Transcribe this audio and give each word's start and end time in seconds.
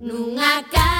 Nunca 0.00 0.97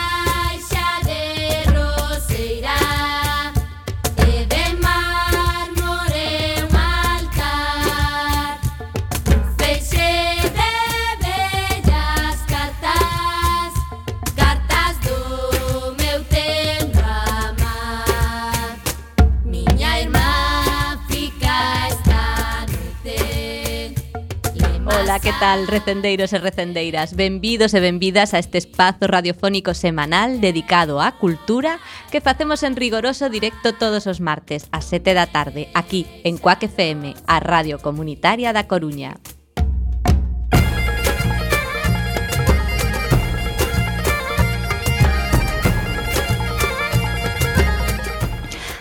tal, 25.38 25.66
recendeiros 25.68 26.32
e 26.32 26.38
recendeiras? 26.38 27.14
Benvidos 27.14 27.74
e 27.74 27.80
benvidas 27.80 28.34
a 28.34 28.42
este 28.42 28.58
espazo 28.58 29.06
radiofónico 29.06 29.70
semanal 29.70 30.42
dedicado 30.42 30.98
á 30.98 31.14
cultura 31.14 31.78
que 32.10 32.18
facemos 32.18 32.66
en 32.66 32.74
rigoroso 32.74 33.30
directo 33.30 33.70
todos 33.70 34.10
os 34.10 34.18
martes 34.18 34.66
a 34.74 34.82
7 34.82 35.14
da 35.14 35.30
tarde, 35.30 35.70
aquí 35.78 36.06
en 36.26 36.42
Cuac 36.42 36.66
FM, 36.66 37.14
a 37.30 37.38
Radio 37.38 37.78
Comunitaria 37.78 38.50
da 38.50 38.66
Coruña. 38.66 39.14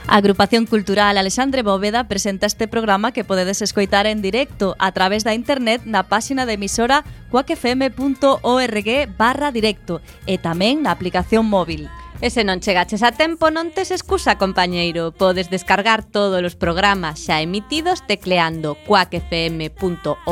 A 0.09 0.15
Agrupación 0.15 0.65
Cultural 0.65 1.17
Alexandre 1.17 1.63
Bóveda 1.63 2.07
presenta 2.07 2.45
este 2.45 2.69
programa 2.69 3.11
que 3.11 3.25
podedes 3.25 3.61
escoitar 3.61 4.07
en 4.07 4.21
directo 4.21 4.77
a 4.79 4.93
través 4.93 5.25
da 5.27 5.35
internet 5.35 5.83
na 5.83 6.07
páxina 6.07 6.47
de 6.47 6.55
emisora 6.55 7.03
coacfm.org 7.27 8.89
barra 9.19 9.51
directo 9.51 9.99
e 10.23 10.39
tamén 10.39 10.79
na 10.79 10.95
aplicación 10.95 11.43
móvil. 11.43 11.91
E 12.23 12.31
se 12.31 12.47
non 12.47 12.63
chegaches 12.63 13.03
a 13.03 13.11
tempo, 13.11 13.51
non 13.51 13.75
tes 13.75 13.91
excusa, 13.91 14.39
compañeiro. 14.39 15.11
Podes 15.11 15.51
descargar 15.51 16.07
todos 16.07 16.39
os 16.39 16.55
programas 16.55 17.27
xa 17.27 17.43
emitidos 17.43 17.99
tecleando 18.07 18.79
coacfm.org 18.87 20.23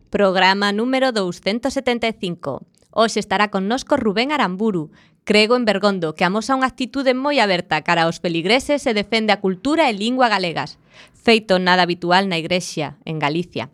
programa 0.10 0.74
número 0.74 1.12
275. 1.12 2.66
Hoxe 2.92 3.20
estará 3.22 3.54
connosco 3.54 3.96
Rubén 3.96 4.34
Aramburu, 4.34 4.92
crego 5.24 5.56
en 5.56 5.66
Bergondo, 5.66 6.18
que 6.18 6.26
amosa 6.26 6.58
unha 6.58 6.66
actitude 6.66 7.14
moi 7.14 7.38
aberta 7.38 7.86
cara 7.86 8.10
aos 8.10 8.18
peligreses 8.18 8.90
e 8.90 8.98
defende 8.98 9.30
a 9.30 9.42
cultura 9.42 9.86
e 9.86 9.94
lingua 9.94 10.26
galegas, 10.26 10.82
feito 11.14 11.62
nada 11.62 11.86
habitual 11.86 12.26
na 12.26 12.42
Igrexa, 12.42 12.98
en 13.06 13.22
Galicia. 13.22 13.70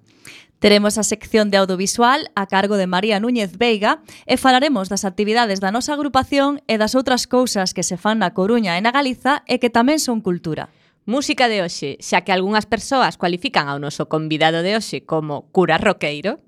Teremos 0.60 1.00
a 1.00 1.08
sección 1.08 1.52
de 1.52 1.58
audiovisual 1.58 2.32
a 2.36 2.48
cargo 2.48 2.76
de 2.76 2.88
María 2.88 3.24
Núñez 3.24 3.56
Veiga 3.56 4.04
e 4.28 4.36
falaremos 4.36 4.92
das 4.92 5.08
actividades 5.08 5.64
da 5.64 5.72
nosa 5.72 5.96
agrupación 5.96 6.60
e 6.68 6.76
das 6.76 6.92
outras 7.00 7.24
cousas 7.32 7.72
que 7.72 7.88
se 7.88 7.96
fan 7.96 8.20
na 8.20 8.36
Coruña 8.36 8.76
e 8.76 8.82
na 8.84 8.92
Galiza 8.92 9.48
e 9.48 9.56
que 9.64 9.72
tamén 9.72 10.04
son 10.04 10.20
cultura. 10.20 10.68
Música 11.06 11.46
de 11.48 11.62
hoxe, 11.62 12.02
xa 12.02 12.26
que 12.26 12.34
algunhas 12.34 12.66
persoas 12.66 13.14
cualifican 13.14 13.70
ao 13.70 13.78
noso 13.78 14.10
convidado 14.10 14.66
de 14.66 14.74
hoxe 14.74 15.06
como 15.06 15.54
cura 15.54 15.78
roqueiro, 15.78 16.42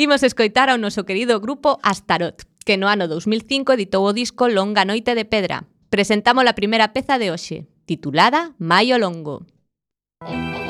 imos 0.00 0.24
escoitar 0.24 0.72
ao 0.72 0.80
noso 0.80 1.04
querido 1.04 1.36
grupo 1.44 1.76
Astarot, 1.84 2.48
que 2.64 2.80
no 2.80 2.88
ano 2.88 3.04
2005 3.04 3.76
editou 3.76 4.08
o 4.08 4.16
disco 4.16 4.48
Longa 4.48 4.88
Noite 4.88 5.12
de 5.12 5.28
Pedra. 5.28 5.68
Presentamos 5.92 6.48
a 6.48 6.56
primeira 6.56 6.96
peza 6.96 7.20
de 7.20 7.28
hoxe, 7.28 7.68
titulada 7.84 8.56
Maio 8.56 8.96
Longo. 8.96 9.44
Oh. 10.24 10.67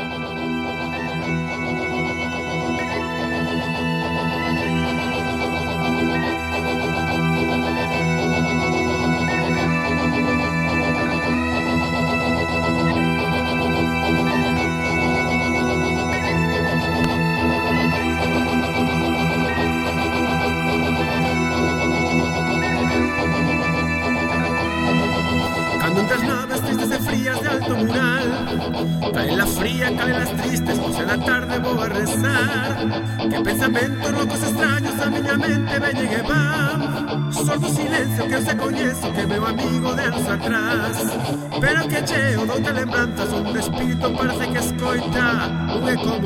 Ese 37.58 37.74
silêncio 37.74 38.28
que 38.28 38.34
eu 38.34 38.42
já 38.42 38.54
conheço, 38.54 39.12
que 39.12 39.20
é 39.20 39.26
meu 39.26 39.44
amigo 39.44 39.92
de 39.94 40.02
anos 40.02 40.28
atrás. 40.28 40.96
Pero 41.60 41.88
que 41.88 42.06
cheo, 42.06 42.46
não 42.46 42.62
te 42.62 42.70
lembrantas, 42.70 43.32
um 43.32 43.58
espírito 43.58 44.10
parece 44.16 44.46
que 44.46 44.58
escoita 44.58 45.50
Um 45.74 45.88
eco 45.88 46.20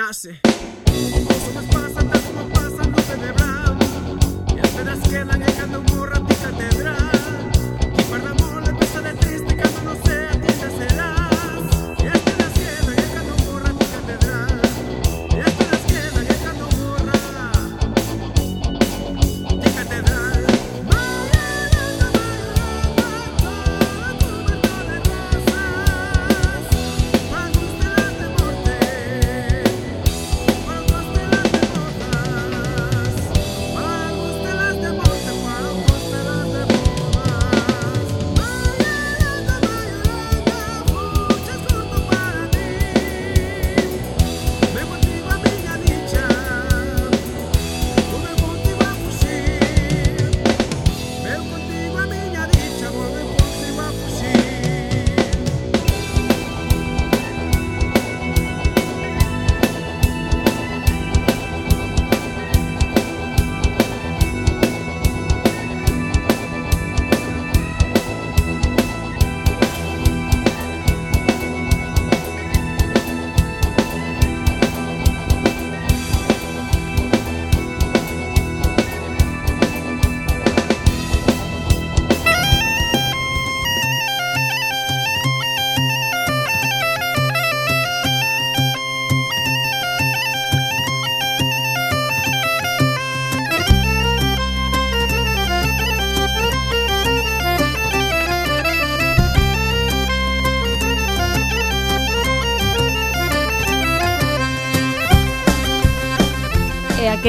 not 0.00 0.16
say. 0.16 0.49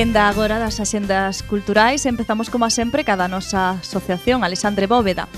Quenda 0.02 0.28
agora 0.28 0.58
das 0.58 0.82
axendas 0.82 1.46
culturais 1.46 2.10
Empezamos 2.10 2.50
como 2.50 2.66
a 2.66 2.74
sempre 2.74 3.06
cada 3.06 3.30
nosa 3.30 3.78
asociación 3.86 4.42
Alexandre 4.42 4.90
Bóveda 4.90 5.30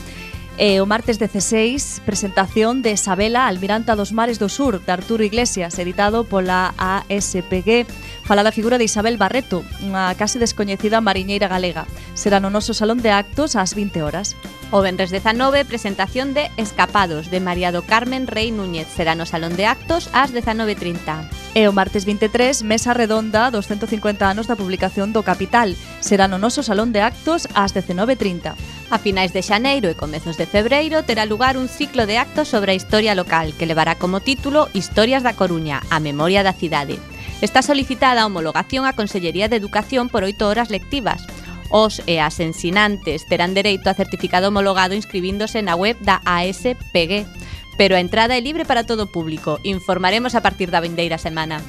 E 0.55 0.79
o 0.79 0.87
martes 0.87 1.19
16, 1.19 1.99
presentación 2.07 2.79
de 2.79 2.95
Isabela 2.95 3.51
Almiranta 3.51 3.99
dos 3.99 4.15
Mares 4.15 4.39
do 4.39 4.47
Sur 4.47 4.79
de 4.79 4.91
Arturo 4.93 5.27
Iglesias, 5.27 5.75
editado 5.81 6.23
pola 6.23 6.71
ASPG 6.79 7.89
fala 8.23 8.45
da 8.45 8.55
figura 8.55 8.79
de 8.79 8.87
Isabel 8.87 9.19
Barreto, 9.19 9.67
unha 9.83 10.13
case 10.15 10.39
descoñecida 10.39 11.03
mariñeira 11.03 11.51
galega. 11.51 11.83
Será 12.13 12.39
no 12.39 12.53
noso 12.53 12.71
salón 12.71 13.03
de 13.03 13.11
actos 13.11 13.57
ás 13.59 13.73
20 13.75 13.99
horas. 13.99 14.37
O 14.69 14.79
venres 14.85 15.09
19, 15.09 15.65
presentación 15.67 16.31
de 16.31 16.53
Escapados, 16.55 17.33
de 17.33 17.41
María 17.41 17.73
do 17.73 17.83
Carmen 17.83 18.29
Rey 18.29 18.53
Núñez. 18.53 18.87
Será 18.93 19.17
no 19.17 19.25
salón 19.25 19.57
de 19.57 19.65
actos 19.65 20.07
ás 20.13 20.31
19.30. 20.31 21.42
E 21.53 21.69
o 21.69 21.71
martes 21.71 22.01
23, 22.09 22.65
mesa 22.65 22.97
redonda 22.97 23.53
dos 23.53 23.69
150 23.69 24.25
anos 24.25 24.49
da 24.49 24.57
publicación 24.57 25.13
do 25.13 25.21
Capital. 25.21 25.77
Será 26.01 26.25
no 26.25 26.41
noso 26.41 26.65
Salón 26.65 26.89
de 26.89 27.05
Actos 27.05 27.45
ás 27.53 27.77
19.30. 27.77 28.57
A 28.89 28.97
finais 28.97 29.37
de 29.37 29.45
xaneiro 29.45 29.85
e 29.85 29.93
comezos 29.93 30.33
de 30.33 30.49
febreiro 30.49 31.05
terá 31.05 31.29
lugar 31.29 31.53
un 31.61 31.69
ciclo 31.69 32.09
de 32.09 32.17
actos 32.17 32.49
sobre 32.49 32.73
a 32.73 32.77
historia 32.77 33.13
local 33.13 33.53
que 33.53 33.69
levará 33.69 33.93
como 34.01 34.17
título 34.17 34.65
Historias 34.73 35.21
da 35.21 35.37
Coruña, 35.37 35.85
a 35.93 36.01
memoria 36.01 36.41
da 36.41 36.57
cidade. 36.57 36.97
Está 37.45 37.61
solicitada 37.61 38.25
a 38.25 38.27
homologación 38.29 38.89
á 38.89 38.97
Consellería 38.97 39.45
de 39.45 39.61
Educación 39.61 40.09
por 40.09 40.25
oito 40.25 40.49
horas 40.49 40.73
lectivas. 40.73 41.21
Os 41.69 42.01
e 42.09 42.17
as 42.17 42.41
ensinantes 42.41 43.29
terán 43.29 43.53
dereito 43.53 43.93
a 43.93 43.97
certificado 43.97 44.49
homologado 44.49 44.97
inscribíndose 44.97 45.61
na 45.61 45.77
web 45.77 46.01
da 46.01 46.17
ASPG. 46.25 47.29
Pero 47.77 47.95
a 47.95 47.99
entrada 47.99 48.37
é 48.37 48.41
libre 48.41 48.65
para 48.65 48.85
todo 48.85 49.11
público. 49.11 49.59
Informaremos 49.63 50.35
a 50.35 50.41
partir 50.41 50.69
da 50.69 50.81
vindeira 50.81 51.17
semana. 51.17 51.61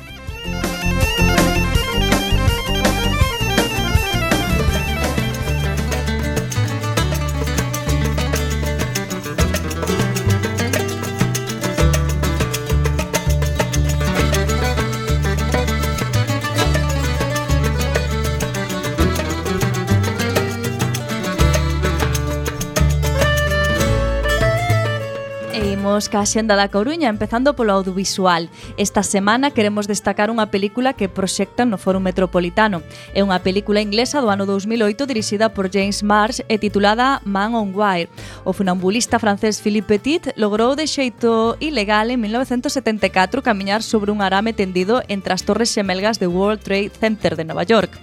Imos 25.95 26.09
ca 26.09 26.27
xenda 26.27 26.59
da 26.59 26.75
Coruña, 26.75 27.07
empezando 27.07 27.55
polo 27.55 27.71
audiovisual. 27.71 28.51
Esta 28.77 29.07
semana 29.07 29.55
queremos 29.55 29.87
destacar 29.87 30.27
unha 30.27 30.51
película 30.51 30.91
que 30.91 31.07
proxectan 31.07 31.71
no 31.71 31.79
Foro 31.79 32.03
Metropolitano. 32.03 32.83
É 33.15 33.23
unha 33.23 33.39
película 33.47 33.79
inglesa 33.79 34.19
do 34.19 34.27
ano 34.27 34.43
2008 34.43 35.07
dirixida 35.07 35.55
por 35.55 35.71
James 35.71 36.03
Marsh 36.03 36.43
e 36.51 36.59
titulada 36.59 37.23
Man 37.23 37.55
on 37.55 37.71
Wire. 37.71 38.11
O 38.43 38.51
funambulista 38.51 39.23
francés 39.23 39.63
Philippe 39.63 39.87
Petit 40.03 40.35
logrou 40.35 40.75
de 40.75 40.91
xeito 40.91 41.55
ilegal 41.63 42.11
en 42.11 42.27
1974 42.27 43.47
camiñar 43.47 43.87
sobre 43.87 44.11
un 44.11 44.19
arame 44.19 44.51
tendido 44.51 44.99
entre 45.07 45.31
as 45.31 45.47
torres 45.47 45.71
xemelgas 45.71 46.19
de 46.19 46.27
World 46.27 46.59
Trade 46.59 46.91
Center 46.91 47.39
de 47.39 47.47
Nova 47.47 47.63
York. 47.63 47.95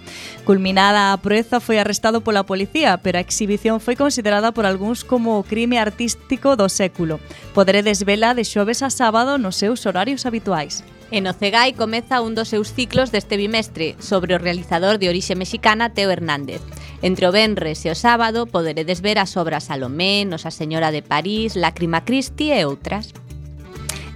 Culminada 0.48 1.12
a 1.12 1.20
proeza 1.20 1.60
foi 1.60 1.76
arrestado 1.76 2.24
pola 2.24 2.48
policía, 2.48 3.04
pero 3.04 3.20
a 3.20 3.26
exhibición 3.28 3.84
foi 3.84 4.00
considerada 4.00 4.56
por 4.56 4.64
algúns 4.64 5.04
como 5.04 5.36
o 5.36 5.44
crime 5.44 5.76
artístico 5.76 6.56
do 6.56 6.72
século. 6.72 7.20
Poderé 7.52 7.81
desvela 7.84 8.28
vela 8.28 8.36
de 8.36 8.44
xoves 8.46 8.84
a 8.84 8.90
sábado 8.90 9.38
nos 9.38 9.56
seus 9.56 9.86
horarios 9.86 10.26
habituais. 10.26 10.84
En 11.12 11.28
Ocegai 11.28 11.74
comeza 11.74 12.22
un 12.22 12.36
dos 12.36 12.48
seus 12.48 12.72
ciclos 12.74 13.12
deste 13.12 13.36
bimestre 13.36 13.96
sobre 14.00 14.36
o 14.36 14.40
realizador 14.40 14.98
de 14.98 15.10
orixe 15.10 15.36
mexicana 15.36 15.94
Teo 15.94 16.10
Hernández. 16.10 16.62
Entre 17.02 17.28
o 17.28 17.32
Benres 17.32 17.84
e 17.86 17.92
o 17.92 17.96
sábado 17.96 18.48
poderedes 18.48 19.02
ver 19.02 19.20
as 19.20 19.36
obras 19.36 19.68
Salomé, 19.68 20.24
Nosa 20.24 20.52
Señora 20.52 20.92
de 20.92 21.04
París, 21.04 21.56
Lágrima 21.56 22.06
Cristi 22.08 22.52
e 22.56 22.64
outras 22.64 23.12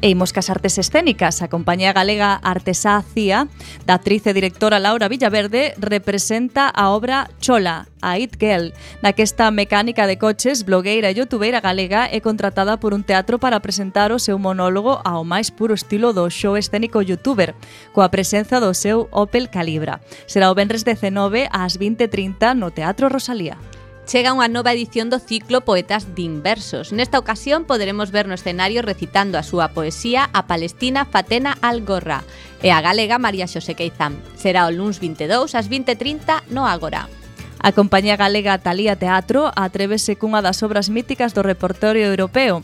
e 0.05 0.13
imos 0.13 0.37
cas 0.37 0.53
artes 0.53 0.77
escénicas. 0.77 1.41
A 1.41 1.49
compañía 1.49 1.89
galega 1.89 2.37
Artesá 2.45 3.01
Cía, 3.01 3.49
da 3.89 3.97
actriz 3.97 4.21
e 4.29 4.37
directora 4.37 4.77
Laura 4.77 5.09
Villaverde, 5.09 5.73
representa 5.81 6.69
a 6.69 6.93
obra 6.93 7.33
Chola, 7.41 7.89
a 8.05 8.21
It 8.21 8.37
Girl, 8.37 8.69
na 9.01 9.17
que 9.17 9.25
esta 9.25 9.49
mecánica 9.49 10.05
de 10.05 10.21
coches, 10.21 10.61
blogueira 10.61 11.09
e 11.09 11.17
youtubeira 11.17 11.57
galega 11.57 12.05
é 12.05 12.21
contratada 12.21 12.77
por 12.77 12.93
un 12.93 13.01
teatro 13.01 13.41
para 13.41 13.65
presentar 13.65 14.13
o 14.13 14.21
seu 14.21 14.37
monólogo 14.37 15.01
ao 15.01 15.25
máis 15.25 15.49
puro 15.49 15.73
estilo 15.73 16.13
do 16.13 16.29
show 16.29 16.53
escénico 16.53 17.01
youtuber, 17.01 17.57
coa 17.89 18.13
presenza 18.13 18.61
do 18.61 18.77
seu 18.77 19.09
Opel 19.09 19.49
Calibra. 19.49 20.05
Será 20.29 20.53
o 20.53 20.57
Benres 20.57 20.85
19 20.85 21.49
ás 21.49 21.81
20.30 21.81 22.53
no 22.53 22.69
Teatro 22.69 23.09
Rosalía 23.09 23.57
chega 24.05 24.37
unha 24.37 24.45
nova 24.45 24.69
edición 24.71 25.09
do 25.09 25.17
ciclo 25.17 25.65
Poetas 25.65 26.13
de 26.13 26.21
Inversos. 26.21 26.93
Nesta 26.93 27.17
ocasión 27.17 27.65
poderemos 27.65 28.13
ver 28.13 28.29
no 28.29 28.37
escenario 28.37 28.85
recitando 28.85 29.41
a 29.41 29.43
súa 29.43 29.73
poesía 29.73 30.29
a 30.29 30.45
Palestina 30.45 31.09
Fatena 31.09 31.57
Algorra 31.65 32.21
e 32.61 32.69
a 32.69 32.79
galega 32.85 33.17
María 33.17 33.49
Xosé 33.49 33.73
Queizán. 33.73 34.21
Será 34.37 34.69
o 34.69 34.71
luns 34.71 35.01
22 35.01 35.57
ás 35.57 35.65
20.30 35.67 36.53
no 36.53 36.69
Ágora. 36.69 37.09
A 37.65 37.73
compañía 37.73 38.13
galega 38.13 38.61
Talía 38.61 38.93
Teatro 38.93 39.49
atrévese 39.57 40.21
cunha 40.21 40.45
das 40.45 40.61
obras 40.61 40.93
míticas 40.93 41.33
do 41.33 41.41
repertorio 41.41 42.05
europeo 42.05 42.61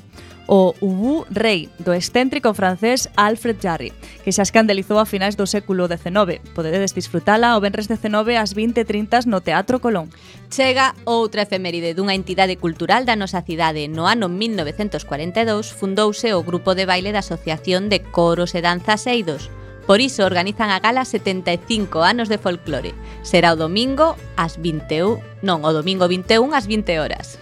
o 0.51 0.75
Ubu 0.81 1.25
Rei, 1.31 1.70
do 1.79 1.96
excéntrico 1.96 2.53
francés 2.53 3.08
Alfred 3.15 3.55
Jarry, 3.63 3.93
que 4.25 4.36
se 4.36 4.43
escandalizou 4.43 5.00
a 5.00 5.08
finais 5.08 5.39
do 5.39 5.48
século 5.48 5.88
XIX. 5.88 6.43
Podedes 6.51 6.91
disfrutala 6.91 7.55
o 7.55 7.63
Benres 7.63 7.88
19 7.88 8.36
ás 8.36 8.51
20.30 8.51 9.31
no 9.31 9.39
Teatro 9.39 9.79
Colón. 9.79 10.12
Chega 10.51 10.91
outra 11.08 11.48
efeméride 11.48 11.96
dunha 11.96 12.20
entidade 12.20 12.60
cultural 12.60 13.08
da 13.08 13.15
nosa 13.15 13.48
cidade. 13.48 13.88
No 13.88 14.12
ano 14.12 14.27
1942 14.27 15.72
fundouse 15.72 16.36
o 16.36 16.43
grupo 16.43 16.75
de 16.75 16.84
baile 16.84 17.15
da 17.15 17.24
Asociación 17.24 17.88
de 17.88 18.03
Coros 18.12 18.51
e 18.51 18.60
Danzas 18.60 19.08
Eidos, 19.08 19.48
Por 19.88 20.00
iso 20.00 20.24
organizan 20.24 20.70
a 20.70 20.77
gala 20.77 21.03
75 21.03 22.05
anos 22.05 22.29
de 22.29 22.38
folclore. 22.38 22.93
Será 23.25 23.51
o 23.51 23.60
domingo 23.60 24.13
ás 24.38 24.62
21, 24.62 25.17
non, 25.41 25.65
o 25.65 25.72
domingo 25.74 26.05
21 26.05 26.53
ás 26.53 26.70
20 26.70 27.01
horas. 27.01 27.41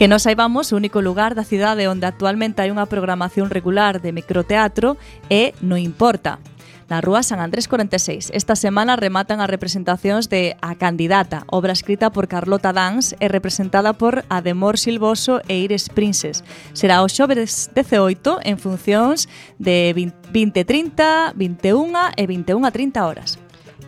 Que 0.00 0.08
nos 0.08 0.22
saibamos, 0.22 0.72
o 0.72 0.76
único 0.80 1.02
lugar 1.02 1.34
da 1.34 1.44
cidade 1.44 1.84
onde 1.84 2.08
actualmente 2.08 2.64
hai 2.64 2.72
unha 2.72 2.88
programación 2.88 3.52
regular 3.52 4.00
de 4.00 4.16
microteatro 4.16 4.96
é 5.28 5.52
No 5.60 5.76
Importa, 5.76 6.40
na 6.88 7.04
Rúa 7.04 7.20
San 7.20 7.36
Andrés 7.36 7.68
46. 7.68 8.32
Esta 8.32 8.56
semana 8.56 8.96
rematan 8.96 9.44
as 9.44 9.52
representacións 9.52 10.32
de 10.32 10.56
A 10.64 10.80
Candidata, 10.80 11.44
obra 11.52 11.76
escrita 11.76 12.08
por 12.08 12.32
Carlota 12.32 12.72
Dans 12.72 13.12
e 13.20 13.28
representada 13.28 13.92
por 13.92 14.24
Ademor 14.32 14.80
Silvoso 14.80 15.44
e 15.52 15.60
Ires 15.68 15.92
Princes. 15.92 16.48
Será 16.72 17.04
o 17.04 17.08
xoves 17.12 17.68
18 17.76 18.40
en 18.40 18.56
funcións 18.56 19.28
de 19.60 19.92
20.30, 19.92 21.36
21 21.36 22.16
e 22.16 22.24
21.30 22.24 23.04
horas. 23.04 23.36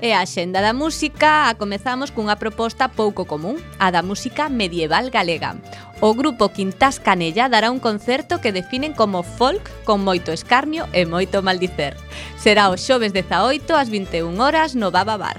E 0.02 0.12
a 0.12 0.26
xenda 0.26 0.60
da 0.60 0.74
música 0.74 1.48
a 1.48 1.56
comezamos 1.56 2.12
cunha 2.12 2.34
proposta 2.34 2.90
pouco 2.92 3.24
común, 3.24 3.56
a 3.80 3.94
da 3.94 4.04
música 4.04 4.50
medieval 4.52 5.08
galega 5.08 5.56
o 6.02 6.14
grupo 6.18 6.50
Quintás 6.50 6.98
Canella 6.98 7.48
dará 7.48 7.70
un 7.70 7.78
concerto 7.78 8.42
que 8.42 8.50
definen 8.50 8.92
como 8.92 9.22
folk 9.22 9.62
con 9.86 10.02
moito 10.02 10.34
escarnio 10.34 10.90
e 10.90 11.06
moito 11.06 11.46
maldicer. 11.46 11.94
Será 12.34 12.74
o 12.74 12.76
xoves 12.76 13.14
18 13.14 13.70
ás 13.78 13.86
21 13.86 14.34
horas 14.42 14.74
no 14.74 14.90
Baba 14.90 15.14
Bar. 15.14 15.38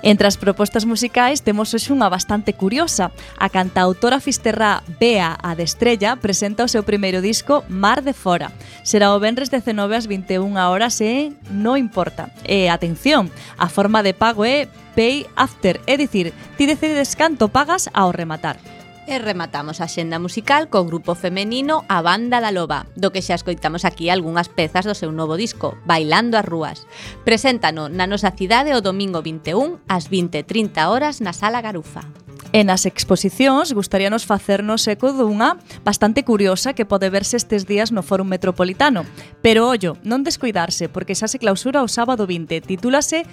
Entre 0.00 0.26
as 0.26 0.40
propostas 0.40 0.88
musicais 0.88 1.44
temos 1.44 1.76
hoxe 1.76 1.92
unha 1.92 2.08
bastante 2.08 2.56
curiosa. 2.56 3.12
A 3.36 3.52
cantautora 3.52 4.16
fisterrá 4.16 4.80
Bea 4.96 5.36
a 5.36 5.52
de 5.52 5.68
Estrella 5.68 6.16
presenta 6.16 6.64
o 6.64 6.72
seu 6.72 6.82
primeiro 6.82 7.20
disco 7.20 7.60
Mar 7.68 8.00
de 8.00 8.16
Fora. 8.16 8.48
Será 8.88 9.12
o 9.12 9.20
venres 9.20 9.52
19 9.52 9.92
ás 9.92 10.08
21 10.08 10.56
horas 10.56 11.04
e 11.04 11.36
no 11.52 11.76
importa. 11.76 12.32
E 12.48 12.72
atención, 12.72 13.28
a 13.60 13.68
forma 13.68 14.00
de 14.00 14.16
pago 14.16 14.42
é 14.48 14.72
Pay 14.96 15.28
After, 15.36 15.84
é 15.84 16.00
dicir, 16.00 16.32
ti 16.56 16.64
decides 16.64 17.12
canto 17.12 17.52
pagas 17.52 17.92
ao 17.92 18.10
rematar. 18.10 18.56
E 19.02 19.18
rematamos 19.18 19.82
a 19.82 19.90
xenda 19.90 20.22
musical 20.22 20.70
co 20.70 20.86
grupo 20.86 21.18
femenino 21.18 21.82
A 21.90 22.06
Banda 22.06 22.38
da 22.38 22.54
Loba, 22.54 22.86
do 22.94 23.10
que 23.10 23.18
xa 23.18 23.34
escoitamos 23.34 23.82
aquí 23.82 24.14
algunhas 24.14 24.46
pezas 24.46 24.86
do 24.86 24.94
seu 24.94 25.10
novo 25.10 25.34
disco, 25.34 25.74
Bailando 25.82 26.38
as 26.38 26.46
Rúas. 26.46 26.86
Preséntano 27.26 27.90
na 27.90 28.06
nosa 28.06 28.30
cidade 28.30 28.70
o 28.78 28.84
domingo 28.84 29.18
21 29.18 29.82
ás 29.90 30.06
20.30 30.06 30.86
horas 30.86 31.18
na 31.18 31.34
Sala 31.34 31.58
Garufa. 31.58 32.06
E 32.54 32.62
nas 32.62 32.86
exposicións 32.86 33.74
gustaríanos 33.74 34.22
facernos 34.22 34.86
eco 34.86 35.10
dunha 35.10 35.58
bastante 35.82 36.22
curiosa 36.22 36.70
que 36.70 36.86
pode 36.86 37.10
verse 37.10 37.34
estes 37.34 37.66
días 37.66 37.90
no 37.90 38.06
Fórum 38.06 38.30
Metropolitano. 38.30 39.02
Pero 39.42 39.66
ollo, 39.66 39.98
non 40.06 40.22
descuidarse, 40.22 40.86
porque 40.86 41.18
xa 41.18 41.26
se 41.26 41.42
clausura 41.42 41.82
o 41.82 41.90
sábado 41.90 42.22
20. 42.30 42.62
Titúlase 42.62 43.26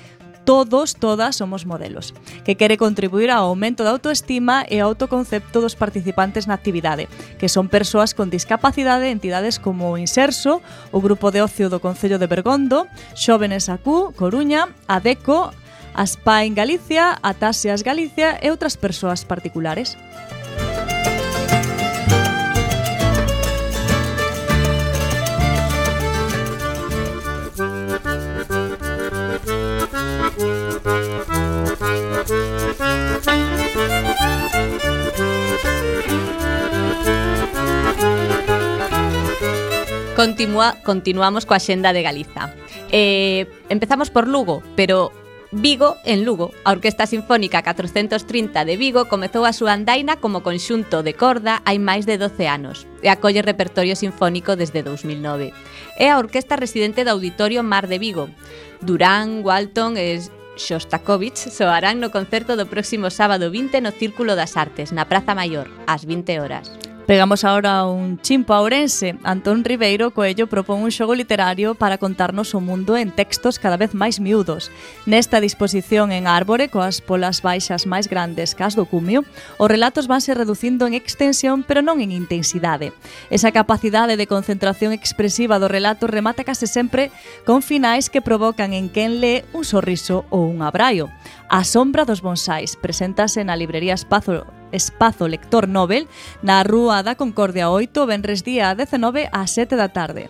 todos, 0.49 0.95
todas 0.95 1.35
somos 1.35 1.67
modelos, 1.67 2.11
que 2.43 2.55
quere 2.55 2.75
contribuir 2.75 3.29
ao 3.29 3.45
aumento 3.45 3.83
da 3.83 3.93
autoestima 3.93 4.65
e 4.65 4.81
ao 4.81 4.89
autoconcepto 4.89 5.61
dos 5.61 5.77
participantes 5.77 6.49
na 6.49 6.57
actividade, 6.57 7.05
que 7.37 7.45
son 7.45 7.69
persoas 7.69 8.17
con 8.17 8.33
discapacidade, 8.33 9.13
entidades 9.13 9.61
como 9.61 9.93
o 9.93 9.97
Inserso, 10.01 10.65
o 10.89 11.05
Grupo 11.05 11.29
de 11.29 11.45
Ocio 11.45 11.69
do 11.69 11.77
Concello 11.77 12.17
de 12.17 12.25
Bergondo, 12.25 12.89
Xóvenes 13.13 13.69
Acu, 13.69 14.09
Coruña, 14.17 14.73
ADECO, 14.89 15.53
Aspain 15.93 16.57
Galicia, 16.57 17.21
Atasias 17.21 17.85
Galicia 17.85 18.41
e 18.41 18.49
outras 18.49 18.73
persoas 18.73 19.21
particulares. 19.21 20.01
Continua, 40.19 40.75
continuamos 40.83 41.47
coa 41.47 41.63
xenda 41.63 41.95
de 41.95 42.03
Galiza. 42.03 42.51
Eh, 42.91 43.47
empezamos 43.71 44.11
por 44.11 44.27
Lugo, 44.27 44.59
pero 44.75 45.15
Vigo 45.55 45.95
en 46.03 46.27
Lugo. 46.27 46.51
A 46.67 46.75
Orquesta 46.75 47.07
Sinfónica 47.07 47.63
430 47.63 48.67
de 48.67 48.75
Vigo 48.75 49.07
comezou 49.07 49.47
a 49.47 49.55
súa 49.55 49.71
andaina 49.71 50.19
como 50.19 50.43
conxunto 50.43 51.07
de 51.07 51.15
corda 51.15 51.63
hai 51.63 51.79
máis 51.79 52.03
de 52.03 52.19
12 52.19 52.51
anos 52.51 52.83
e 52.99 53.07
acolle 53.07 53.39
repertorio 53.39 53.95
sinfónico 53.95 54.59
desde 54.59 54.83
2009. 54.83 55.55
É 55.95 56.11
a 56.11 56.19
orquesta 56.19 56.59
residente 56.59 57.07
do 57.07 57.15
Auditorio 57.15 57.63
Mar 57.63 57.87
de 57.87 57.95
Vigo. 57.95 58.27
Durán, 58.83 59.39
Walton 59.39 59.95
e 59.95 60.19
Shostakovich 60.59 61.47
soarán 61.47 62.03
no 62.03 62.11
concerto 62.11 62.59
do 62.59 62.67
próximo 62.67 63.07
sábado 63.07 63.55
20 63.55 63.79
no 63.79 63.95
Círculo 63.95 64.35
das 64.35 64.59
Artes, 64.59 64.91
na 64.91 65.07
Praza 65.07 65.31
Maior, 65.31 65.71
ás 65.87 66.03
20 66.03 66.43
horas. 66.43 66.88
Pegamos 67.09 67.43
ahora 67.43 67.87
un 67.87 68.21
chimpo 68.21 68.53
a 68.53 68.61
Ourense. 68.61 69.17
Antón 69.23 69.65
Ribeiro 69.65 70.13
Coello 70.13 70.45
propón 70.45 70.85
un 70.85 70.93
xogo 70.93 71.17
literario 71.17 71.73
para 71.73 71.97
contarnos 71.97 72.53
o 72.53 72.61
mundo 72.61 72.93
en 73.01 73.09
textos 73.09 73.57
cada 73.57 73.81
vez 73.81 73.97
máis 73.97 74.21
miúdos. 74.21 74.69
Nesta 75.09 75.41
disposición 75.41 76.13
en 76.13 76.29
árbore, 76.29 76.69
coas 76.69 77.01
polas 77.01 77.41
baixas 77.41 77.89
máis 77.89 78.05
grandes 78.05 78.53
cas 78.53 78.77
do 78.77 78.85
cumio, 78.85 79.25
os 79.57 79.65
relatos 79.65 80.05
vanse 80.05 80.37
reducindo 80.37 80.85
en 80.85 80.93
extensión 80.93 81.65
pero 81.65 81.81
non 81.81 81.97
en 81.97 82.13
intensidade. 82.13 82.93
Esa 83.33 83.49
capacidade 83.49 84.13
de 84.13 84.29
concentración 84.29 84.93
expresiva 84.93 85.57
do 85.57 85.65
relato 85.65 86.05
remata 86.05 86.45
case 86.45 86.69
sempre 86.69 87.09
con 87.41 87.65
finais 87.65 88.13
que 88.13 88.21
provocan 88.21 88.77
en 88.77 88.85
quen 88.85 89.17
lee 89.17 89.41
un 89.57 89.65
sorriso 89.65 90.29
ou 90.29 90.45
un 90.45 90.61
abraio. 90.61 91.09
A 91.51 91.63
sombra 91.63 92.05
dos 92.05 92.21
bonsais 92.21 92.77
preséntase 92.77 93.41
na 93.41 93.57
librería 93.57 93.97
Espazo 93.97 94.45
Espazo 94.69 95.25
Lector 95.25 95.65
Nobel 95.65 96.05
na 96.45 96.61
Rúa 96.61 97.01
da 97.01 97.17
Concordia 97.17 97.73
8 97.73 98.05
venres 98.05 98.45
día 98.45 98.77
19 98.77 99.33
a 99.33 99.49
7 99.49 99.73
da 99.73 99.89
tarde. 99.89 100.29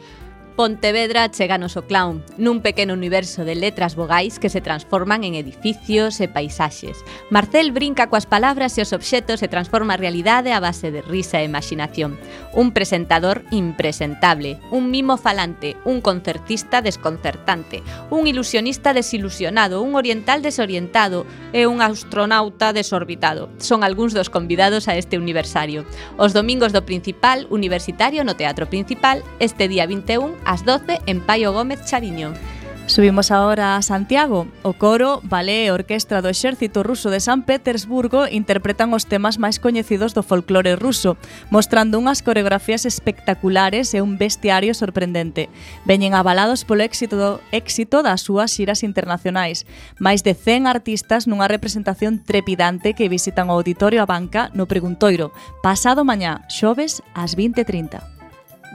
Pontevedra 0.59 1.31
cheganos 1.31 1.79
o 1.79 1.87
clown, 1.87 2.19
nun 2.35 2.59
pequeno 2.59 2.91
universo 2.91 3.47
de 3.47 3.55
letras 3.55 3.95
vogais 3.95 4.43
que 4.43 4.51
se 4.51 4.59
transforman 4.59 5.23
en 5.23 5.39
edificios 5.39 6.19
e 6.19 6.27
paisaxes. 6.27 6.99
Marcel 7.31 7.71
brinca 7.71 8.11
coas 8.11 8.27
palabras 8.27 8.75
e 8.75 8.83
os 8.83 8.91
obxetos 8.91 9.39
e 9.39 9.47
transforma 9.47 9.95
a 9.95 10.01
realidade 10.03 10.51
a 10.51 10.59
base 10.59 10.91
de 10.91 10.99
risa 10.99 11.39
e 11.39 11.47
imaginación. 11.47 12.19
Un 12.51 12.75
presentador 12.75 13.47
impresentable, 13.55 14.59
un 14.67 14.91
mimo 14.91 15.15
falante, 15.15 15.79
un 15.87 16.03
concertista 16.03 16.83
desconcertante, 16.83 17.79
un 18.11 18.27
ilusionista 18.27 18.91
desilusionado, 18.91 19.79
un 19.79 19.95
oriental 19.95 20.43
desorientado 20.43 21.23
e 21.55 21.71
un 21.71 21.79
astronauta 21.79 22.75
desorbitado. 22.75 23.47
Son 23.63 23.79
algúns 23.87 24.11
dos 24.11 24.27
convidados 24.27 24.91
a 24.91 24.99
este 24.99 25.15
universario. 25.15 25.87
Os 26.19 26.35
domingos 26.35 26.75
do 26.75 26.83
Principal 26.83 27.47
Universitario 27.47 28.27
no 28.27 28.35
Teatro 28.35 28.67
Principal, 28.67 29.23
este 29.39 29.71
día 29.71 29.87
21 29.87 30.48
ás 30.49 30.65
12 30.65 31.01
en 31.05 31.21
Paio 31.21 31.53
Gómez 31.53 31.85
Chariño. 31.85 32.33
Subimos 32.87 33.29
agora 33.29 33.77
a 33.77 33.83
Santiago. 33.83 34.47
O 34.63 34.73
coro, 34.73 35.21
balé 35.21 35.69
e 35.69 35.71
orquestra 35.71 36.25
do 36.25 36.29
Exército 36.33 36.81
Ruso 36.81 37.13
de 37.13 37.21
San 37.21 37.45
Petersburgo 37.45 38.25
interpretan 38.25 38.89
os 38.97 39.05
temas 39.05 39.37
máis 39.37 39.61
coñecidos 39.61 40.17
do 40.17 40.25
folclore 40.25 40.73
ruso, 40.73 41.21
mostrando 41.53 42.01
unhas 42.01 42.25
coreografías 42.25 42.89
espectaculares 42.89 43.93
e 43.93 44.01
un 44.01 44.17
bestiario 44.17 44.73
sorprendente. 44.73 45.53
Veñen 45.85 46.17
avalados 46.17 46.65
polo 46.65 46.81
éxito, 46.81 47.13
do, 47.13 47.31
éxito 47.53 48.01
das 48.01 48.25
súas 48.25 48.49
xiras 48.49 48.81
internacionais. 48.81 49.69
Máis 50.01 50.25
de 50.25 50.33
100 50.33 50.65
artistas 50.65 51.29
nunha 51.29 51.45
representación 51.45 52.25
trepidante 52.25 52.97
que 52.97 53.05
visitan 53.05 53.53
o 53.53 53.55
auditorio 53.61 54.01
a 54.01 54.09
banca 54.09 54.49
no 54.57 54.65
Preguntoiro, 54.65 55.29
pasado 55.61 56.01
mañá, 56.01 56.49
xoves 56.49 57.05
ás 57.13 57.37
20.30. 57.37 58.01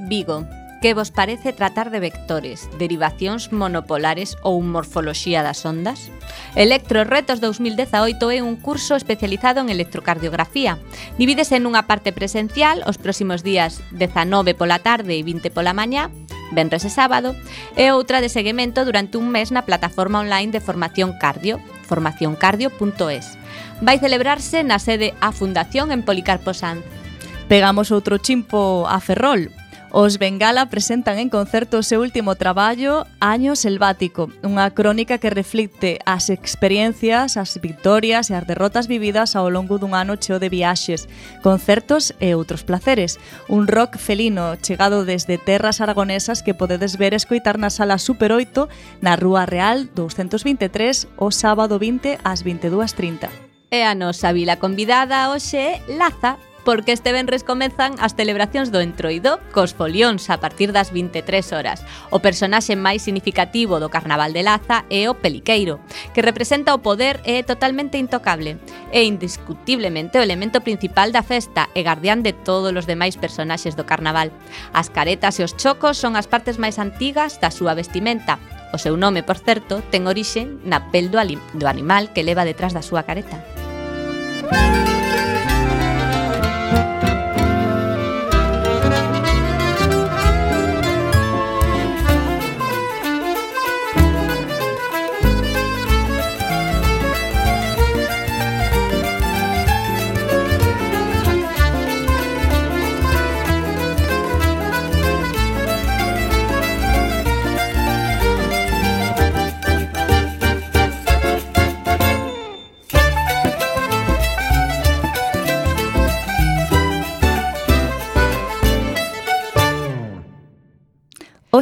Vigo. 0.07 0.47
Que 0.84 0.92
vos 0.92 1.10
parece 1.10 1.54
tratar 1.54 1.88
de 1.88 1.98
vectores, 1.98 2.68
derivacións 2.76 3.56
monopolares 3.56 4.36
ou 4.44 4.60
morfoloxía 4.60 5.40
das 5.40 5.64
ondas? 5.64 6.12
Electroretos 6.60 7.40
2018 7.40 8.20
é 8.28 8.44
un 8.44 8.60
curso 8.60 8.92
especializado 8.92 9.64
en 9.64 9.72
electrocardiografía. 9.72 10.76
Divídese 11.16 11.56
nunha 11.56 11.88
parte 11.88 12.12
presencial 12.12 12.84
os 12.84 13.00
próximos 13.00 13.40
días 13.40 13.80
19 13.96 14.52
pola 14.52 14.84
tarde 14.84 15.16
e 15.16 15.24
20 15.24 15.48
pola 15.56 15.72
mañá, 15.72 16.12
venres 16.52 16.84
e 16.84 16.92
sábado, 16.92 17.32
e 17.80 17.88
outra 17.88 18.20
de 18.20 18.28
seguimento 18.28 18.84
durante 18.84 19.16
un 19.16 19.32
mes 19.32 19.56
na 19.56 19.64
plataforma 19.64 20.20
online 20.20 20.52
de 20.52 20.60
formación 20.60 21.16
cardio, 21.16 21.64
formacioncardio.es. 21.88 23.40
Vai 23.80 23.96
celebrarse 23.96 24.60
na 24.60 24.76
sede 24.76 25.16
a 25.24 25.32
Fundación 25.32 25.96
en 25.96 26.04
Policarpo 26.04 26.52
Sanz. 26.52 26.84
Pegamos 27.48 27.88
outro 27.88 28.20
chimpo 28.20 28.84
a 28.84 29.00
Ferrol, 29.00 29.48
Os 29.96 30.18
Bengala 30.18 30.66
presentan 30.66 31.22
en 31.22 31.30
concerto 31.30 31.78
o 31.78 31.86
seu 31.86 32.02
último 32.02 32.34
traballo, 32.34 33.06
Año 33.22 33.54
Selvático, 33.54 34.26
unha 34.42 34.74
crónica 34.74 35.22
que 35.22 35.30
reflicte 35.30 36.02
as 36.02 36.34
experiencias, 36.34 37.38
as 37.38 37.54
victorias 37.62 38.26
e 38.26 38.34
as 38.34 38.42
derrotas 38.42 38.90
vividas 38.90 39.38
ao 39.38 39.46
longo 39.46 39.78
dun 39.78 39.94
ano 39.94 40.18
cheo 40.18 40.42
de 40.42 40.50
viaxes, 40.50 41.06
concertos 41.46 42.10
e 42.18 42.34
outros 42.34 42.66
placeres. 42.66 43.22
Un 43.46 43.70
rock 43.70 43.94
felino 43.94 44.58
chegado 44.58 45.06
desde 45.06 45.38
terras 45.38 45.78
aragonesas 45.78 46.42
que 46.42 46.58
podedes 46.58 46.98
ver 46.98 47.14
e 47.14 47.22
escoitar 47.22 47.54
na 47.54 47.70
sala 47.70 48.02
Super 48.02 48.34
8 48.34 48.66
na 48.98 49.14
Rúa 49.14 49.46
Real 49.46 49.86
223 49.94 51.06
o 51.22 51.30
sábado 51.30 51.78
20 51.78 52.18
ás 52.26 52.42
22.30. 52.42 53.30
E 53.70 53.86
a 53.86 53.94
nosa 53.94 54.34
vila 54.34 54.58
convidada 54.58 55.30
hoxe 55.30 55.54
é 55.54 55.72
Laza, 55.86 56.34
porque 56.64 56.97
este 56.97 57.12
venres 57.12 57.44
comezan 57.44 57.94
as 58.00 58.16
celebracións 58.16 58.73
do 58.73 58.80
Entroido 58.80 59.38
cos 59.52 59.76
folións 59.76 60.33
a 60.33 60.40
partir 60.40 60.73
das 60.73 60.90
23 60.90 61.21
horas. 61.52 61.85
O 62.09 62.25
personaxe 62.25 62.75
máis 62.75 63.04
significativo 63.04 63.76
do 63.78 63.92
Carnaval 63.92 64.33
de 64.33 64.42
Laza 64.42 64.88
é 64.88 65.06
o 65.06 65.14
Peliqueiro, 65.14 65.85
que 66.16 66.25
representa 66.25 66.73
o 66.73 66.80
poder 66.80 67.21
e 67.28 67.40
é 67.40 67.47
totalmente 67.47 68.00
intocable. 68.00 68.56
É 68.90 69.04
indiscutiblemente 69.04 70.16
o 70.16 70.25
elemento 70.25 70.64
principal 70.64 71.12
da 71.12 71.23
festa 71.23 71.68
e 71.76 71.85
guardián 71.85 72.25
de 72.25 72.33
todos 72.33 72.73
os 72.73 72.88
demais 72.88 73.21
personaxes 73.21 73.76
do 73.76 73.85
Carnaval. 73.85 74.33
As 74.73 74.88
caretas 74.88 75.38
e 75.38 75.44
os 75.44 75.54
chocos 75.54 76.00
son 76.00 76.16
as 76.16 76.26
partes 76.26 76.56
máis 76.56 76.80
antigas 76.80 77.37
da 77.38 77.52
súa 77.52 77.76
vestimenta, 77.76 78.40
O 78.75 78.78
seu 78.78 78.97
nome, 78.97 79.23
por 79.23 79.38
certo, 79.38 79.87
ten 79.87 80.11
orixe 80.11 80.50
na 80.66 80.90
pel 80.90 81.06
do, 81.06 81.23
do 81.54 81.66
animal 81.71 82.11
que 82.11 82.26
leva 82.26 82.42
detrás 82.42 82.75
da 82.75 82.83
súa 82.83 83.06
careta. 83.06 83.38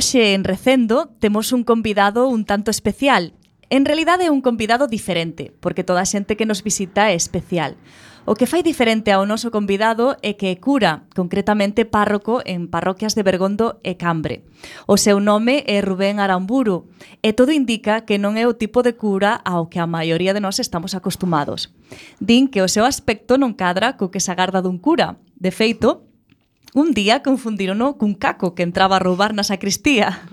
Hoxe 0.02 0.34
en 0.34 0.42
Recendo 0.42 1.14
temos 1.20 1.52
un 1.52 1.62
convidado 1.62 2.26
un 2.26 2.44
tanto 2.44 2.72
especial. 2.72 3.34
En 3.70 3.86
realidade 3.86 4.26
é 4.26 4.34
un 4.34 4.42
convidado 4.42 4.90
diferente, 4.90 5.54
porque 5.62 5.86
toda 5.86 6.02
a 6.02 6.10
xente 6.10 6.34
que 6.34 6.42
nos 6.42 6.66
visita 6.66 7.06
é 7.06 7.14
especial. 7.14 7.78
O 8.26 8.34
que 8.34 8.50
fai 8.50 8.66
diferente 8.66 9.14
ao 9.14 9.30
noso 9.30 9.54
convidado 9.54 10.18
é 10.26 10.34
que 10.34 10.50
é 10.50 10.58
cura, 10.58 11.06
concretamente 11.14 11.86
párroco 11.86 12.42
en 12.42 12.66
parroquias 12.66 13.14
de 13.14 13.22
Bergondo 13.22 13.78
e 13.86 13.94
Cambre. 13.94 14.42
O 14.90 14.98
seu 14.98 15.22
nome 15.22 15.62
é 15.70 15.78
Rubén 15.78 16.18
Aramburu 16.18 16.90
e 17.22 17.30
todo 17.30 17.54
indica 17.54 18.02
que 18.02 18.18
non 18.18 18.34
é 18.34 18.50
o 18.50 18.58
tipo 18.58 18.82
de 18.82 18.98
cura 18.98 19.38
ao 19.46 19.70
que 19.70 19.78
a 19.78 19.86
maioría 19.86 20.34
de 20.34 20.42
nós 20.42 20.58
estamos 20.58 20.98
acostumados. 20.98 21.70
Din 22.18 22.50
que 22.50 22.58
o 22.58 22.66
seu 22.66 22.82
aspecto 22.82 23.38
non 23.38 23.54
cadra 23.54 23.94
co 23.94 24.10
que 24.10 24.18
se 24.18 24.34
agarda 24.34 24.66
dun 24.66 24.82
cura. 24.82 25.22
De 25.38 25.54
feito, 25.54 26.10
Un 26.74 26.92
día 26.92 27.20
confundirono 27.20 28.00
cun 28.00 28.16
caco 28.16 28.54
que 28.56 28.64
entraba 28.64 28.96
a 28.96 29.04
roubar 29.04 29.36
na 29.36 29.44
sacristía. 29.44 30.24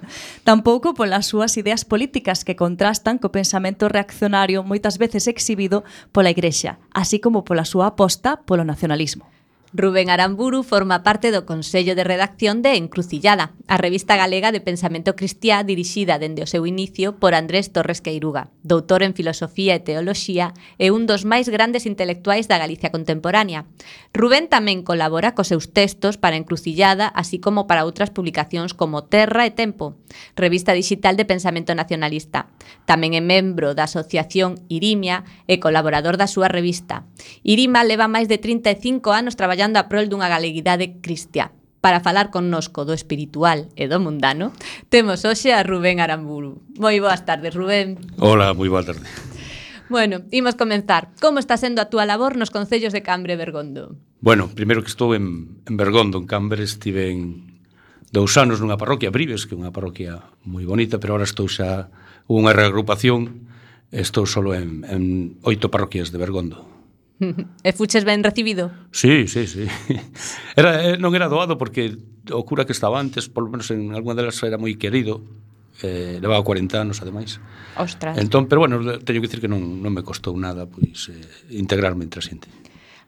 Tampouco 0.47 0.95
polas 0.95 1.28
súas 1.28 1.60
ideas 1.60 1.84
políticas 1.84 2.47
que 2.47 2.56
contrastan 2.56 3.19
co 3.19 3.36
pensamento 3.36 3.91
reaccionario 3.91 4.63
moitas 4.63 4.95
veces 5.04 5.28
exhibido 5.28 5.84
pola 6.15 6.32
Igrexa, 6.32 6.80
así 6.95 7.19
como 7.19 7.43
pola 7.43 7.67
súa 7.67 7.91
aposta 7.91 8.39
polo 8.47 8.63
nacionalismo. 8.63 9.28
Rubén 9.71 10.10
Aramburu 10.10 10.63
forma 10.63 11.03
parte 11.05 11.29
do 11.29 11.45
Consello 11.45 11.93
de 11.93 12.01
Redacción 12.01 12.65
de 12.65 12.73
Encrucillada, 12.73 13.53
a 13.69 13.77
revista 13.77 14.17
galega 14.17 14.49
de 14.49 14.65
pensamento 14.65 15.13
cristiá 15.13 15.62
dirixida 15.62 16.17
dende 16.17 16.41
o 16.41 16.49
seu 16.49 16.65
inicio 16.65 17.21
por 17.21 17.38
Andrés 17.38 17.69
Torres 17.69 18.01
Queiruga, 18.01 18.49
doutor 18.65 19.05
en 19.05 19.13
Filosofía 19.13 19.77
e 19.77 19.84
Teoloxía 19.86 20.58
e 20.82 20.89
un 20.89 21.05
dos 21.05 21.21
máis 21.21 21.53
grandes 21.53 21.86
intelectuais 21.86 22.49
da 22.49 22.58
Galicia 22.58 22.89
contemporánea. 22.89 23.69
Rubén 24.10 24.49
tamén 24.49 24.82
colabora 24.82 25.38
cos 25.38 25.53
seus 25.53 25.69
textos 25.69 26.17
para 26.17 26.34
Encrucillada, 26.34 27.05
así 27.05 27.38
como 27.38 27.69
para 27.69 27.86
outras 27.86 28.10
publicacións 28.10 28.73
como 28.73 29.05
Terra 29.05 29.45
e 29.45 29.53
Tempo, 29.53 30.01
revista 30.34 30.73
digital 30.73 31.13
de 31.13 31.29
pensamento 31.29 31.77
nacionalista. 31.77 32.49
Tamén 32.89 33.13
é 33.13 33.21
membro 33.21 33.77
da 33.77 33.86
Asociación 33.86 34.58
Irimia 34.65 35.29
e 35.45 35.62
colaborador 35.62 36.17
da 36.17 36.25
súa 36.25 36.49
revista. 36.49 37.05
Irima 37.45 37.86
leva 37.86 38.10
máis 38.10 38.25
de 38.25 38.41
35 38.41 39.13
anos 39.13 39.38
traballando 39.38 39.59
traballando 39.60 39.80
a 39.80 39.91
prol 39.91 40.08
dunha 40.08 40.32
galeguidade 40.32 41.04
cristiá. 41.04 41.52
Para 41.84 42.00
falar 42.00 42.32
connosco 42.32 42.88
do 42.88 42.95
espiritual 42.95 43.67
e 43.76 43.91
do 43.91 44.00
mundano, 44.00 44.56
temos 44.88 45.28
hoxe 45.28 45.52
a 45.52 45.67
Rubén 45.67 46.00
Aramburu. 46.00 46.63
Moi 46.80 46.95
boas 47.04 47.28
tardes, 47.28 47.52
Rubén. 47.52 48.00
Hola, 48.24 48.56
moi 48.56 48.72
boa 48.72 48.88
tarde. 48.88 49.04
Bueno, 49.91 50.24
imos 50.32 50.56
comenzar. 50.56 51.12
Como 51.19 51.43
está 51.43 51.60
sendo 51.60 51.84
a 51.84 51.91
túa 51.91 52.08
labor 52.08 52.39
nos 52.39 52.56
concellos 52.56 52.95
de 52.95 53.04
Cambre 53.04 53.36
e 53.36 53.39
Bergondo? 53.39 54.00
Bueno, 54.24 54.48
primeiro 54.48 54.80
que 54.80 54.91
estou 54.91 55.12
en, 55.12 55.60
en 55.67 55.76
Bergondo, 55.76 56.24
en 56.24 56.28
Cambre 56.28 56.63
estive 56.63 57.12
en 57.12 57.60
dous 58.15 58.39
anos 58.39 58.63
nunha 58.63 58.80
parroquia, 58.80 59.12
Brives, 59.12 59.43
que 59.43 59.56
é 59.56 59.60
unha 59.60 59.76
parroquia 59.76 60.24
moi 60.48 60.63
bonita, 60.63 61.04
pero 61.04 61.19
ahora 61.19 61.28
estou 61.28 61.52
xa 61.52 61.91
unha 62.32 62.56
reagrupación, 62.56 63.52
estou 63.91 64.24
solo 64.24 64.56
en, 64.56 64.88
en 64.88 65.36
oito 65.43 65.67
parroquias 65.67 66.15
de 66.15 66.19
Bergondo. 66.19 66.79
E 67.63 67.71
fuches 67.75 68.08
ben 68.08 68.23
recibido? 68.23 68.71
Sí, 68.91 69.27
sí, 69.27 69.47
sí. 69.47 69.67
Era, 70.55 70.84
eh, 70.84 70.97
non 70.97 71.12
era 71.15 71.27
doado 71.27 71.60
porque 71.60 71.99
o 72.32 72.41
cura 72.47 72.63
que 72.63 72.71
estaba 72.71 72.99
antes, 72.99 73.27
polo 73.27 73.51
menos 73.51 73.67
en 73.71 73.91
alguna 73.91 74.15
delas 74.15 74.39
era 74.45 74.55
moi 74.55 74.75
querido, 74.79 75.19
eh, 75.84 76.19
levaba 76.21 76.43
40 76.43 76.79
anos 76.79 77.01
ademais. 77.01 77.41
Ostras. 77.75 78.15
Entón, 78.17 78.47
pero 78.47 78.63
bueno, 78.63 78.79
teño 79.03 79.19
que 79.19 79.27
dicir 79.27 79.41
que 79.43 79.51
non, 79.51 79.60
non 79.84 79.91
me 79.91 80.03
costou 80.05 80.36
nada 80.38 80.67
pois 80.69 81.12
eh, 81.12 81.19
integrarme 81.55 82.08
entre 82.08 82.21
a 82.21 82.25
xente. 82.25 82.47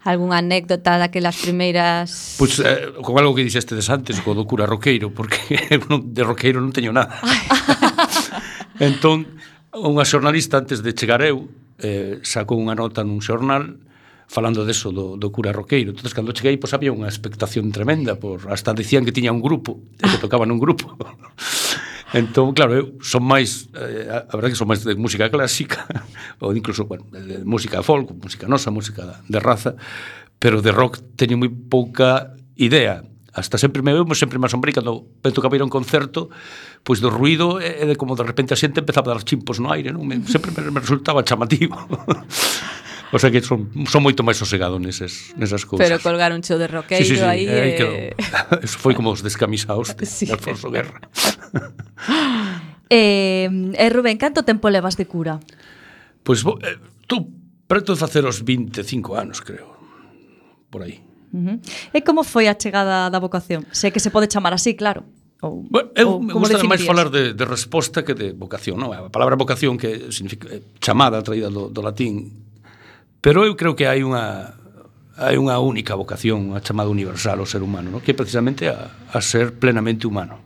Algúnha 0.01 0.41
anécdota 0.41 0.97
daquelas 0.97 1.37
primeiras... 1.37 2.35
Pois 2.41 2.57
pues, 2.57 2.65
eh, 2.65 2.89
con 3.05 3.13
algo 3.21 3.37
que 3.37 3.45
dixestes 3.45 3.85
antes, 3.93 4.17
co 4.25 4.33
do 4.33 4.49
cura 4.49 4.65
roqueiro, 4.65 5.13
porque 5.13 5.77
de 6.17 6.21
roqueiro 6.25 6.57
non 6.57 6.73
teño 6.73 6.89
nada. 6.89 7.21
entón, 8.81 9.29
unha 9.77 10.03
xornalista 10.03 10.57
antes 10.57 10.81
de 10.81 10.91
chegar 10.97 11.21
eu, 11.21 11.45
eh, 11.77 12.17
sacou 12.25 12.57
unha 12.57 12.73
nota 12.73 13.05
nun 13.05 13.21
xornal 13.21 13.77
falando 14.31 14.63
deso 14.63 14.95
do, 14.95 15.19
do 15.19 15.27
cura 15.27 15.51
roqueiro. 15.51 15.91
Entón, 15.91 16.07
cando 16.15 16.31
cheguei, 16.31 16.55
pois 16.55 16.71
había 16.71 16.95
unha 16.95 17.11
expectación 17.11 17.67
tremenda, 17.75 18.15
por 18.15 18.47
hasta 18.47 18.71
dicían 18.71 19.03
que 19.03 19.11
tiña 19.11 19.35
un 19.35 19.43
grupo, 19.43 19.83
que 19.99 20.23
tocaban 20.23 20.47
un 20.55 20.59
grupo. 20.63 20.95
Entón, 22.15 22.55
claro, 22.55 22.71
eu 22.75 22.85
son 23.03 23.27
máis, 23.27 23.67
eh, 23.75 24.07
a 24.07 24.31
verdade 24.31 24.55
que 24.55 24.59
son 24.59 24.71
máis 24.71 24.87
de 24.87 24.95
música 24.95 25.27
clásica, 25.27 25.83
ou 26.43 26.55
incluso, 26.55 26.87
bueno, 26.87 27.11
de 27.11 27.43
música 27.43 27.83
folk, 27.83 28.15
música 28.15 28.47
nosa, 28.47 28.71
música 28.71 29.19
de 29.27 29.39
raza, 29.43 29.75
pero 30.39 30.63
de 30.63 30.71
rock 30.71 31.03
teño 31.19 31.35
moi 31.35 31.51
pouca 31.51 32.31
idea. 32.55 33.03
Hasta 33.35 33.55
sempre 33.59 33.83
me 33.83 33.95
vemos, 33.95 34.19
sempre 34.19 34.39
me 34.39 34.47
asombrei 34.47 34.75
cando 34.75 35.07
penso 35.23 35.43
que 35.43 35.47
ir 35.55 35.63
a 35.63 35.67
un 35.67 35.71
concerto, 35.71 36.31
pois 36.87 37.03
do 37.03 37.11
ruido 37.11 37.59
e 37.59 37.83
de 37.83 37.95
como 37.99 38.15
de 38.15 38.23
repente 38.23 38.55
a 38.55 38.59
xente 38.59 38.79
empezaba 38.79 39.11
a 39.11 39.19
dar 39.19 39.27
chimpos 39.27 39.59
no 39.59 39.71
aire, 39.71 39.91
non? 39.91 40.07
Me, 40.07 40.23
sempre 40.23 40.55
me, 40.55 40.71
me 40.71 40.79
resultaba 40.79 41.23
chamativo. 41.23 41.75
O 43.11 43.19
sea 43.19 43.29
que 43.29 43.41
son, 43.43 43.67
son 43.91 44.01
moito 44.01 44.23
máis 44.23 44.39
sosegado 44.39 44.79
neses, 44.79 45.35
nesas 45.35 45.67
cousas. 45.67 45.83
Pero 45.83 45.99
colgar 45.99 46.31
un 46.31 46.39
cheo 46.39 46.55
de 46.55 46.71
roqueiro 46.71 47.03
sí, 47.03 47.15
sí, 47.15 47.19
sí. 47.19 47.27
aí... 47.27 47.43
Eh, 47.43 48.15
eh... 48.15 48.63
Eso 48.65 48.79
foi 48.79 48.95
como 48.95 49.11
os 49.11 49.19
descamisados 49.19 49.91
de 49.99 50.07
sí. 50.07 50.31
Alfonso 50.31 50.71
Guerra. 50.71 50.95
eh, 52.87 53.51
eh, 53.51 53.89
Rubén, 53.91 54.15
canto 54.15 54.47
tempo 54.47 54.71
levas 54.71 54.95
de 54.95 55.05
cura? 55.11 55.43
Pois 56.23 56.39
pues, 56.39 56.55
eh, 56.63 56.79
tú 57.03 57.27
preto 57.67 57.91
de 57.91 57.99
facer 57.99 58.23
os 58.23 58.47
25 58.47 59.19
anos, 59.19 59.43
creo. 59.43 59.75
Por 60.71 60.87
aí. 60.87 61.03
Uh 61.35 61.59
-huh. 61.59 61.95
E 61.95 61.99
como 62.07 62.23
foi 62.23 62.47
a 62.47 62.55
chegada 62.55 63.11
da 63.11 63.19
vocación? 63.19 63.67
Sei 63.75 63.91
que 63.91 63.99
se 63.99 64.07
pode 64.07 64.31
chamar 64.31 64.55
así, 64.55 64.75
claro 64.75 65.03
ou, 65.41 65.65
bueno, 65.67 65.89
eu 65.97 66.07
ou, 66.07 66.21
me 66.21 66.33
gusta 66.37 66.61
máis 66.69 66.85
falar 66.85 67.09
de, 67.09 67.33
de 67.33 67.45
resposta 67.49 68.05
que 68.05 68.13
de 68.13 68.37
vocación, 68.37 68.77
non? 68.77 68.93
A 68.93 69.09
palabra 69.09 69.33
vocación 69.33 69.73
que 69.73 70.13
significa 70.13 70.45
eh, 70.53 70.61
chamada 70.77 71.17
traída 71.25 71.49
do, 71.49 71.73
do 71.73 71.81
latín 71.81 72.29
Pero 73.21 73.45
eu 73.45 73.53
creo 73.55 73.77
que 73.77 73.85
hai 73.85 74.01
unha 74.01 74.57
hai 75.21 75.37
unha 75.37 75.61
única 75.61 75.93
vocación, 75.93 76.57
a 76.57 76.65
chamada 76.65 76.89
universal 76.89 77.37
ao 77.37 77.45
ser 77.45 77.61
humano, 77.61 77.93
no? 77.93 78.01
que 78.01 78.11
é 78.11 78.17
precisamente 78.17 78.65
a, 78.65 78.89
a 79.13 79.21
ser 79.21 79.53
plenamente 79.61 80.09
humano. 80.09 80.41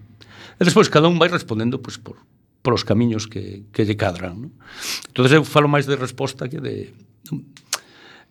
E 0.59 0.67
despois 0.67 0.91
cada 0.91 1.07
un 1.07 1.15
vai 1.15 1.31
respondendo 1.31 1.79
pois, 1.79 1.95
por, 1.95 2.19
por 2.59 2.75
os 2.75 2.83
camiños 2.83 3.31
que, 3.31 3.71
que 3.71 3.87
lle 3.87 3.95
cadran. 3.95 4.35
No? 4.35 4.49
Entón, 5.07 5.31
eu 5.31 5.47
falo 5.47 5.71
máis 5.71 5.87
de 5.87 5.95
resposta 5.95 6.51
que 6.51 6.59
de... 6.59 6.91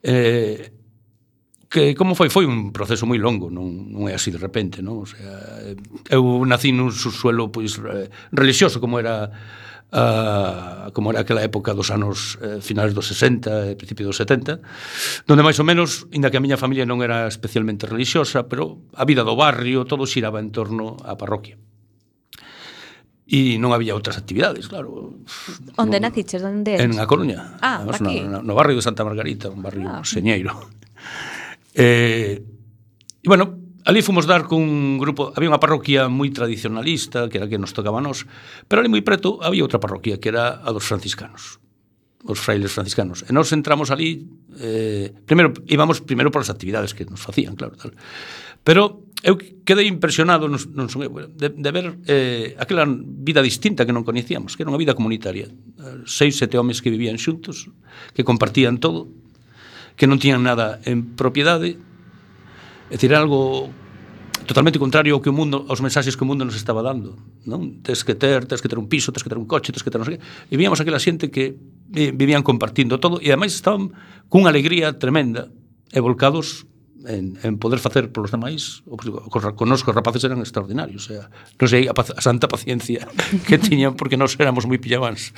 Eh, 0.05 0.69
que 1.73 1.97
como 1.97 2.15
foi 2.15 2.29
foi 2.31 2.45
un 2.45 2.71
proceso 2.71 3.09
moi 3.09 3.19
longo, 3.19 3.49
non 3.51 3.67
non 3.91 4.07
é 4.07 4.15
así 4.15 4.31
de 4.31 4.39
repente, 4.39 4.79
non? 4.79 5.03
O 5.03 5.09
sea, 5.09 5.75
eu 6.13 6.23
nací 6.47 6.71
nun 6.71 6.93
subsuelo 6.93 7.51
pois 7.51 7.81
eh, 7.83 8.13
religioso, 8.31 8.79
como 8.79 9.01
era 9.01 9.33
uh, 9.95 10.91
como 10.93 11.11
era 11.15 11.23
aquela 11.23 11.43
época 11.43 11.73
dos 11.73 11.91
anos 11.95 12.37
eh, 12.43 12.59
finais 12.61 12.93
dos 12.93 13.07
60 13.07 13.71
e 13.71 13.79
principios 13.79 14.11
dos 14.11 14.19
70, 14.19 14.61
donde 15.25 15.43
máis 15.47 15.57
ou 15.63 15.67
menos, 15.67 16.11
inda 16.11 16.29
que 16.29 16.39
a 16.39 16.45
miña 16.45 16.59
familia 16.59 16.85
non 16.85 17.01
era 17.01 17.31
especialmente 17.31 17.87
religiosa, 17.87 18.51
pero 18.51 18.83
a 18.93 19.07
vida 19.07 19.23
do 19.23 19.39
barrio 19.39 19.87
todo 19.87 20.05
xiraba 20.05 20.43
en 20.43 20.51
torno 20.51 20.99
á 21.01 21.15
parroquia. 21.15 21.57
E 23.25 23.57
non 23.57 23.73
había 23.73 23.97
outras 23.97 24.21
actividades, 24.21 24.69
claro. 24.69 25.17
Onde 25.81 25.97
non, 25.97 26.05
naciches? 26.11 26.45
Onde? 26.45 26.77
En 26.77 27.01
A 27.01 27.09
Coruña. 27.09 27.57
Ah, 27.65 27.81
Además, 27.81 28.05
aquí. 28.05 28.21
No, 28.21 28.45
no, 28.45 28.53
barrio 28.53 28.77
de 28.77 28.85
Santa 28.85 29.01
Margarita, 29.01 29.49
un 29.49 29.65
barrio 29.65 29.89
ah. 29.89 30.05
señeiro. 30.05 30.53
eh, 31.73 32.45
e, 32.45 33.27
bueno, 33.27 33.64
Ali 33.85 34.01
fomos 34.01 34.25
dar 34.25 34.49
cun 34.49 34.97
grupo, 34.97 35.37
había 35.37 35.53
unha 35.53 35.61
parroquia 35.61 36.09
moi 36.09 36.33
tradicionalista, 36.33 37.29
que 37.29 37.37
era 37.37 37.45
a 37.45 37.51
que 37.53 37.61
nos 37.61 37.77
tocaba 37.77 38.01
a 38.01 38.05
nós, 38.05 38.25
pero 38.65 38.81
ali 38.81 38.89
moi 38.89 39.05
preto 39.05 39.45
había 39.45 39.61
outra 39.61 39.77
parroquia, 39.77 40.17
que 40.17 40.33
era 40.33 40.65
a 40.65 40.73
dos 40.73 40.89
franciscanos, 40.89 41.61
os 42.25 42.41
frailes 42.41 42.73
franciscanos. 42.73 43.29
E 43.29 43.31
nós 43.37 43.53
entramos 43.53 43.93
ali, 43.93 44.25
eh, 44.57 45.13
primeiro, 45.29 45.53
íbamos 45.69 46.01
primeiro 46.01 46.33
por 46.33 46.41
as 46.41 46.49
actividades 46.49 46.97
que 46.97 47.05
nos 47.05 47.21
facían, 47.21 47.61
claro, 47.61 47.77
tal. 47.77 47.93
Pero 48.65 49.05
eu 49.21 49.37
quedei 49.37 49.85
impresionado, 49.85 50.49
non, 50.49 50.57
non 50.73 50.89
son 50.89 51.05
eu, 51.05 51.13
de, 51.29 51.53
de 51.53 51.71
ver 51.73 52.01
eh, 52.09 52.57
aquela 52.57 52.89
vida 52.89 53.45
distinta 53.45 53.85
que 53.85 53.93
non 53.93 54.01
coñecíamos, 54.01 54.57
que 54.57 54.65
era 54.65 54.73
unha 54.73 54.81
vida 54.81 54.97
comunitaria. 54.97 55.53
Seis, 56.09 56.41
sete 56.41 56.57
homes 56.57 56.81
que 56.81 56.89
vivían 56.89 57.21
xuntos, 57.21 57.69
que 58.17 58.25
compartían 58.25 58.81
todo, 58.81 59.13
que 60.01 60.09
non 60.09 60.17
tiñan 60.17 60.41
nada 60.41 60.81
en 60.89 61.17
propiedade, 61.21 61.77
É 62.91 62.97
dicir, 62.97 63.15
algo 63.15 63.73
totalmente 64.45 64.79
contrario 64.79 65.17
ao 65.17 65.21
que 65.21 65.29
o 65.29 65.37
mundo, 65.37 65.65
aos 65.69 65.81
mensaxes 65.81 66.17
que 66.17 66.25
o 66.25 66.29
mundo 66.29 66.45
nos 66.45 66.55
estaba 66.55 66.85
dando, 66.85 67.17
non? 67.49 67.81
Tes 67.81 68.05
que 68.05 68.15
ter, 68.15 68.45
tes 68.45 68.61
que 68.61 68.69
ter 68.69 68.77
un 68.77 68.87
piso, 68.87 69.11
tes 69.11 69.25
que 69.25 69.31
ter 69.33 69.41
un 69.41 69.49
coche, 69.49 69.73
tes 69.73 69.81
que 69.81 69.91
ter 69.91 69.99
non 69.99 70.07
sei 70.07 70.21
que. 70.21 70.25
E 70.53 70.55
víamos 70.61 70.79
aquela 70.79 71.01
xente 71.01 71.33
que 71.33 71.57
eh, 71.97 72.13
vivían 72.13 72.45
compartindo 72.45 73.01
todo 73.01 73.19
e 73.25 73.33
ademais 73.33 73.57
estaban 73.57 73.97
cunha 74.29 74.53
alegría 74.53 75.01
tremenda 75.01 75.49
e 75.91 75.99
volcados 76.05 76.69
en, 77.09 77.37
en 77.41 77.57
poder 77.61 77.81
facer 77.81 78.13
polos 78.13 78.33
demais 78.33 78.85
o 78.89 78.97
con 78.97 79.69
os 79.73 79.83
rapaces 79.85 80.25
eran 80.25 80.41
extraordinarios, 80.41 81.09
o 81.09 81.17
sea, 81.17 81.25
non 81.57 81.69
sei 81.69 81.89
a, 81.89 81.95
a 81.97 82.23
santa 82.23 82.49
paciencia 82.49 83.09
que 83.49 83.57
tiñan 83.57 83.97
porque 83.97 84.21
nós 84.21 84.37
éramos 84.37 84.69
moi 84.69 84.77
pillabáns. 84.77 85.33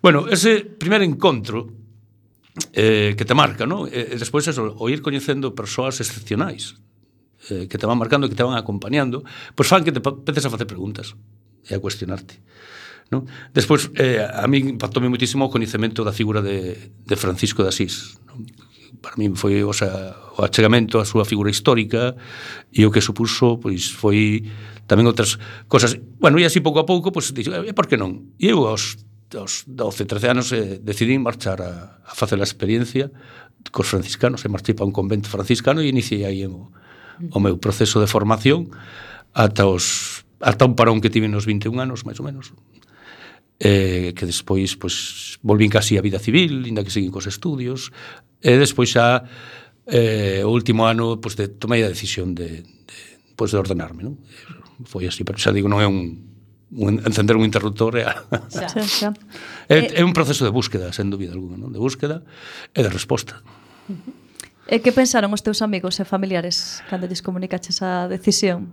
Bueno, 0.00 0.28
ese 0.28 0.64
primer 0.64 1.04
encontro 1.04 1.81
eh, 2.72 3.14
que 3.16 3.24
te 3.24 3.34
marca, 3.34 3.64
non? 3.64 3.88
E, 3.88 4.12
e 4.12 4.16
despois 4.20 4.44
eso, 4.44 4.76
o 4.76 4.84
ir 4.92 5.00
coñecendo 5.00 5.56
persoas 5.56 6.00
excepcionais 6.00 6.76
eh, 7.48 7.66
que 7.66 7.78
te 7.78 7.86
van 7.86 7.96
marcando, 7.96 8.28
que 8.28 8.36
te 8.36 8.44
van 8.44 8.60
acompañando, 8.60 9.24
pois 9.56 9.68
fan 9.68 9.84
que 9.84 9.92
te 9.92 10.00
empeces 10.04 10.44
a 10.46 10.52
facer 10.52 10.68
preguntas 10.68 11.16
e 11.64 11.72
a 11.72 11.80
cuestionarte. 11.80 12.38
Non? 13.12 13.28
Despois, 13.52 13.92
eh, 13.96 14.24
a 14.24 14.44
mí 14.48 14.60
impactoume 14.76 15.08
moitísimo 15.08 15.48
o 15.48 15.52
coñecemento 15.52 16.04
da 16.04 16.16
figura 16.16 16.40
de, 16.40 16.92
de 17.04 17.16
Francisco 17.16 17.60
de 17.64 17.72
Asís. 17.72 18.16
Non? 18.28 18.44
Para 19.02 19.16
mí 19.18 19.32
foi 19.34 19.64
o, 19.64 19.74
sea, 19.74 20.16
o 20.38 20.44
achegamento 20.44 21.00
á 21.00 21.04
súa 21.04 21.26
figura 21.26 21.50
histórica 21.50 22.14
e 22.72 22.84
o 22.86 22.92
que 22.92 23.04
supuso 23.04 23.58
pois 23.60 23.92
foi 23.92 24.48
tamén 24.88 25.08
outras 25.08 25.36
cosas. 25.68 25.96
Bueno, 26.20 26.40
e 26.40 26.44
así 26.44 26.60
pouco 26.60 26.80
a 26.80 26.88
pouco, 26.88 27.12
pois, 27.12 27.32
dixo, 27.32 27.52
e 27.52 27.72
por 27.72 27.88
que 27.88 27.96
non? 27.96 28.32
E 28.40 28.52
eu 28.52 28.64
aos 28.64 29.00
aos 29.38 29.64
12, 29.66 30.04
13 30.04 30.28
anos 30.28 30.52
eh, 30.52 30.80
decidí 30.82 31.18
marchar 31.18 31.62
a, 31.62 32.02
a 32.04 32.12
facer 32.14 32.40
a 32.40 32.46
experiencia 32.46 33.10
cos 33.70 33.86
franciscanos, 33.86 34.42
e 34.42 34.50
marchei 34.50 34.74
para 34.74 34.88
un 34.88 34.94
convento 34.94 35.30
franciscano 35.30 35.78
e 35.78 35.88
iniciei 35.88 36.26
aí 36.26 36.42
o, 36.48 36.72
o 37.30 37.38
meu 37.38 37.56
proceso 37.62 38.02
de 38.02 38.10
formación 38.10 38.74
ata 39.30 39.68
os 39.70 40.26
ata 40.42 40.66
un 40.66 40.74
parón 40.74 40.98
que 40.98 41.12
tive 41.12 41.30
nos 41.30 41.46
21 41.46 41.78
anos, 41.78 42.02
máis 42.02 42.18
ou 42.18 42.26
menos. 42.26 42.50
Eh, 43.62 44.10
que 44.18 44.26
despois 44.26 44.74
pois 44.74 45.38
volvín 45.46 45.70
casi 45.70 45.94
á 45.94 46.02
vida 46.02 46.18
civil, 46.18 46.66
ainda 46.66 46.82
que 46.82 46.90
seguín 46.90 47.14
cos 47.14 47.30
estudios, 47.30 47.94
e 48.42 48.58
despois 48.58 48.90
xa 48.90 49.22
eh, 49.86 50.42
o 50.42 50.50
último 50.50 50.90
ano 50.90 51.22
pois 51.22 51.38
de 51.38 51.46
tomei 51.46 51.86
a 51.86 51.92
decisión 51.92 52.34
de, 52.34 52.66
de 52.66 52.96
pois 53.38 53.54
de 53.54 53.62
ordenarme, 53.62 54.02
non? 54.02 54.18
Foi 54.82 55.06
así, 55.06 55.22
pero 55.22 55.38
xa 55.38 55.54
digo, 55.54 55.70
non 55.70 55.78
é 55.78 55.86
un 55.86 56.31
un, 56.76 57.02
encender 57.04 57.36
un 57.36 57.44
interruptor 57.44 57.96
é, 58.00 58.04
a, 58.08 58.24
xa, 58.48 58.80
xa. 58.80 59.10
É, 59.68 59.92
eh, 59.92 60.00
é 60.00 60.02
un 60.04 60.16
proceso 60.16 60.44
de 60.44 60.52
búsqueda, 60.52 60.92
sen 60.92 61.12
dúbida 61.12 61.36
alguna, 61.36 61.60
non? 61.60 61.70
de 61.72 61.80
búsqueda 61.80 62.24
e 62.72 62.80
de 62.80 62.88
resposta. 62.88 63.44
E 64.70 64.80
que 64.80 64.94
pensaron 64.94 65.34
os 65.36 65.44
teus 65.44 65.60
amigos 65.60 66.00
e 66.00 66.04
familiares 66.08 66.80
cando 66.88 67.04
lles 67.04 67.20
comunicaches 67.20 67.84
a 67.84 68.08
decisión? 68.08 68.72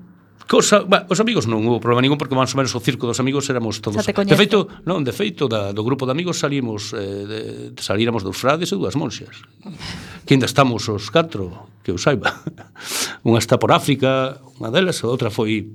Cosa, 0.49 0.81
bah, 0.81 1.05
os 1.05 1.21
amigos 1.21 1.45
non 1.45 1.61
hubo 1.61 1.77
problema 1.77 2.01
ningún 2.01 2.17
porque 2.17 2.33
máis 2.33 2.49
ou 2.55 2.57
menos 2.57 2.73
o 2.73 2.81
circo 2.81 3.05
dos 3.05 3.21
amigos 3.21 3.45
éramos 3.53 3.83
todos. 3.85 4.01
De 4.01 4.37
feito, 4.39 4.65
non, 4.81 5.05
de 5.05 5.13
feito 5.13 5.45
da, 5.45 5.75
do 5.75 5.85
grupo 5.85 6.09
de 6.09 6.15
amigos 6.15 6.41
salimos 6.41 6.89
eh, 6.97 7.75
de, 7.75 7.77
salíramos 7.77 8.25
dos 8.25 8.33
frades 8.33 8.71
e 8.71 8.75
dúas 8.79 8.97
monxas. 8.97 9.45
Que 10.25 10.33
ainda 10.33 10.49
estamos 10.49 10.89
os 10.89 11.13
catro, 11.13 11.69
que 11.85 11.93
eu 11.93 12.01
saiba. 12.01 12.33
Unha 13.27 13.37
está 13.37 13.61
por 13.61 13.69
África, 13.69 14.41
unha 14.57 14.73
delas, 14.73 15.05
a 15.05 15.11
outra 15.11 15.29
foi 15.29 15.69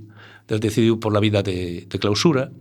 decidiu 0.48 1.00
por 1.00 1.12
la 1.12 1.20
vida 1.20 1.42
de, 1.42 1.86
de 1.88 1.98
clausura, 1.98 2.52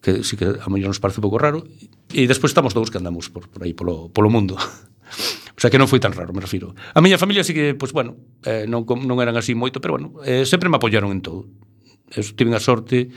que 0.00 0.22
sí 0.24 0.36
que 0.36 0.46
a 0.46 0.68
mellor 0.70 0.94
nos 0.94 1.00
parece 1.02 1.20
un 1.20 1.26
pouco 1.28 1.38
raro, 1.38 1.66
e 2.14 2.24
despois 2.30 2.54
estamos 2.54 2.72
dous 2.72 2.88
que 2.88 2.98
andamos 2.98 3.28
por, 3.28 3.50
por 3.50 3.62
aí 3.66 3.74
polo, 3.74 4.08
polo 4.12 4.30
mundo. 4.30 4.56
O 5.58 5.60
sea 5.60 5.74
que 5.74 5.80
non 5.80 5.90
foi 5.90 5.98
tan 5.98 6.14
raro, 6.14 6.30
me 6.30 6.38
refiro. 6.38 6.70
A 6.94 7.02
miña 7.02 7.18
familia 7.18 7.42
sí 7.42 7.50
que, 7.50 7.74
pois, 7.74 7.90
pues, 7.90 7.96
bueno, 7.96 8.14
eh, 8.46 8.70
non, 8.70 8.86
non 8.86 9.18
eran 9.18 9.34
así 9.34 9.58
moito, 9.58 9.82
pero, 9.82 9.98
bueno, 9.98 10.14
eh, 10.22 10.46
sempre 10.46 10.70
me 10.70 10.78
apoyaron 10.78 11.10
en 11.10 11.18
todo. 11.18 11.50
Eh, 12.14 12.22
Eu 12.22 12.30
tive 12.38 12.54
a 12.54 12.62
sorte 12.62 13.10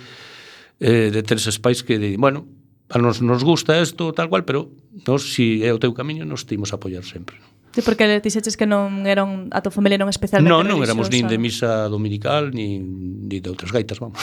eh, 0.81 1.13
de 1.13 1.21
ter 1.21 1.37
eses 1.37 1.61
pais 1.61 1.85
que, 1.85 2.01
de, 2.01 2.17
bueno, 2.17 2.49
a 2.89 2.97
nos, 2.97 3.21
nos 3.21 3.45
gusta 3.45 3.77
isto, 3.77 4.11
tal 4.17 4.27
cual, 4.27 4.41
pero 4.41 4.73
nos, 5.05 5.37
si 5.37 5.61
é 5.61 5.69
o 5.69 5.77
teu 5.77 5.93
camiño, 5.93 6.25
nos 6.25 6.49
timos 6.49 6.73
a 6.73 6.81
apoyar 6.81 7.05
sempre. 7.05 7.37
Non? 7.37 7.50
Sí, 7.71 7.81
porque 7.81 8.03
dixeches 8.19 8.59
que 8.59 8.67
non 8.67 9.07
eran 9.07 9.47
a 9.55 9.63
tua 9.63 9.71
familia 9.71 9.95
non 9.95 10.11
especialmente 10.11 10.51
Non, 10.51 10.67
non 10.67 10.83
éramos 10.83 11.07
nin 11.07 11.31
de 11.31 11.39
misa 11.39 11.87
dominical 11.87 12.51
nin, 12.51 13.27
nin 13.27 13.39
de 13.39 13.49
outras 13.49 13.71
gaitas, 13.71 13.99
vamos. 14.03 14.19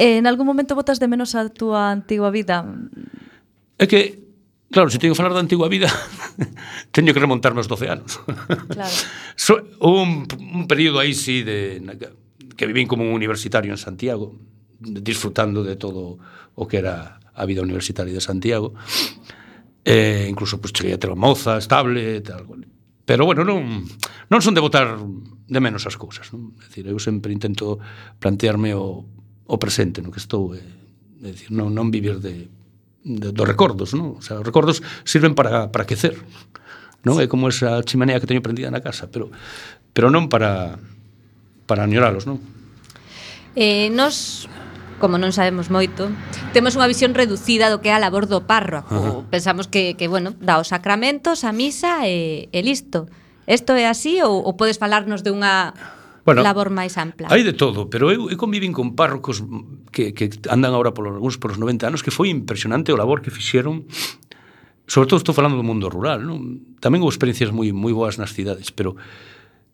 Eh, 0.00 0.16
en 0.16 0.24
algún 0.24 0.48
momento 0.48 0.72
botas 0.72 0.96
de 0.96 1.04
menos 1.04 1.36
a 1.36 1.52
túa 1.52 1.92
antigua 1.92 2.32
vida? 2.32 2.64
É 3.76 3.84
que 3.84 4.22
Claro, 4.72 4.88
se 4.88 4.96
teño 4.96 5.12
que 5.12 5.20
falar 5.20 5.36
da 5.36 5.44
antigua 5.44 5.68
vida, 5.68 5.92
teño 6.96 7.12
que 7.12 7.20
remontarme 7.20 7.60
aos 7.60 7.68
12 7.68 7.92
anos. 7.92 8.18
Claro. 8.72 8.96
So, 9.36 9.60
un, 9.80 10.28
un 10.28 10.64
período 10.68 11.00
aí 11.00 11.12
sí 11.12 11.44
de 11.44 11.80
na, 11.80 11.92
que 11.96 12.64
vivín 12.64 12.88
como 12.88 13.04
un 13.04 13.12
universitario 13.12 13.72
en 13.72 13.76
Santiago, 13.76 14.32
disfrutando 14.80 15.64
de 15.64 15.76
todo 15.76 16.18
o 16.54 16.68
que 16.68 16.80
era 16.80 17.20
a 17.34 17.44
vida 17.44 17.60
universitaria 17.60 18.12
de 18.12 18.20
Santiago 18.20 18.72
eh, 19.84 20.26
incluso 20.28 20.60
pues, 20.60 20.72
cheguei 20.72 20.94
a 20.94 21.00
ter 21.00 21.10
unha 21.10 21.18
moza 21.18 21.58
estable 21.58 22.18
e 22.18 22.22
tal. 22.22 22.46
Pero, 23.02 23.26
bueno, 23.26 23.42
non, 23.42 23.82
non 24.30 24.40
son 24.40 24.54
de 24.54 24.62
votar 24.62 24.94
de 24.96 25.60
menos 25.60 25.84
as 25.90 25.98
cousas. 25.98 26.30
Non? 26.30 26.54
É 26.62 26.70
dicir, 26.70 26.86
eu 26.86 26.98
sempre 27.02 27.34
intento 27.34 27.82
plantearme 28.22 28.72
o, 28.78 29.02
o 29.46 29.56
presente 29.58 30.00
no 30.00 30.14
que 30.14 30.22
estou. 30.22 30.54
é, 30.54 30.62
é 31.22 31.30
dicir, 31.34 31.50
non, 31.50 31.74
non 31.74 31.90
vivir 31.90 32.22
de, 32.22 32.46
de, 33.02 33.28
dos 33.34 33.46
recordos. 33.46 33.92
Non? 33.98 34.18
O 34.18 34.22
sea, 34.22 34.38
os 34.38 34.46
recordos 34.46 34.80
sirven 35.02 35.34
para, 35.34 35.74
para 35.74 35.84
quecer. 35.84 36.14
Non 37.02 37.18
é 37.18 37.26
como 37.26 37.50
esa 37.50 37.82
chimenea 37.82 38.22
que 38.22 38.30
teño 38.30 38.46
prendida 38.46 38.70
na 38.70 38.78
casa, 38.78 39.10
pero 39.10 39.34
pero 39.90 40.08
non 40.08 40.30
para 40.30 40.78
para 41.66 41.82
añoralos, 41.82 42.30
non? 42.30 42.38
Eh, 43.58 43.90
nos 43.90 44.46
como 45.02 45.18
non 45.18 45.34
sabemos 45.34 45.66
moito, 45.66 46.14
temos 46.54 46.78
unha 46.78 46.86
visión 46.86 47.10
reducida 47.10 47.74
do 47.74 47.82
que 47.82 47.90
é 47.90 47.94
a 47.94 47.98
labor 47.98 48.30
do 48.30 48.46
párroco. 48.46 48.94
Uh 48.94 49.26
-huh. 49.26 49.34
Pensamos 49.34 49.66
que, 49.66 49.98
que, 49.98 50.06
bueno, 50.06 50.38
dá 50.38 50.62
os 50.62 50.70
sacramentos, 50.70 51.42
a 51.42 51.50
misa 51.50 52.06
e, 52.06 52.46
e 52.54 52.58
listo. 52.62 53.10
Isto 53.50 53.74
é 53.74 53.90
así 53.90 54.22
ou, 54.22 54.38
ou 54.46 54.54
podes 54.54 54.78
falarnos 54.78 55.26
de 55.26 55.34
unha 55.34 55.74
bueno, 56.22 56.46
labor 56.46 56.70
máis 56.70 56.94
ampla. 56.94 57.26
Hai 57.26 57.42
de 57.42 57.58
todo, 57.58 57.90
pero 57.90 58.14
eu, 58.14 58.30
eu 58.30 58.38
convivín 58.38 58.70
con 58.70 58.94
párrocos 58.94 59.42
que, 59.90 60.14
que 60.14 60.30
andan 60.46 60.70
agora 60.70 60.94
por 60.94 61.10
algúns 61.10 61.34
polos 61.42 61.58
90 61.58 61.90
anos 61.90 62.06
que 62.06 62.14
foi 62.14 62.30
impresionante 62.30 62.94
o 62.94 62.96
labor 62.96 63.26
que 63.26 63.34
fixeron 63.34 63.90
sobre 64.86 65.10
todo 65.10 65.18
estou 65.18 65.34
falando 65.34 65.58
do 65.58 65.66
mundo 65.66 65.90
rural, 65.90 66.22
non? 66.22 66.62
Tamén 66.78 67.02
houve 67.02 67.14
experiencias 67.14 67.50
moi 67.50 67.74
moi 67.74 67.90
boas 67.90 68.22
nas 68.22 68.30
cidades, 68.30 68.70
pero 68.70 68.94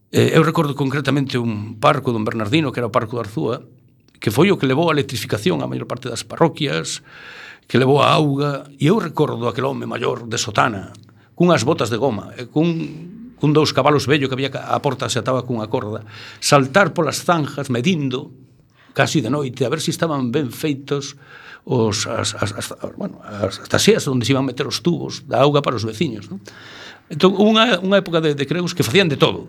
eh, 0.09 0.33
eu 0.33 0.41
recordo 0.41 0.73
concretamente 0.73 1.37
un 1.37 1.77
parco 1.77 2.17
don 2.17 2.25
Bernardino, 2.25 2.73
que 2.73 2.81
era 2.81 2.89
o 2.89 2.95
Parco 2.95 3.21
de 3.21 3.29
Arzúa, 3.29 3.61
que 4.19 4.31
foi 4.31 4.51
o 4.51 4.59
que 4.59 4.67
levou 4.67 4.91
a 4.91 4.95
electrificación 4.95 5.63
a 5.63 5.71
maior 5.71 5.87
parte 5.87 6.11
das 6.11 6.27
parroquias, 6.27 7.03
que 7.69 7.79
levou 7.79 8.03
a 8.03 8.11
auga, 8.11 8.67
e 8.81 8.91
eu 8.91 8.99
recordo 8.99 9.47
aquel 9.47 9.71
home 9.71 9.87
maior 9.87 10.27
de 10.27 10.39
sotana, 10.39 10.91
cunhas 11.39 11.63
botas 11.63 11.91
de 11.91 12.01
goma, 12.01 12.35
e 12.35 12.51
cun, 12.51 13.37
cun 13.39 13.51
dous 13.55 13.71
cabalos 13.71 14.11
vello 14.11 14.27
que 14.27 14.35
había 14.35 14.51
a 14.51 14.79
porta 14.83 15.07
se 15.07 15.23
ataba 15.23 15.47
cunha 15.47 15.71
corda, 15.71 16.03
saltar 16.43 16.91
polas 16.91 17.23
zanjas 17.23 17.71
medindo, 17.71 18.35
casi 18.97 19.23
de 19.23 19.31
noite, 19.31 19.63
a 19.63 19.71
ver 19.71 19.79
se 19.79 19.91
si 19.91 19.95
estaban 19.95 20.35
ben 20.35 20.51
feitos 20.51 21.15
os, 21.69 22.09
as, 22.09 22.35
as, 22.35 22.51
as, 22.57 22.67
bueno, 22.97 23.21
as, 23.23 23.61
as 23.61 23.69
taseas 23.69 24.09
onde 24.09 24.25
se 24.25 24.33
iban 24.33 24.49
meter 24.49 24.67
os 24.67 24.81
tubos 24.81 25.29
da 25.29 25.45
auga 25.45 25.61
para 25.61 25.77
os 25.77 25.85
veciños. 25.85 26.27
Non? 26.33 26.41
Entón, 27.13 27.37
unha, 27.37 27.79
unha 27.85 28.01
época 28.01 28.25
de, 28.25 28.33
de 28.33 28.45
creus 28.49 28.73
que 28.73 28.83
facían 28.83 29.13
de 29.13 29.21
todo, 29.21 29.47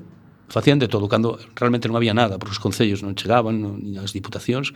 facían 0.50 0.82
de 0.82 0.90
todo, 0.90 1.08
cando 1.08 1.38
realmente 1.56 1.88
non 1.88 1.96
había 1.96 2.18
nada, 2.18 2.42
porque 2.42 2.58
os 2.58 2.62
concellos 2.62 3.06
non 3.06 3.16
chegaban, 3.16 3.62
non, 3.62 3.80
nin 3.80 4.02
as 4.02 4.12
diputacións, 4.12 4.74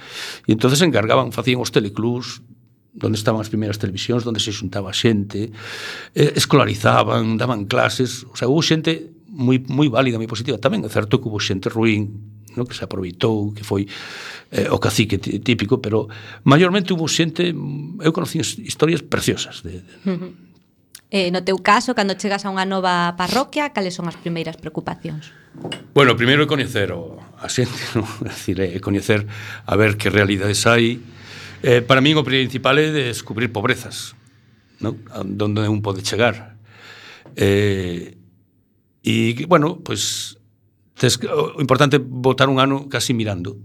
e 0.47 0.53
entonces 0.53 0.79
encargaban, 0.85 1.33
facían 1.33 1.59
os 1.59 1.73
teleclubs, 1.73 2.45
donde 2.93 3.17
estaban 3.17 3.41
as 3.41 3.49
primeiras 3.49 3.81
televisións, 3.81 4.21
donde 4.21 4.39
se 4.39 4.53
xuntaba 4.53 4.93
xente, 4.93 5.49
eh, 6.13 6.31
escolarizaban, 6.37 7.41
daban 7.41 7.65
clases, 7.65 8.23
o 8.29 8.37
sea, 8.37 8.45
hubo 8.47 8.61
xente 8.61 9.11
moi, 9.33 9.57
moi 9.65 9.89
válida, 9.89 10.21
moi 10.21 10.29
positiva. 10.29 10.61
Tamén 10.61 10.85
é 10.85 10.89
certo 10.93 11.17
que 11.17 11.25
hubo 11.25 11.41
xente 11.41 11.73
ruín, 11.73 12.21
no? 12.53 12.69
que 12.69 12.77
se 12.77 12.85
aproveitou, 12.85 13.49
que 13.57 13.65
foi 13.65 13.89
eh, 14.53 14.69
o 14.69 14.77
cacique 14.77 15.17
típico, 15.17 15.81
pero 15.81 16.05
maiormente 16.45 16.93
hubo 16.93 17.09
xente, 17.09 17.49
eu 17.49 18.11
conocí 18.13 18.37
historias 18.61 19.01
preciosas 19.01 19.65
de, 19.65 19.81
de... 19.81 19.93
Uh 20.05 20.17
-huh. 20.21 20.31
Eh, 21.13 21.29
no 21.29 21.45
teu 21.45 21.57
caso, 21.61 21.93
cando 21.97 22.17
chegas 22.17 22.45
a 22.45 22.49
unha 22.53 22.65
nova 22.65 23.17
parroquia, 23.17 23.73
cales 23.73 23.97
son 23.97 24.05
as 24.05 24.17
primeiras 24.17 24.57
preocupacións? 24.57 25.33
Bueno, 25.93 26.17
primeiro 26.17 26.43
é 26.43 26.49
coñecer 26.49 26.91
o, 26.91 27.21
a 27.37 27.47
xente, 27.49 27.77
non? 27.97 28.07
É 28.25 28.33
dicir, 28.33 28.57
é 28.57 28.79
coñecer 28.81 29.25
a 29.65 29.73
ver 29.77 29.95
que 29.99 30.09
realidades 30.09 30.65
hai. 30.65 30.97
Eh, 31.61 31.85
para 31.85 32.01
min 32.01 32.17
o 32.17 32.25
principal 32.25 32.81
é 32.81 32.89
descubrir 32.89 33.53
pobrezas, 33.53 34.17
non? 34.81 34.97
Donde 35.23 35.69
un 35.69 35.85
pode 35.85 36.01
chegar. 36.01 36.57
Eh, 37.37 38.17
e, 39.05 39.45
bueno, 39.45 39.79
pois, 39.85 40.35
pues, 40.97 41.19
o 41.29 41.61
importante 41.61 42.01
votar 42.01 42.49
un 42.49 42.57
ano 42.57 42.89
casi 42.89 43.13
mirando, 43.13 43.59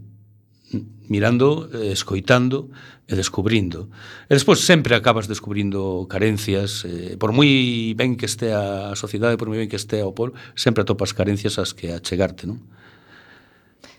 mirando, 1.08 1.68
eh, 1.72 1.92
escoitando 1.92 2.70
e 3.08 3.16
descubrindo. 3.16 3.88
E 4.28 4.36
despois 4.36 4.60
sempre 4.64 4.94
acabas 4.94 5.26
descubrindo 5.26 6.06
carencias, 6.08 6.84
eh, 6.84 7.16
por 7.16 7.32
moi 7.32 7.92
ben 7.96 8.16
que 8.16 8.28
estea 8.28 8.92
a 8.92 8.96
sociedade, 8.96 9.40
por 9.40 9.48
moi 9.48 9.58
ben 9.60 9.68
que 9.68 9.80
estea 9.80 10.04
o 10.04 10.12
polo, 10.12 10.36
sempre 10.54 10.84
atopas 10.84 11.16
carencias 11.16 11.56
as 11.56 11.72
que 11.72 11.92
achegarte, 11.92 12.44
non? 12.44 12.60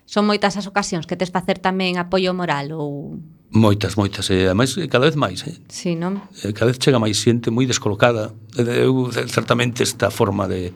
Son 0.09 0.25
moitas 0.25 0.57
as 0.57 0.65
ocasións 0.65 1.05
que 1.05 1.13
tes 1.13 1.29
facer 1.29 1.61
tamén 1.61 2.01
apoio 2.01 2.33
moral 2.33 2.73
ou 2.73 3.21
Moitas, 3.49 3.97
moitas, 3.97 4.29
e 4.29 4.45
ademais 4.45 4.77
cada 4.93 5.09
vez 5.09 5.17
máis, 5.17 5.41
eh? 5.49 5.57
Sí, 5.73 5.97
non? 5.97 6.21
Cada 6.53 6.69
vez 6.69 6.77
chega 6.77 7.01
máis 7.01 7.17
xente 7.17 7.49
moi 7.49 7.65
descolocada. 7.65 8.29
Eu 8.53 9.09
certamente 9.09 9.81
esta 9.81 10.13
forma 10.13 10.45
de 10.45 10.69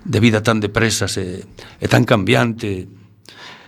de 0.00 0.18
vida 0.24 0.40
tan 0.40 0.56
depresa 0.56 1.04
e, 1.20 1.44
e 1.44 1.86
tan 1.92 2.08
cambiante 2.08 2.88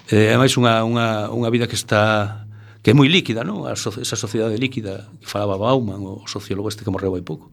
Eh, 0.09 0.33
é 0.33 0.37
máis 0.41 0.57
unha, 0.57 0.81
unha, 0.85 1.29
unha 1.29 1.51
vida 1.53 1.69
que 1.69 1.77
está 1.77 2.45
que 2.83 2.93
é 2.93 2.95
moi 2.97 3.11
líquida, 3.11 3.45
non? 3.45 3.69
A 3.69 3.77
so, 3.77 3.93
esa 4.01 4.17
sociedade 4.17 4.57
líquida 4.57 5.13
que 5.21 5.29
falaba 5.29 5.61
Bauman, 5.61 6.01
o 6.01 6.25
sociólogo 6.25 6.73
este 6.73 6.87
que 6.87 6.93
morreu 6.95 7.13
hai 7.13 7.25
pouco, 7.27 7.53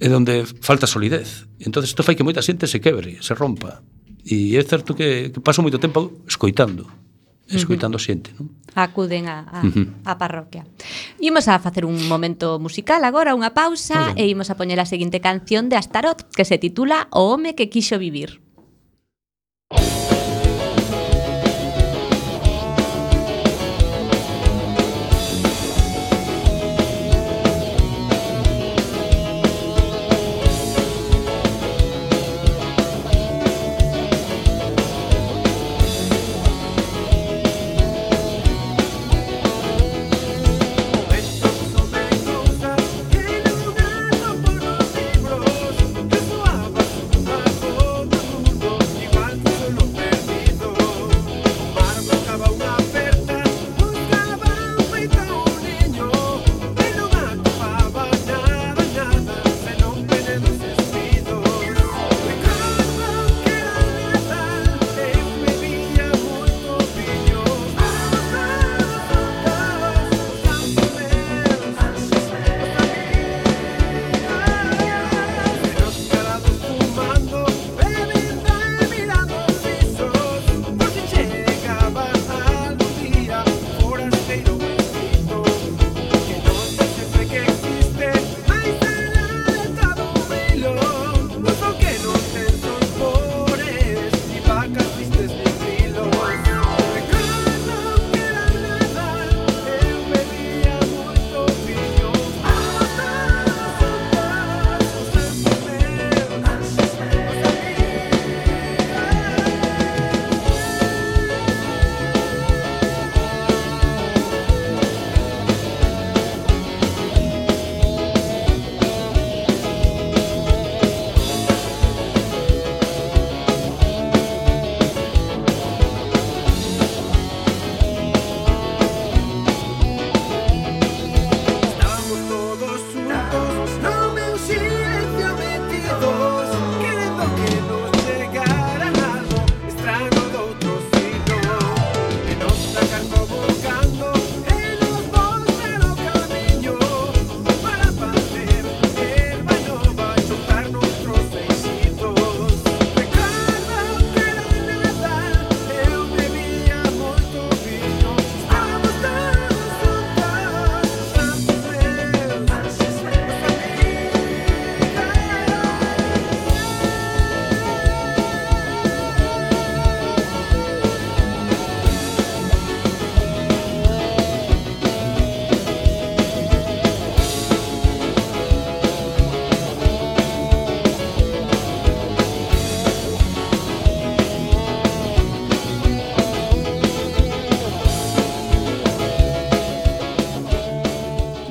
é 0.00 0.08
onde 0.08 0.48
falta 0.64 0.88
solidez. 0.88 1.44
Entón, 1.60 1.84
isto 1.84 2.00
fai 2.00 2.16
que 2.16 2.24
moita 2.24 2.40
xente 2.40 2.70
se 2.70 2.80
quebre, 2.80 3.20
se 3.20 3.36
rompa. 3.36 3.84
E 4.24 4.56
é 4.56 4.62
certo 4.64 4.96
que, 4.96 5.28
que 5.28 5.40
paso 5.44 5.60
moito 5.60 5.76
tempo 5.76 6.24
escoitando, 6.24 6.88
escoitando 7.46 8.00
xente, 8.00 8.32
non? 8.34 8.48
Acuden 8.72 9.28
a, 9.28 9.44
a, 9.44 9.60
uh 9.60 9.70
-huh. 9.70 9.86
a 10.08 10.16
parroquia. 10.16 10.64
Imos 11.20 11.46
a 11.52 11.60
facer 11.60 11.84
un 11.84 11.96
momento 12.08 12.58
musical 12.58 13.04
agora, 13.04 13.36
unha 13.36 13.52
pausa, 13.52 14.16
e 14.16 14.24
imos 14.30 14.48
a 14.48 14.56
poñer 14.56 14.80
a 14.80 14.88
seguinte 14.88 15.20
canción 15.20 15.68
de 15.68 15.76
Astaroth, 15.76 16.24
que 16.32 16.48
se 16.48 16.56
titula 16.56 17.12
O 17.12 17.34
home 17.34 17.52
que 17.52 17.68
quixo 17.68 18.00
vivir. 18.00 18.45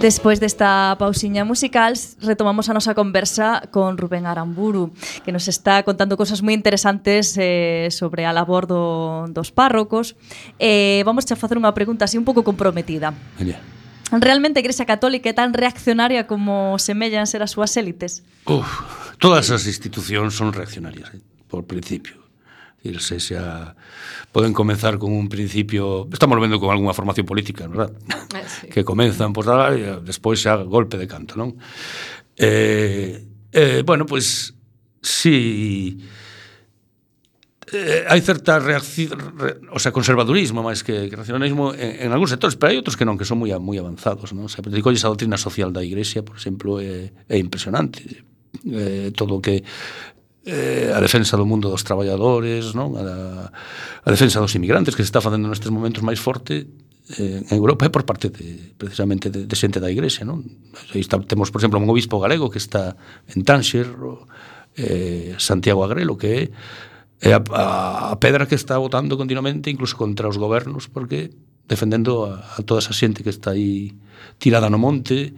Despois 0.06 0.40
desta 0.40 0.96
pausiña 1.00 1.50
musical 1.50 1.98
retomamos 2.22 2.70
a 2.70 2.78
nosa 2.78 2.94
conversa 2.94 3.66
con 3.74 3.98
Rubén 3.98 4.30
Aramburu 4.30 4.94
que 5.26 5.34
nos 5.34 5.50
está 5.50 5.82
contando 5.82 6.14
cosas 6.14 6.46
moi 6.46 6.54
interesantes 6.54 7.34
eh, 7.42 7.90
sobre 7.90 8.30
a 8.30 8.30
labor 8.30 8.70
do, 8.70 9.26
dos 9.34 9.50
párrocos 9.50 10.14
eh, 10.62 11.02
vamos 11.10 11.26
a 11.26 11.34
facer 11.34 11.58
unha 11.58 11.74
pregunta 11.74 12.06
así 12.06 12.22
un 12.22 12.26
pouco 12.28 12.46
comprometida 12.46 13.18
Allá. 13.42 13.58
Realmente 14.14 14.62
a 14.62 14.64
Igrexa 14.64 14.86
Católica 14.86 15.26
é 15.26 15.34
tan 15.34 15.58
reaccionaria 15.58 16.30
como 16.30 16.78
semellan 16.78 17.26
ser 17.26 17.42
as 17.42 17.58
súas 17.58 17.74
élites? 17.74 18.22
Uf, 18.46 18.86
todas 19.18 19.50
as 19.50 19.66
institucións 19.66 20.38
son 20.38 20.54
reaccionarias, 20.54 21.18
eh, 21.18 21.22
por 21.50 21.66
principio 21.66 22.25
irse 22.86 23.20
xa 23.20 23.74
poden 24.36 24.52
comenzar 24.52 25.00
con 25.00 25.16
un 25.16 25.30
principio, 25.30 26.08
estamos 26.12 26.40
vendo 26.40 26.60
con 26.60 26.70
algunha 26.70 26.94
formación 26.94 27.26
política, 27.26 27.68
verdad? 27.68 27.92
Eh, 28.36 28.44
sí. 28.48 28.68
Que 28.68 28.84
comenzan 28.84 29.32
por 29.32 29.46
pues, 29.46 29.80
e 29.80 30.02
despois 30.04 30.38
xa 30.44 30.60
golpe 30.62 31.00
de 31.00 31.08
canto, 31.08 31.40
non? 31.40 31.56
Eh, 32.36 33.24
eh 33.56 33.82
bueno, 33.88 34.04
pois 34.06 34.52
pues, 34.52 34.56
si 35.06 36.02
eh, 37.72 38.06
hai 38.06 38.22
certa 38.22 38.60
reacción, 38.60 39.18
re, 39.38 39.58
o 39.74 39.80
sea, 39.80 39.90
conservadurismo 39.90 40.62
máis 40.62 40.86
que, 40.86 41.10
que 41.10 41.18
nacionalismo 41.18 41.74
en, 41.74 42.06
en 42.06 42.10
algúns 42.14 42.30
sectores, 42.30 42.54
pero 42.60 42.74
hai 42.74 42.78
outros 42.78 42.94
que 42.94 43.08
non, 43.08 43.18
que 43.18 43.26
son 43.26 43.42
moi 43.42 43.50
moi 43.58 43.78
avanzados, 43.82 44.36
non? 44.38 44.46
O 44.46 44.52
sea, 44.52 44.62
recolles 44.62 45.02
a 45.02 45.10
doutrina 45.10 45.40
social 45.40 45.74
da 45.74 45.82
Igrexa, 45.82 46.22
por 46.22 46.38
exemplo, 46.38 46.78
é, 46.78 47.10
é 47.26 47.38
impresionante. 47.42 48.26
Eh, 48.64 49.12
todo 49.12 49.36
o 49.36 49.42
que 49.42 49.66
eh, 50.46 50.94
a 50.94 51.02
defensa 51.02 51.34
do 51.36 51.46
mundo 51.50 51.74
dos 51.74 51.82
traballadores, 51.82 52.78
non? 52.78 52.94
A, 52.96 53.50
a 53.50 54.10
defensa 54.14 54.38
dos 54.38 54.54
inmigrantes 54.54 54.94
que 54.94 55.02
se 55.02 55.10
está 55.10 55.20
facendo 55.20 55.50
nestes 55.50 55.74
momentos 55.74 56.06
máis 56.06 56.22
forte 56.22 56.70
eh, 57.18 57.42
en 57.42 57.56
Europa 57.58 57.86
é 57.86 57.92
por 57.92 58.06
parte 58.06 58.30
de, 58.30 58.78
precisamente 58.78 59.34
de, 59.34 59.50
de 59.50 59.56
xente 59.58 59.82
da 59.82 59.90
igrexa, 59.90 60.22
non? 60.22 60.46
Aí 60.94 61.02
está, 61.02 61.18
temos, 61.18 61.50
por 61.50 61.60
exemplo, 61.62 61.82
un 61.82 61.90
obispo 61.90 62.22
galego 62.22 62.54
que 62.54 62.62
está 62.62 62.94
en 63.34 63.42
Tánxer, 63.42 63.90
eh, 64.78 65.34
Santiago 65.42 65.82
Agrelo, 65.82 66.14
que 66.14 66.54
é 67.22 67.34
a, 67.34 67.42
a, 67.42 67.64
a 68.14 68.16
pedra 68.22 68.46
que 68.46 68.54
está 68.54 68.78
votando 68.78 69.18
continuamente 69.18 69.74
incluso 69.74 69.98
contra 69.98 70.30
os 70.30 70.38
gobernos 70.38 70.86
porque 70.86 71.34
defendendo 71.66 72.30
a, 72.30 72.38
a 72.58 72.62
toda 72.62 72.86
esa 72.86 72.94
xente 72.94 73.26
que 73.26 73.34
está 73.34 73.58
aí 73.58 73.98
tirada 74.38 74.70
no 74.70 74.78
monte, 74.78 75.34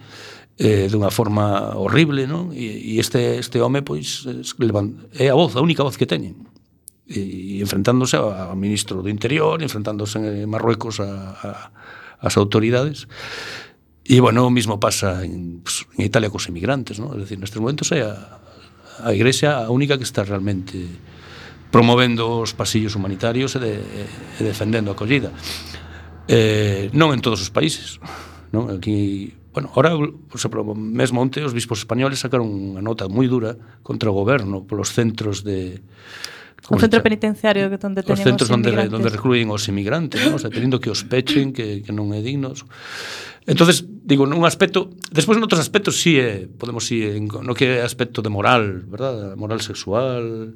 eh, 0.58 0.90
dunha 0.90 1.14
forma 1.14 1.78
horrible, 1.78 2.26
non? 2.26 2.50
E, 2.52 2.98
e 2.98 3.00
este, 3.00 3.38
este 3.38 3.62
home, 3.62 3.86
pois, 3.86 4.26
é 5.14 5.30
a 5.30 5.38
voz, 5.38 5.54
a 5.54 5.62
única 5.62 5.86
voz 5.86 5.96
que 5.96 6.10
teñen 6.10 6.50
e 7.08 7.64
enfrentándose 7.64 8.20
ao 8.20 8.56
ministro 8.60 9.00
do 9.00 9.08
Interior, 9.08 9.64
enfrentándose 9.64 10.20
en 10.20 10.50
Marruecos 10.50 11.00
a, 11.00 11.08
a, 11.40 11.50
as 12.20 12.36
autoridades. 12.36 13.08
E, 14.04 14.20
bueno, 14.20 14.44
o 14.44 14.52
mismo 14.52 14.80
pasa 14.80 15.24
en, 15.24 15.64
pues, 15.64 15.88
en 15.96 16.04
Italia 16.04 16.28
cos 16.28 16.52
emigrantes, 16.52 17.00
non? 17.00 17.16
Es 17.16 17.24
decir, 17.24 17.40
nestes 17.40 17.60
momentos 17.64 17.92
é 17.96 18.04
a, 18.04 18.44
a 19.04 19.16
Igrexa 19.16 19.64
a 19.64 19.72
única 19.72 19.96
que 19.96 20.04
está 20.04 20.28
realmente 20.28 20.84
promovendo 21.72 22.44
os 22.44 22.52
pasillos 22.52 22.96
humanitarios 22.96 23.56
e, 23.56 23.60
de, 23.64 23.74
e 23.80 24.42
defendendo 24.44 24.92
a 24.92 24.96
acollida. 24.96 25.32
Eh, 26.28 26.92
non 26.92 27.16
en 27.16 27.24
todos 27.24 27.40
os 27.40 27.52
países, 27.52 28.04
non? 28.52 28.68
Aquí 28.68 29.32
Bueno, 29.58 29.72
ahora, 29.74 29.98
por 29.98 30.38
exemplo, 30.38 30.76
mesmo 30.76 31.18
onte 31.18 31.42
os 31.42 31.50
bispos 31.50 31.82
españoles 31.82 32.22
sacaron 32.22 32.46
unha 32.46 32.78
nota 32.78 33.10
moi 33.10 33.26
dura 33.26 33.58
contra 33.82 34.06
o 34.06 34.14
goberno 34.14 34.70
polos 34.70 34.94
centros 34.94 35.42
de 35.42 35.82
Como 36.62 36.78
o 36.78 36.84
centro 36.86 37.02
penitenciario 37.02 37.66
que 37.66 37.82
onde 37.82 38.06
tenemos 38.06 38.22
os 38.22 38.28
centros 38.30 38.54
onde, 38.54 38.70
onde 38.70 39.10
recluen 39.10 39.50
os 39.50 39.66
inmigrantes, 39.66 40.22
¿no? 40.30 40.38
o 40.38 40.42
sea, 40.46 40.54
tenindo 40.54 40.78
que 40.78 40.94
os 40.94 41.02
pechen, 41.10 41.58
que, 41.58 41.82
que 41.82 41.90
non 41.90 42.14
é 42.14 42.22
dignos. 42.22 42.70
Entonces, 43.50 43.82
digo, 43.82 44.30
nun 44.30 44.46
aspecto, 44.46 44.94
despois 45.10 45.42
noutros 45.42 45.58
aspectos 45.58 45.98
sí 45.98 46.22
é, 46.22 46.46
podemos 46.46 46.86
sí, 46.86 47.02
en, 47.02 47.26
no 47.26 47.58
que 47.58 47.82
é 47.82 47.82
aspecto 47.82 48.22
de 48.22 48.30
moral, 48.30 48.86
verdad? 48.86 49.34
Moral 49.34 49.66
sexual. 49.66 50.54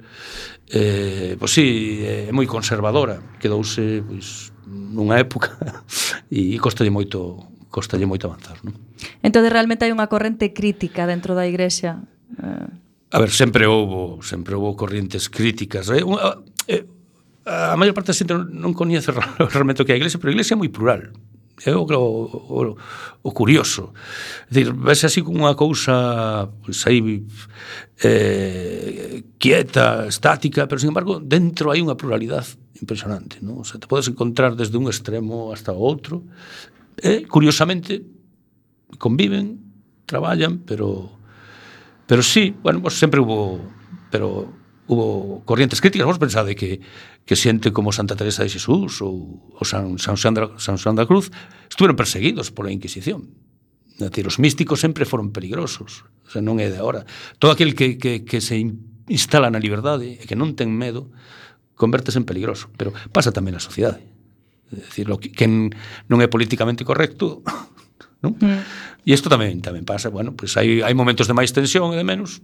Eh, 0.70 1.42
pois 1.42 1.50
pues 1.50 1.58
sí, 1.58 2.06
eh, 2.06 2.30
é 2.30 2.32
moi 2.38 2.46
conservadora, 2.46 3.18
quedouse 3.42 4.06
pois 4.06 4.54
nunha 4.70 5.18
época 5.18 5.58
e 6.30 6.54
costalle 6.62 6.94
moito 6.94 7.50
costalle 7.72 8.06
moito 8.06 8.28
avanzar. 8.28 8.60
Non? 8.62 8.76
Entón, 9.24 9.48
realmente 9.48 9.88
hai 9.88 9.96
unha 9.96 10.12
corrente 10.12 10.52
crítica 10.52 11.08
dentro 11.08 11.34
da 11.34 11.48
Igrexa? 11.48 12.04
Eh. 12.38 12.70
A 13.12 13.18
ver, 13.20 13.32
sempre 13.32 13.66
houbo, 13.66 14.20
sempre 14.22 14.54
houbo 14.54 14.76
corrientes 14.76 15.32
críticas. 15.32 15.88
Eh? 15.90 16.04
Unha, 16.04 16.44
eh, 16.68 16.84
eh, 17.48 17.72
a 17.72 17.76
maior 17.80 17.96
parte 17.96 18.12
da 18.12 18.18
xente 18.20 18.36
non 18.36 18.76
coñece 18.76 19.16
realmente 19.56 19.82
o 19.82 19.86
que 19.88 19.96
é 19.96 19.98
a 19.98 20.02
Iglesia, 20.04 20.20
pero 20.20 20.30
a 20.30 20.36
Iglesia 20.36 20.54
é 20.54 20.60
moi 20.60 20.70
plural. 20.70 21.10
É 21.62 21.76
o, 21.78 21.86
o, 21.86 21.94
o, 21.94 22.60
o 23.22 23.32
curioso. 23.32 23.94
É 24.50 24.60
dicir, 24.60 24.74
vese 24.74 25.06
así 25.06 25.22
como 25.22 25.46
unha 25.46 25.54
cousa 25.54 26.50
pois, 26.66 26.80
aí, 26.90 27.22
eh, 28.02 29.24
quieta, 29.38 30.10
estática, 30.10 30.66
pero, 30.66 30.82
sin 30.82 30.90
embargo, 30.90 31.22
dentro 31.22 31.70
hai 31.70 31.80
unha 31.80 31.96
pluralidade 31.96 32.58
impresionante, 32.82 33.38
non? 33.46 33.62
O 33.62 33.66
sea, 33.66 33.78
te 33.78 33.86
podes 33.86 34.10
encontrar 34.10 34.58
desde 34.58 34.74
un 34.74 34.90
extremo 34.90 35.54
hasta 35.54 35.70
o 35.70 35.80
outro 35.80 36.26
E, 37.02 37.26
curiosamente, 37.26 38.06
conviven, 38.98 39.60
traballan, 40.06 40.60
pero... 40.64 41.18
Pero 42.06 42.22
sí, 42.22 42.54
bueno, 42.62 42.82
pues 42.82 42.96
sempre 42.96 43.20
hubo... 43.20 43.60
Pero 44.12 44.54
hubo 44.92 45.42
corrientes 45.46 45.80
críticas. 45.82 46.06
Vos 46.06 46.20
pensade 46.20 46.56
que, 46.56 46.82
que 47.26 47.36
xente 47.40 47.72
como 47.72 47.96
Santa 47.96 48.20
Teresa 48.20 48.44
de 48.44 48.52
Xesús 48.52 49.00
ou, 49.00 49.40
ou 49.56 49.64
San, 49.64 49.96
San, 49.96 50.20
Sandra, 50.20 50.52
San 50.60 50.76
Sandra 50.76 51.08
Cruz 51.08 51.32
estuveron 51.72 51.96
perseguidos 51.96 52.52
pola 52.52 52.76
Inquisición. 52.76 53.32
É 54.04 54.12
dicir, 54.12 54.28
os 54.28 54.36
místicos 54.36 54.84
sempre 54.84 55.08
foron 55.08 55.32
peligrosos. 55.32 56.04
O 56.28 56.30
sea, 56.30 56.44
non 56.44 56.60
é 56.60 56.68
de 56.68 56.84
ahora. 56.84 57.08
Todo 57.40 57.56
aquel 57.56 57.72
que, 57.72 57.96
que, 57.96 58.28
que 58.28 58.44
se 58.44 58.60
instala 59.08 59.48
na 59.48 59.64
liberdade 59.64 60.20
e 60.20 60.24
que 60.28 60.36
non 60.36 60.60
ten 60.60 60.76
medo 60.76 61.08
convertese 61.80 62.20
en 62.20 62.28
peligroso. 62.28 62.68
Pero 62.76 62.92
pasa 63.16 63.32
tamén 63.32 63.56
na 63.56 63.64
sociedade. 63.64 64.11
É 64.72 64.80
dicir, 64.80 65.08
lo 65.08 65.20
que, 65.20 65.32
que 65.32 65.48
non 65.48 66.18
é 66.24 66.28
políticamente 66.32 66.88
correcto, 66.88 67.44
non? 68.24 68.40
Mm. 68.40 68.64
E 69.04 69.12
isto 69.12 69.28
tamén 69.28 69.60
tamén 69.60 69.84
pasa, 69.84 70.08
bueno, 70.08 70.32
pois 70.32 70.56
pues 70.56 70.60
hai 70.60 70.80
hai 70.82 70.96
momentos 70.96 71.28
de 71.28 71.36
máis 71.36 71.52
tensión 71.52 71.92
e 71.92 72.00
de 72.00 72.08
menos, 72.08 72.40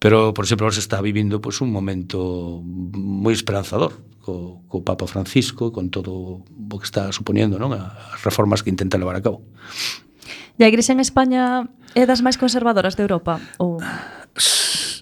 pero 0.00 0.32
por 0.32 0.44
exemplo, 0.44 0.70
se 0.72 0.80
está 0.80 1.00
vivindo 1.00 1.40
pois 1.40 1.60
pues, 1.60 1.64
un 1.64 1.70
momento 1.72 2.60
moi 2.64 3.32
esperanzador 3.32 3.96
co, 4.20 4.64
co 4.68 4.84
Papa 4.84 5.06
Francisco, 5.06 5.72
con 5.72 5.88
todo 5.88 6.42
o 6.44 6.76
que 6.80 6.88
está 6.88 7.12
suponiendo, 7.12 7.60
non? 7.60 7.72
As 7.76 8.20
reformas 8.24 8.64
que 8.64 8.72
intenta 8.72 8.98
levar 8.98 9.16
a 9.16 9.22
cabo. 9.22 9.44
E 10.56 10.64
a 10.64 10.68
Igrexa 10.68 10.96
en 10.96 11.04
España 11.04 11.68
é 11.92 12.04
das 12.08 12.24
máis 12.24 12.40
conservadoras 12.40 12.96
de 12.96 13.04
Europa? 13.04 13.40
Ou... 13.60 13.80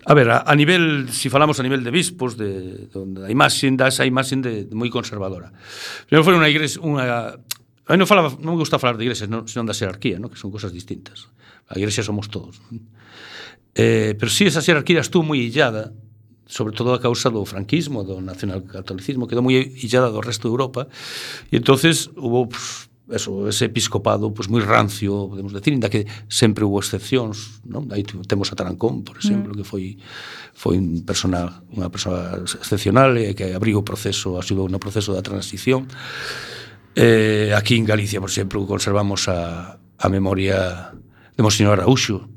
A 0.04 0.12
ver, 0.12 0.28
a, 0.28 0.44
a 0.44 0.54
nivel, 0.54 1.08
se 1.08 1.26
si 1.26 1.28
falamos 1.32 1.56
a 1.60 1.64
nivel 1.64 1.80
de 1.80 1.90
bispos, 1.90 2.36
de, 2.36 2.88
de, 2.92 3.24
a 3.24 3.30
imaxe, 3.32 3.72
esa 3.72 4.04
imaxe 4.04 4.36
de, 4.36 4.68
de 4.68 4.74
moi 4.76 4.92
conservadora. 4.92 5.48
Primeiro 6.06 6.24
foi 6.24 6.36
unha 6.36 6.48
igrexa, 6.52 6.78
unha, 6.84 7.40
A 7.84 7.92
mí 7.92 8.00
non, 8.00 8.08
falaba, 8.08 8.32
non 8.40 8.56
me 8.56 8.60
gusta 8.64 8.80
falar 8.80 8.96
de 8.96 9.04
igrexas, 9.04 9.28
non, 9.28 9.44
senón 9.44 9.68
da 9.68 9.76
xerarquía, 9.76 10.16
non? 10.16 10.32
que 10.32 10.40
son 10.40 10.48
cosas 10.48 10.72
distintas. 10.72 11.28
A 11.68 11.76
igrexa 11.76 12.00
somos 12.00 12.32
todos. 12.32 12.64
Non? 12.72 12.80
Eh, 13.76 14.16
pero 14.16 14.32
si 14.32 14.48
sí, 14.48 14.48
esa 14.48 14.64
xerarquía 14.64 15.04
estuvo 15.04 15.20
moi 15.20 15.36
illada, 15.36 15.92
sobre 16.48 16.72
todo 16.72 16.96
a 16.96 17.02
causa 17.02 17.28
do 17.28 17.44
franquismo, 17.44 18.00
do 18.00 18.24
nacionalcatolicismo, 18.24 19.28
quedou 19.28 19.44
moi 19.44 19.60
illada 19.60 20.08
do 20.08 20.24
resto 20.24 20.48
de 20.48 20.56
Europa, 20.56 20.88
e 21.52 21.60
entonces 21.60 22.08
hubo 22.16 22.48
pues, 22.48 22.88
eso, 23.12 23.48
ese 23.48 23.68
episcopado 23.68 24.32
pois, 24.32 24.48
moi 24.48 24.64
rancio, 24.64 25.28
podemos 25.28 25.52
decir, 25.52 25.76
inda 25.76 25.92
que 25.92 26.08
sempre 26.28 26.64
hubo 26.64 26.80
excepcións, 26.80 27.60
non? 27.68 27.88
Aí 27.92 28.00
temos 28.04 28.48
a 28.48 28.56
Tarancón, 28.56 29.04
por 29.04 29.20
exemplo, 29.20 29.52
mm. 29.52 29.56
que 29.60 29.66
foi 29.66 29.84
foi 30.56 30.80
un 30.80 31.04
persona, 31.04 31.64
unha 31.74 31.92
persoa 31.92 32.40
excepcional 32.40 33.12
e 33.20 33.36
que 33.36 33.52
abriu 33.52 33.82
o 33.82 33.86
proceso, 33.86 34.40
axudou 34.40 34.70
no 34.72 34.80
proceso 34.80 35.12
da 35.12 35.20
transición. 35.20 35.84
Eh, 36.94 37.52
aquí 37.52 37.76
en 37.76 37.84
Galicia, 37.84 38.22
por 38.22 38.30
exemplo, 38.30 38.64
conservamos 38.64 39.28
a, 39.28 39.76
a 39.76 40.06
memoria 40.08 40.94
de 41.36 41.42
Monseñor 41.42 41.76
Araúxo, 41.76 42.30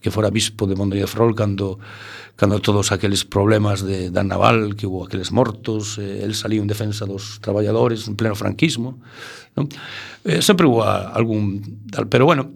que 0.00 0.10
fora 0.10 0.30
bispo 0.30 0.66
de 0.66 0.76
Mondriafrol 0.76 1.34
cando 1.34 1.78
cando 2.38 2.62
todos 2.62 2.94
aqueles 2.94 3.26
problemas 3.26 3.82
de 3.82 4.14
da 4.14 4.22
naval, 4.22 4.78
que 4.78 4.86
hubo 4.86 5.02
aqueles 5.02 5.34
mortos, 5.34 5.98
eh, 5.98 6.22
el 6.22 6.38
saliu 6.38 6.62
en 6.62 6.70
defensa 6.70 7.02
dos 7.02 7.42
traballadores 7.42 8.06
en 8.06 8.14
pleno 8.14 8.38
franquismo, 8.38 9.02
non? 9.58 9.66
Eh, 10.22 10.38
sempre 10.38 10.70
hubo 10.70 10.86
algún 10.86 11.82
tal, 11.90 12.06
pero 12.06 12.30
bueno, 12.30 12.54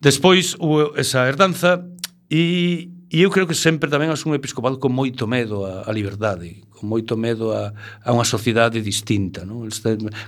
despois 0.00 0.56
hubo 0.56 0.96
esa 0.96 1.28
herdanza 1.28 1.84
e 2.32 2.96
E 3.08 3.24
eu 3.24 3.32
creo 3.32 3.48
que 3.48 3.56
sempre 3.56 3.88
tamén 3.88 4.12
as 4.12 4.28
un 4.28 4.36
episcopado 4.36 4.76
con 4.76 4.92
moito 4.92 5.24
medo 5.24 5.64
a, 5.64 5.88
a 5.88 5.90
liberdade, 5.96 6.60
con 6.68 6.92
moito 6.92 7.16
medo 7.16 7.56
a, 7.56 7.72
a 8.04 8.12
unha 8.12 8.28
sociedade 8.28 8.84
distinta. 8.84 9.48
Non? 9.48 9.64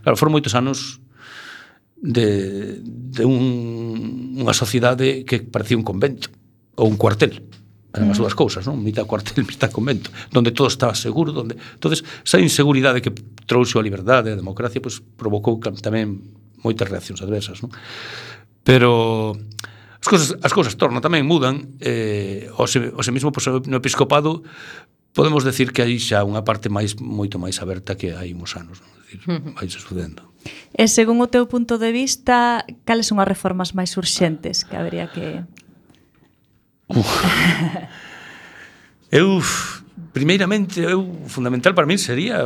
Claro, 0.00 0.16
foron 0.16 0.32
moitos 0.32 0.56
anos 0.56 0.96
de, 2.00 2.80
de 2.80 3.24
un, 3.28 4.40
unha 4.40 4.56
sociedade 4.56 5.28
que 5.28 5.44
parecía 5.44 5.76
un 5.76 5.84
convento 5.84 6.32
ou 6.81 6.89
un 6.89 6.97
cuartel 6.97 7.45
eran 7.93 8.11
as 8.11 8.18
mm. 8.18 8.22
dúas 8.22 8.35
cousas, 8.39 8.62
non? 8.66 8.78
Mitad 8.78 9.05
cuartel, 9.05 9.43
mitad 9.51 9.70
convento, 9.70 10.11
donde 10.31 10.55
todo 10.55 10.70
estaba 10.70 10.95
seguro, 10.95 11.33
donde 11.33 11.59
entonces 11.59 12.07
esa 12.24 12.39
inseguridade 12.39 13.03
que 13.03 13.11
trouxe 13.47 13.78
a 13.78 13.83
liberdade, 13.83 14.33
a 14.33 14.39
democracia, 14.39 14.81
pois 14.81 15.03
pues, 15.03 15.18
provocou 15.18 15.59
tamén 15.59 16.22
moitas 16.62 16.87
reaccións 16.87 17.20
adversas, 17.20 17.61
non? 17.61 17.74
Pero 18.62 19.35
as 19.99 20.07
cousas 20.07 20.39
as 20.41 20.53
cousas 20.55 20.78
tornan 20.78 21.03
tamén 21.03 21.26
mudan, 21.26 21.76
eh 21.83 22.47
o 22.55 22.64
se, 22.70 22.95
o 22.95 23.03
se 23.03 23.11
mesmo 23.11 23.35
pois, 23.35 23.51
pues, 23.51 23.66
no 23.66 23.83
episcopado 23.83 24.47
podemos 25.11 25.43
decir 25.43 25.74
que 25.74 25.83
hai 25.83 25.99
xa 25.99 26.22
unha 26.22 26.47
parte 26.47 26.70
máis 26.70 26.95
moito 27.03 27.43
máis 27.43 27.59
aberta 27.59 27.99
que 27.99 28.14
hai 28.14 28.31
uns 28.31 28.55
anos, 28.55 28.78
non? 28.78 28.91
Decir, 29.03 29.18
vai 29.26 29.66
sucedendo. 29.66 30.31
E 30.70 30.87
según 30.87 31.18
o 31.18 31.26
teu 31.26 31.51
punto 31.51 31.76
de 31.76 31.91
vista, 31.91 32.62
cales 32.87 33.11
son 33.11 33.18
as 33.18 33.26
reformas 33.26 33.74
máis 33.74 33.99
urxentes 33.99 34.62
que 34.62 34.78
habería 34.78 35.11
que 35.11 35.43
eu 39.11 39.41
primeiramente 40.12 40.80
eu 40.82 41.07
fundamental 41.30 41.74
para 41.74 41.86
min 41.86 41.99
sería 41.99 42.43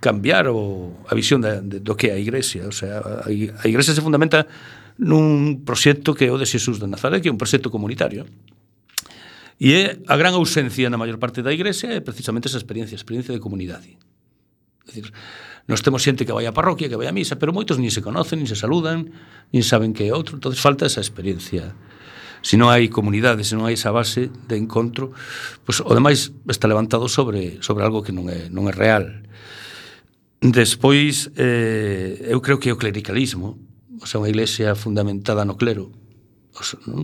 cambiar 0.00 0.48
o 0.52 0.92
a 1.08 1.14
visión 1.16 1.40
da, 1.40 1.60
de, 1.60 1.80
do 1.80 1.96
que 1.96 2.12
é 2.12 2.16
a 2.16 2.20
igrexa, 2.20 2.68
o 2.68 2.74
sea, 2.74 3.00
a, 3.00 3.28
a 3.28 3.66
igrexa 3.68 3.96
se 3.96 4.04
fundamenta 4.04 4.44
nun 5.00 5.64
proxecto 5.64 6.16
que 6.16 6.28
é 6.28 6.32
o 6.32 6.40
de 6.40 6.48
Xesús 6.48 6.80
de 6.80 6.88
Nazaret, 6.88 7.20
que 7.20 7.28
é 7.28 7.32
un 7.32 7.40
proxecto 7.40 7.68
comunitario. 7.68 8.24
E 9.56 9.72
é 9.72 9.84
a 10.08 10.16
gran 10.20 10.36
ausencia 10.36 10.92
na 10.92 11.00
maior 11.00 11.16
parte 11.16 11.40
da 11.40 11.52
igrexa 11.52 11.88
é 11.88 12.04
precisamente 12.04 12.48
esa 12.48 12.60
experiencia, 12.60 12.96
a 12.96 13.00
experiencia 13.00 13.32
de 13.32 13.40
comunidade. 13.40 13.96
É 14.84 14.92
dicir, 14.92 15.08
nos 15.68 15.80
temos 15.80 16.04
xente 16.04 16.28
que 16.28 16.36
vai 16.36 16.44
á 16.44 16.52
parroquia, 16.52 16.88
que 16.88 16.96
vai 16.96 17.08
á 17.08 17.12
misa, 17.12 17.40
pero 17.40 17.56
moitos 17.56 17.80
nin 17.80 17.88
se 17.88 18.04
conocen, 18.04 18.40
nin 18.40 18.48
se 18.48 18.56
saludan, 18.56 19.08
nin 19.52 19.64
saben 19.64 19.96
que 19.96 20.08
é 20.08 20.12
outro, 20.12 20.36
entonces 20.36 20.60
falta 20.60 20.84
esa 20.84 21.00
experiencia 21.00 21.72
se 22.46 22.54
non 22.54 22.70
hai 22.70 22.86
comunidade, 22.86 23.42
se 23.42 23.58
non 23.58 23.66
hai 23.66 23.74
esa 23.74 23.90
base 23.90 24.30
de 24.30 24.54
encontro, 24.54 25.10
pois 25.66 25.82
o 25.82 25.90
demais 25.90 26.30
está 26.46 26.70
levantado 26.70 27.10
sobre 27.10 27.58
sobre 27.58 27.82
algo 27.82 28.06
que 28.06 28.14
non 28.14 28.30
é 28.30 28.46
non 28.54 28.70
é 28.70 28.72
real. 28.72 29.26
Despois 30.38 31.34
eh, 31.34 32.22
eu 32.30 32.38
creo 32.38 32.62
que 32.62 32.70
o 32.70 32.78
clericalismo, 32.78 33.58
o 33.98 34.06
sea, 34.06 34.22
unha 34.22 34.30
iglesia 34.30 34.78
fundamentada 34.78 35.42
no 35.42 35.58
clero, 35.58 35.90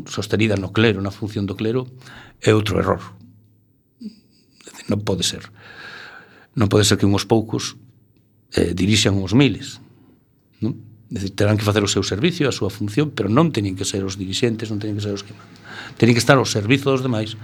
sostenida 0.06 0.54
no 0.54 0.70
clero, 0.70 1.02
na 1.02 1.10
función 1.10 1.42
do 1.42 1.58
clero, 1.58 1.90
é 2.38 2.54
outro 2.54 2.78
error. 2.78 3.02
Non 4.86 5.02
pode 5.02 5.26
ser. 5.26 5.50
Non 6.54 6.70
pode 6.70 6.86
ser 6.86 7.02
que 7.02 7.08
unhos 7.08 7.26
poucos 7.26 7.74
eh, 8.54 8.78
dirixan 8.78 9.18
uns 9.18 9.34
miles. 9.34 9.82
Non? 10.62 10.91
Decir, 11.12 11.36
terán 11.36 11.60
que 11.60 11.64
facer 11.68 11.84
o 11.84 11.90
seu 11.92 12.00
servicio, 12.00 12.48
a 12.48 12.56
súa 12.56 12.72
función, 12.72 13.12
pero 13.12 13.28
non 13.28 13.52
teñen 13.52 13.76
que 13.76 13.84
ser 13.84 14.00
os 14.00 14.16
dirixentes, 14.16 14.72
non 14.72 14.80
teñen 14.80 14.96
que 14.96 15.04
ser 15.04 15.12
os 15.12 15.20
que 15.20 15.36
mandan. 15.36 15.60
Teñen 16.00 16.16
que 16.16 16.24
estar 16.24 16.40
ao 16.40 16.48
servizo 16.48 16.88
dos 16.88 17.04
demais, 17.04 17.36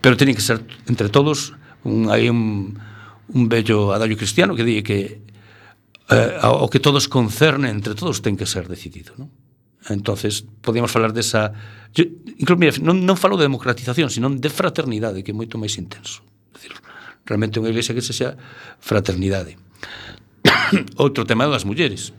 pero 0.00 0.16
teñen 0.16 0.32
que 0.32 0.40
ser 0.40 0.64
entre 0.88 1.12
todos, 1.12 1.52
un, 1.84 2.08
hai 2.08 2.32
un, 2.32 2.80
un 3.36 3.42
bello 3.52 3.92
adallo 3.92 4.16
cristiano 4.16 4.56
que 4.56 4.64
di 4.64 4.80
que 4.80 5.20
eh, 6.08 6.40
o 6.40 6.72
que 6.72 6.80
todos 6.80 7.04
concerne 7.12 7.68
entre 7.68 7.92
todos 7.92 8.24
ten 8.24 8.32
que 8.32 8.48
ser 8.48 8.64
decidido, 8.64 9.12
non? 9.20 9.28
Entonces, 9.92 10.48
podíamos 10.64 10.88
falar 10.88 11.12
desa... 11.12 11.52
Yo, 11.92 12.08
incluso, 12.40 12.56
mira, 12.56 12.72
non, 12.80 13.04
non 13.04 13.20
falo 13.20 13.36
de 13.36 13.44
democratización, 13.44 14.08
sino 14.08 14.32
de 14.32 14.48
fraternidade, 14.48 15.20
que 15.20 15.30
é 15.30 15.36
moito 15.36 15.60
máis 15.60 15.76
intenso. 15.76 16.24
Decir, 16.56 16.72
realmente 17.28 17.60
unha 17.60 17.68
iglesia 17.68 17.92
que 17.92 18.00
se 18.00 18.16
xa 18.16 18.40
fraternidade. 18.80 19.60
Outro 20.96 21.28
tema 21.28 21.44
das 21.44 21.68
mulleres 21.68 22.16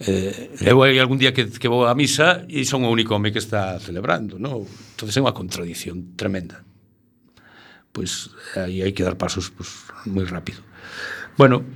Eh, 0.00 0.56
eu 0.64 0.80
hai 0.80 0.96
algún 0.96 1.20
día 1.20 1.36
que, 1.36 1.44
que 1.52 1.68
vou 1.68 1.84
á 1.84 1.92
misa 1.92 2.48
e 2.48 2.64
son 2.64 2.88
o 2.88 2.90
único 2.90 3.12
home 3.12 3.28
que 3.28 3.42
está 3.42 3.76
celebrando, 3.76 4.40
non? 4.40 4.64
Entón 4.64 5.12
é 5.12 5.20
unha 5.20 5.36
contradición 5.36 6.16
tremenda. 6.16 6.64
Pois 7.92 8.32
aí 8.56 8.80
hai 8.80 8.96
que 8.96 9.04
dar 9.04 9.20
pasos 9.20 9.52
pois, 9.52 9.92
moi 10.08 10.24
rápido. 10.24 10.64
Bueno, 11.36 11.68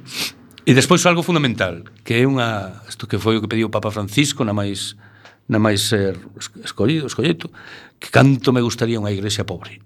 e 0.65 0.73
despois 0.73 1.05
algo 1.05 1.21
fundamental, 1.21 1.85
que 2.01 2.17
é 2.17 2.25
unha 2.25 2.81
isto 2.89 3.05
que 3.05 3.21
foi 3.21 3.37
o 3.37 3.45
que 3.45 3.51
pediu 3.53 3.69
o 3.69 3.75
Papa 3.75 3.93
Francisco 3.93 4.41
na 4.41 4.57
máis 4.57 4.97
na 5.45 5.61
máis 5.61 5.93
eh, 5.93 6.17
ser 6.17 6.65
escollido, 6.65 7.05
escolleto, 7.05 7.53
que 8.01 8.09
canto 8.09 8.57
me 8.57 8.65
gustaría 8.65 8.97
unha 8.97 9.13
igrexa 9.13 9.45
pobre. 9.45 9.85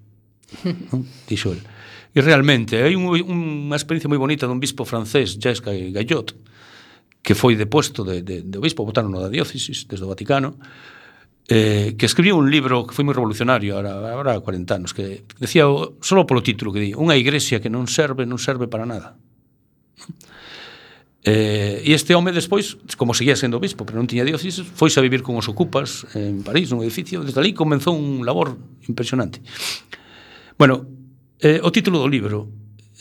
non? 0.95 1.03
Dixo 1.27 1.59
el. 1.59 1.63
E 2.15 2.23
realmente 2.23 2.79
hai 2.87 2.95
un, 2.95 3.11
unha 3.11 3.75
experiencia 3.75 4.07
moi 4.07 4.23
bonita 4.23 4.47
dun 4.47 4.63
bispo 4.63 4.87
francés, 4.87 5.35
Jacques 5.43 5.91
Gallot, 5.91 6.39
que 7.29 7.37
foi 7.37 7.61
depuesto 7.61 8.09
de, 8.09 8.25
de, 8.25 8.41
de 8.41 8.57
obispo, 8.57 8.89
votaron 8.89 9.13
da 9.13 9.29
diócesis 9.29 9.85
desde 9.85 10.01
o 10.01 10.09
Vaticano, 10.09 10.57
eh, 11.45 11.93
que 12.01 12.09
escribiu 12.09 12.41
un 12.41 12.49
libro 12.49 12.89
que 12.89 12.97
foi 12.97 13.05
moi 13.05 13.13
revolucionario 13.13 13.77
ahora, 13.77 14.01
ahora 14.01 14.41
40 14.41 14.73
anos, 14.73 14.97
que 14.97 15.29
decía 15.37 15.69
solo 16.01 16.25
polo 16.25 16.41
título 16.41 16.73
que 16.73 16.81
di, 16.81 16.97
unha 16.97 17.21
igrexa 17.21 17.61
que 17.61 17.69
non 17.69 17.85
serve, 17.85 18.25
non 18.25 18.41
serve 18.41 18.65
para 18.65 18.89
nada. 18.89 19.21
Eh, 21.21 21.85
e 21.85 21.93
este 21.93 22.17
home 22.17 22.33
despois, 22.33 22.81
como 22.97 23.13
seguía 23.13 23.37
sendo 23.37 23.61
obispo, 23.61 23.85
pero 23.85 24.01
non 24.01 24.09
tiña 24.09 24.25
diócesis, 24.25 24.65
foise 24.65 24.97
a 24.97 25.05
vivir 25.05 25.21
con 25.21 25.37
os 25.37 25.53
ocupas 25.53 26.09
en 26.17 26.41
París, 26.41 26.73
nun 26.73 26.81
edificio, 26.81 27.21
desde 27.21 27.45
ali 27.45 27.53
comenzou 27.53 27.93
un 27.93 28.25
labor 28.25 28.57
impresionante. 28.89 29.45
Bueno, 30.57 30.89
eh, 31.45 31.61
o 31.61 31.69
título 31.69 32.01
do 32.01 32.09
libro, 32.09 32.49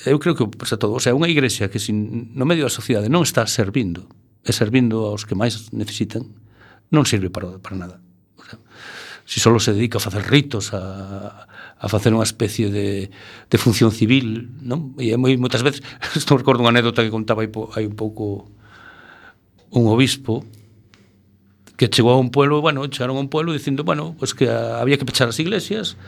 eu 0.05 0.19
creo 0.19 0.36
que 0.36 0.43
o 0.43 0.51
pasa 0.51 0.78
todo, 0.78 0.93
o 0.93 1.01
sea, 1.01 1.17
unha 1.17 1.32
igrexa 1.32 1.71
que 1.71 1.82
sin, 1.82 2.30
no 2.38 2.45
medio 2.45 2.67
da 2.67 2.73
sociedade 2.73 3.09
non 3.09 3.25
está 3.25 3.47
servindo, 3.49 4.05
e 4.48 4.56
servindo 4.56 5.12
aos 5.12 5.28
que 5.28 5.36
máis 5.36 5.68
necesitan, 5.76 6.24
non 6.88 7.04
sirve 7.04 7.28
para, 7.28 7.60
para 7.60 7.76
nada. 7.76 7.95
O 8.39 8.43
sea, 8.48 8.58
si 9.28 9.43
solo 9.43 9.60
se 9.60 9.76
dedica 9.76 10.00
a 10.00 10.04
facer 10.04 10.24
ritos, 10.32 10.72
a, 10.72 11.52
a 11.76 11.88
facer 11.91 12.16
unha 12.16 12.24
especie 12.24 12.72
de, 12.72 13.12
de 13.52 13.58
función 13.60 13.91
civil, 13.91 14.56
non? 14.64 14.95
E 14.95 15.12
é 15.12 15.20
moi, 15.20 15.36
moitas 15.36 15.68
veces, 15.68 15.84
estou 16.16 16.39
recordo 16.39 16.64
unha 16.64 16.72
anécdota 16.72 17.04
que 17.04 17.12
contaba 17.12 17.43
aí, 17.43 17.52
hai 17.76 17.84
un 17.84 18.00
pouco 18.00 18.48
un 19.76 19.91
obispo 19.91 20.48
que 21.76 21.91
chegou 21.91 22.16
a 22.16 22.20
un 22.24 22.32
pueblo, 22.32 22.64
bueno, 22.64 22.88
chegaron 22.88 23.20
a 23.20 23.22
un 23.22 23.30
pueblo 23.30 23.54
dicindo, 23.54 23.84
bueno, 23.84 24.16
pues 24.18 24.34
que 24.34 24.50
había 24.50 24.98
que 24.98 25.06
pechar 25.06 25.28
as 25.30 25.38
iglesias 25.38 26.00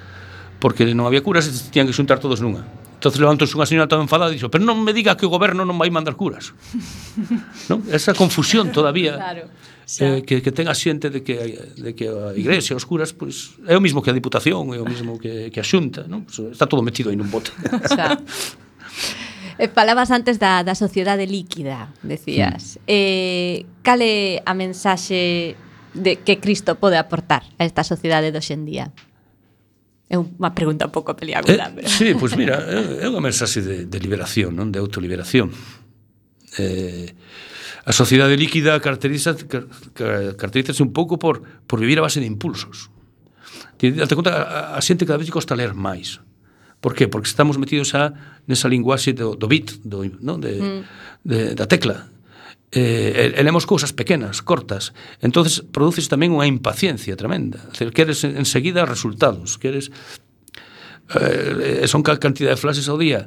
porque 0.57 0.87
non 0.95 1.05
había 1.05 1.21
curas 1.21 1.45
e 1.45 1.51
tiñan 1.69 1.91
que 1.91 1.95
xuntar 1.95 2.23
todos 2.23 2.39
nunha. 2.39 2.65
Entonces 2.99 3.23
levantouse 3.23 3.55
unha 3.55 3.63
señora 3.63 3.87
toda 3.87 4.03
enfadada 4.03 4.27
e 4.27 4.35
dixo, 4.35 4.51
pero 4.51 4.59
non 4.59 4.83
me 4.83 4.91
diga 4.91 5.15
que 5.15 5.23
o 5.23 5.31
goberno 5.31 5.63
non 5.63 5.79
vai 5.79 5.87
mandar 5.87 6.19
curas. 6.19 6.51
non? 7.71 7.79
Esa 7.87 8.11
confusión 8.11 8.75
todavía 8.75 9.15
claro, 9.15 9.47
eh, 10.03 10.19
que, 10.27 10.43
que 10.43 10.51
ten 10.51 10.67
a 10.67 10.75
xente 10.75 11.07
de 11.07 11.23
que, 11.23 11.39
de 11.79 11.95
que 11.95 12.11
a 12.11 12.35
igrexa, 12.35 12.75
os 12.75 12.83
curas, 12.83 13.15
pois, 13.15 13.55
pues, 13.55 13.71
é 13.71 13.79
o 13.79 13.79
mismo 13.79 14.03
que 14.03 14.11
a 14.11 14.15
diputación, 14.19 14.75
é 14.75 14.83
o 14.83 14.87
mismo 14.87 15.15
que, 15.15 15.47
que 15.47 15.63
a 15.63 15.65
xunta. 15.65 16.11
Non? 16.11 16.27
Pues, 16.27 16.51
está 16.51 16.67
todo 16.67 16.83
metido 16.83 17.07
aí 17.07 17.15
nun 17.15 17.31
bote. 17.31 17.55
Xa. 17.87 18.19
eh, 19.55 19.71
falabas 19.71 20.11
antes 20.11 20.35
da, 20.35 20.67
da 20.67 20.75
sociedade 20.75 21.23
líquida, 21.23 21.95
decías. 22.03 22.83
Mm. 22.83 22.91
Eh, 22.91 23.55
cale 23.79 24.43
a 24.43 24.51
mensaxe 24.51 25.55
de 25.95 26.19
que 26.19 26.43
Cristo 26.43 26.75
pode 26.75 26.99
aportar 26.99 27.47
a 27.55 27.63
esta 27.63 27.87
sociedade 27.87 28.35
de 28.35 28.43
hoxendía? 28.43 28.91
día? 28.91 29.08
É 30.09 30.17
unha 30.17 30.51
pregunta 30.57 30.89
un 30.89 30.93
pouco 30.93 31.13
peliaguda. 31.13 31.69
Eh, 31.69 31.73
pero... 31.77 31.87
Sí, 31.87 32.17
pois 32.17 32.33
pues 32.33 32.41
mira, 32.41 32.57
é 33.03 33.05
unha 33.05 33.21
mensaxe 33.21 33.61
de, 33.61 33.85
de 33.85 33.97
liberación, 34.01 34.57
non? 34.57 34.73
de 34.73 34.81
autoliberación. 34.81 35.53
Eh, 36.57 37.13
a 37.85 37.93
sociedade 37.93 38.33
líquida 38.33 38.81
caracteriza, 38.81 39.37
car, 39.45 39.69
caracterízase 40.33 40.81
un 40.81 40.91
pouco 40.97 41.21
por, 41.21 41.45
por 41.69 41.77
vivir 41.77 42.01
a 42.01 42.05
base 42.09 42.17
de 42.17 42.25
impulsos. 42.25 42.89
Date 43.79 44.17
conta, 44.17 44.33
a, 44.43 44.75
a 44.75 44.81
xente 44.81 45.05
cada 45.05 45.21
vez 45.21 45.29
costa 45.29 45.53
ler 45.53 45.77
máis. 45.77 46.19
Por 46.81 46.95
qué? 46.95 47.07
Porque 47.07 47.29
estamos 47.29 47.61
metidos 47.61 47.93
a, 47.95 48.11
nesa 48.49 48.67
linguaxe 48.67 49.13
do, 49.13 49.37
do 49.37 49.47
bit, 49.47 49.77
do, 49.85 50.03
non? 50.19 50.41
De, 50.41 50.53
mm. 50.57 50.81
de, 51.21 51.39
da 51.53 51.69
tecla 51.69 52.09
eh, 52.71 53.33
e 53.33 53.41
lemos 53.41 53.65
cousas 53.65 53.93
pequenas, 53.93 54.45
cortas. 54.45 54.93
entonces 55.21 55.65
produces 55.65 56.05
tamén 56.05 56.29
unha 56.29 56.45
impaciencia 56.45 57.17
tremenda. 57.17 57.65
Decir, 57.73 57.89
queres 57.89 58.21
enseguida 58.21 58.85
resultados, 58.85 59.57
queres 59.57 59.89
eh, 61.17 61.85
son 61.89 62.05
ca 62.05 62.21
cantidad 62.21 62.53
de 62.53 62.61
flashes 62.61 62.85
ao 62.85 63.01
día. 63.01 63.25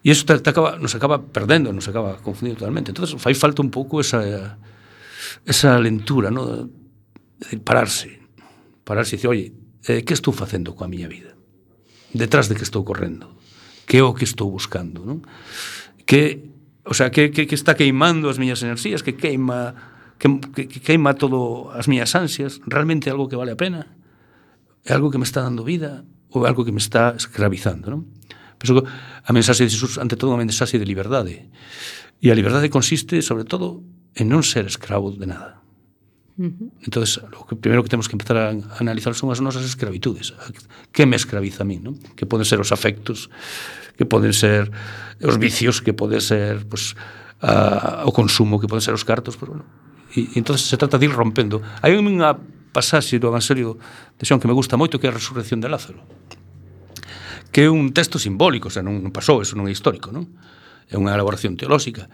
E 0.00 0.16
iso 0.16 0.24
te, 0.24 0.40
te 0.40 0.48
acaba, 0.48 0.80
nos 0.80 0.96
acaba 0.96 1.20
perdendo, 1.20 1.76
nos 1.76 1.84
acaba 1.92 2.16
confundindo 2.24 2.64
totalmente. 2.64 2.88
entonces 2.90 3.12
fai 3.20 3.36
falta 3.36 3.60
un 3.60 3.68
pouco 3.68 4.00
esa 4.00 4.56
esa 5.44 5.76
lentura, 5.78 6.32
no? 6.32 6.68
De 7.36 7.56
pararse. 7.60 8.20
Pararse 8.84 9.14
e 9.14 9.16
dicir, 9.20 9.28
"Oye, 9.28 9.52
eh, 9.84 10.00
que 10.04 10.16
estou 10.16 10.32
facendo 10.32 10.72
coa 10.72 10.88
miña 10.88 11.08
vida? 11.08 11.36
Detrás 12.16 12.48
de 12.48 12.56
que 12.56 12.64
estou 12.64 12.80
correndo? 12.80 13.36
Que 13.84 14.00
é 14.00 14.04
o 14.04 14.16
que 14.16 14.24
estou 14.24 14.48
buscando, 14.48 15.04
non? 15.04 15.20
Que 16.08 16.49
o 16.84 16.94
sea, 16.94 17.10
que, 17.10 17.30
que, 17.30 17.46
que 17.46 17.54
está 17.54 17.76
queimando 17.76 18.28
as 18.28 18.40
miñas 18.40 18.62
enerxías, 18.62 19.02
que 19.04 19.16
queima 19.16 19.74
que, 20.20 20.28
que, 20.52 20.62
que 20.68 20.80
queima 20.80 21.16
todo 21.16 21.72
as 21.72 21.88
miñas 21.88 22.12
ansias, 22.14 22.60
realmente 22.68 23.08
algo 23.08 23.28
que 23.28 23.36
vale 23.36 23.52
a 23.52 23.60
pena, 23.60 23.88
é 24.84 24.92
algo 24.92 25.10
que 25.10 25.20
me 25.20 25.24
está 25.24 25.40
dando 25.40 25.64
vida 25.64 26.04
ou 26.30 26.44
algo 26.44 26.64
que 26.64 26.72
me 26.72 26.80
está 26.80 27.16
escravizando, 27.16 27.90
non? 27.90 28.02
Penso 28.60 28.76
que 28.76 28.84
a 28.84 29.32
mensaxe 29.32 29.64
de 29.64 29.72
Jesús, 29.72 29.96
ante 29.96 30.20
todo, 30.20 30.32
é 30.32 30.36
unha 30.36 30.44
mensaxe 30.44 30.76
de 30.76 30.84
liberdade. 30.84 31.48
E 32.20 32.28
a 32.28 32.36
liberdade 32.36 32.68
consiste, 32.68 33.24
sobre 33.24 33.48
todo, 33.48 33.80
en 34.12 34.28
non 34.28 34.44
ser 34.44 34.68
escravo 34.68 35.08
de 35.16 35.24
nada. 35.24 35.59
Uh 36.40 36.44
-huh. 36.44 36.70
Entonces, 36.80 37.20
lo 37.30 37.44
que 37.44 37.54
primeiro 37.54 37.84
que 37.84 37.92
temos 37.92 38.08
que 38.08 38.16
empezar 38.16 38.36
a 38.38 38.56
analizar 38.80 39.12
son 39.12 39.28
as 39.28 39.44
nosas 39.44 39.60
escravitudes. 39.60 40.32
Que 40.88 41.04
me 41.04 41.16
escraviza 41.20 41.64
a 41.64 41.68
mí, 41.68 41.76
non? 41.76 42.00
Que 42.16 42.24
poden 42.24 42.48
ser 42.48 42.64
os 42.64 42.72
afectos, 42.72 43.28
que 44.00 44.08
poden 44.08 44.32
ser 44.32 44.72
os 45.20 45.36
vicios, 45.36 45.84
que 45.84 45.92
pode 45.92 46.16
ser 46.24 46.64
pues, 46.64 46.96
a, 47.44 48.08
o 48.08 48.12
consumo, 48.16 48.56
que 48.56 48.64
poden 48.72 48.80
ser 48.80 48.96
os 48.96 49.04
cartos, 49.04 49.36
pero 49.36 49.52
bueno. 49.52 49.68
E, 50.16 50.32
e 50.32 50.40
entonces 50.40 50.64
se 50.64 50.80
trata 50.80 50.96
de 50.96 51.04
ir 51.04 51.12
rompendo. 51.12 51.60
Hai 51.84 51.92
unha 52.00 52.32
pasaxe 52.72 53.20
do 53.20 53.28
Evangelio 53.28 53.76
de 54.16 54.24
Xón 54.24 54.40
que 54.40 54.48
me 54.48 54.56
gusta 54.56 54.80
moito 54.80 54.96
que 54.96 55.06
é 55.06 55.12
a 55.12 55.16
resurrección 55.20 55.60
de 55.60 55.68
Lázaro. 55.68 56.00
Que 57.52 57.68
é 57.68 57.68
un 57.68 57.92
texto 57.92 58.16
simbólico, 58.16 58.72
xa 58.72 58.80
non, 58.80 59.04
non 59.04 59.12
pasou, 59.12 59.44
eso 59.44 59.60
non 59.60 59.68
é 59.68 59.72
histórico, 59.76 60.08
non? 60.08 60.24
É 60.88 60.96
unha 60.96 61.12
elaboración 61.12 61.60
teolóxica, 61.60 62.08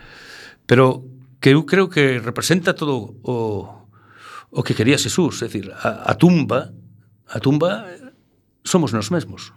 pero 0.67 1.07
que 1.39 1.55
eu 1.55 1.63
creo 1.63 1.87
que 1.87 2.19
representa 2.19 2.75
todo 2.75 3.15
o 3.23 3.86
o 4.57 4.65
que 4.65 4.73
quería 4.73 4.97
Xesús, 4.97 5.45
é 5.45 5.53
dicir, 5.53 5.69
a, 5.69 6.09
a 6.09 6.17
tumba, 6.17 6.73
a 7.29 7.39
tumba 7.45 7.85
somos 8.65 8.97
nós 8.97 9.13
mesmos. 9.13 9.53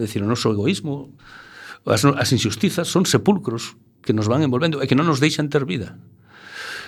É 0.00 0.08
dicir, 0.08 0.24
o 0.24 0.26
noso 0.26 0.48
egoísmo, 0.48 1.12
as, 1.84 2.00
as 2.08 2.32
injustizas 2.32 2.88
son 2.88 3.04
sepulcros 3.04 3.76
que 4.00 4.16
nos 4.16 4.32
van 4.32 4.40
envolvendo 4.40 4.80
e 4.80 4.88
que 4.88 4.96
non 4.96 5.04
nos 5.04 5.20
deixan 5.20 5.52
ter 5.52 5.68
vida. 5.68 6.00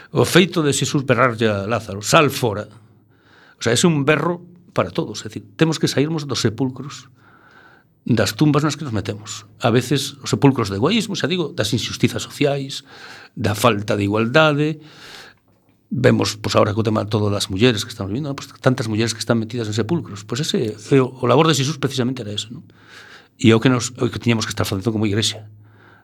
O 0.08 0.24
feito 0.24 0.64
de 0.64 0.72
Xesús 0.72 1.04
berrarlle 1.04 1.44
a 1.52 1.68
Lázaro, 1.68 2.00
sal 2.00 2.32
fora. 2.32 2.64
O 3.58 3.62
sea, 3.62 3.76
é 3.76 3.80
un 3.84 4.08
berro 4.08 4.40
para 4.72 4.88
todos, 4.88 5.20
é 5.22 5.28
dicir, 5.28 5.44
temos 5.60 5.76
que 5.76 5.86
sairmos 5.86 6.24
dos 6.24 6.40
sepulcros 6.40 7.12
das 8.04 8.36
tumbas 8.36 8.64
nas 8.64 8.76
que 8.76 8.84
nos 8.84 8.92
metemos. 8.92 9.44
A 9.60 9.68
veces 9.68 10.16
os 10.24 10.32
sepulcros 10.32 10.72
de 10.72 10.80
egoísmo, 10.80 11.16
xa 11.16 11.28
digo, 11.28 11.52
das 11.52 11.72
injustizas 11.76 12.24
sociais, 12.24 12.84
da 13.36 13.52
falta 13.52 13.96
de 13.96 14.04
igualdade, 14.08 14.80
vemos 15.90 16.36
pois 16.40 16.54
agora 16.56 16.72
que 16.72 16.80
o 16.80 16.86
tema 16.86 17.04
todo 17.04 17.28
das 17.28 17.52
mulleres 17.52 17.84
que 17.84 17.92
estamos 17.92 18.12
vindo, 18.12 18.32
pois, 18.32 18.48
tantas 18.60 18.88
mulleres 18.88 19.12
que 19.12 19.20
están 19.20 19.38
metidas 19.38 19.68
en 19.68 19.74
sepulcros, 19.76 20.24
pois 20.24 20.40
ese 20.40 20.76
o, 20.96 21.12
o 21.20 21.24
labor 21.28 21.46
de 21.48 21.54
Xesús 21.54 21.76
precisamente 21.76 22.24
era 22.24 22.32
eso, 22.32 22.50
non? 22.50 22.64
E 23.36 23.50
o 23.50 23.58
que 23.58 23.68
nos 23.68 23.90
o 23.98 24.08
que 24.08 24.22
tiñamos 24.22 24.46
que 24.46 24.54
estar 24.54 24.64
facendo 24.64 24.94
como 24.94 25.04
igrexa, 25.10 25.50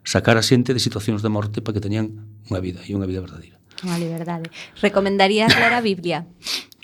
sacar 0.03 0.37
a 0.37 0.45
xente 0.45 0.74
de 0.74 0.81
situacións 0.83 1.22
de 1.22 1.31
morte 1.31 1.59
para 1.62 1.78
que 1.78 1.83
teñan 1.83 2.26
unha 2.51 2.61
vida 2.61 2.83
e 2.85 2.93
unha 2.93 3.07
vida 3.07 3.22
verdadeira. 3.22 3.57
Unha 3.81 3.97
liberdade. 3.97 4.53
Recomendarías 4.83 5.55
ler 5.57 5.72
a 5.72 5.81
Biblia? 5.81 6.28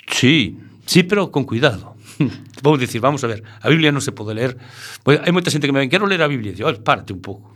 sí, 0.09 0.57
sí, 0.86 1.05
pero 1.05 1.28
con 1.28 1.44
cuidado. 1.44 1.97
Vou 2.64 2.80
dicir, 2.80 3.05
vamos 3.05 3.20
a 3.24 3.28
ver, 3.28 3.44
a 3.44 3.68
Biblia 3.68 3.92
non 3.92 4.01
se 4.01 4.16
pode 4.16 4.32
ler. 4.32 4.57
Pois, 5.05 5.20
hai 5.20 5.32
moita 5.34 5.53
xente 5.53 5.68
que 5.68 5.74
me 5.74 5.82
ven, 5.84 5.92
quero 5.92 6.09
ler 6.09 6.24
a 6.24 6.30
Biblia. 6.30 6.57
Digo, 6.57 6.72
párate 6.80 7.12
un 7.12 7.20
pouco. 7.20 7.53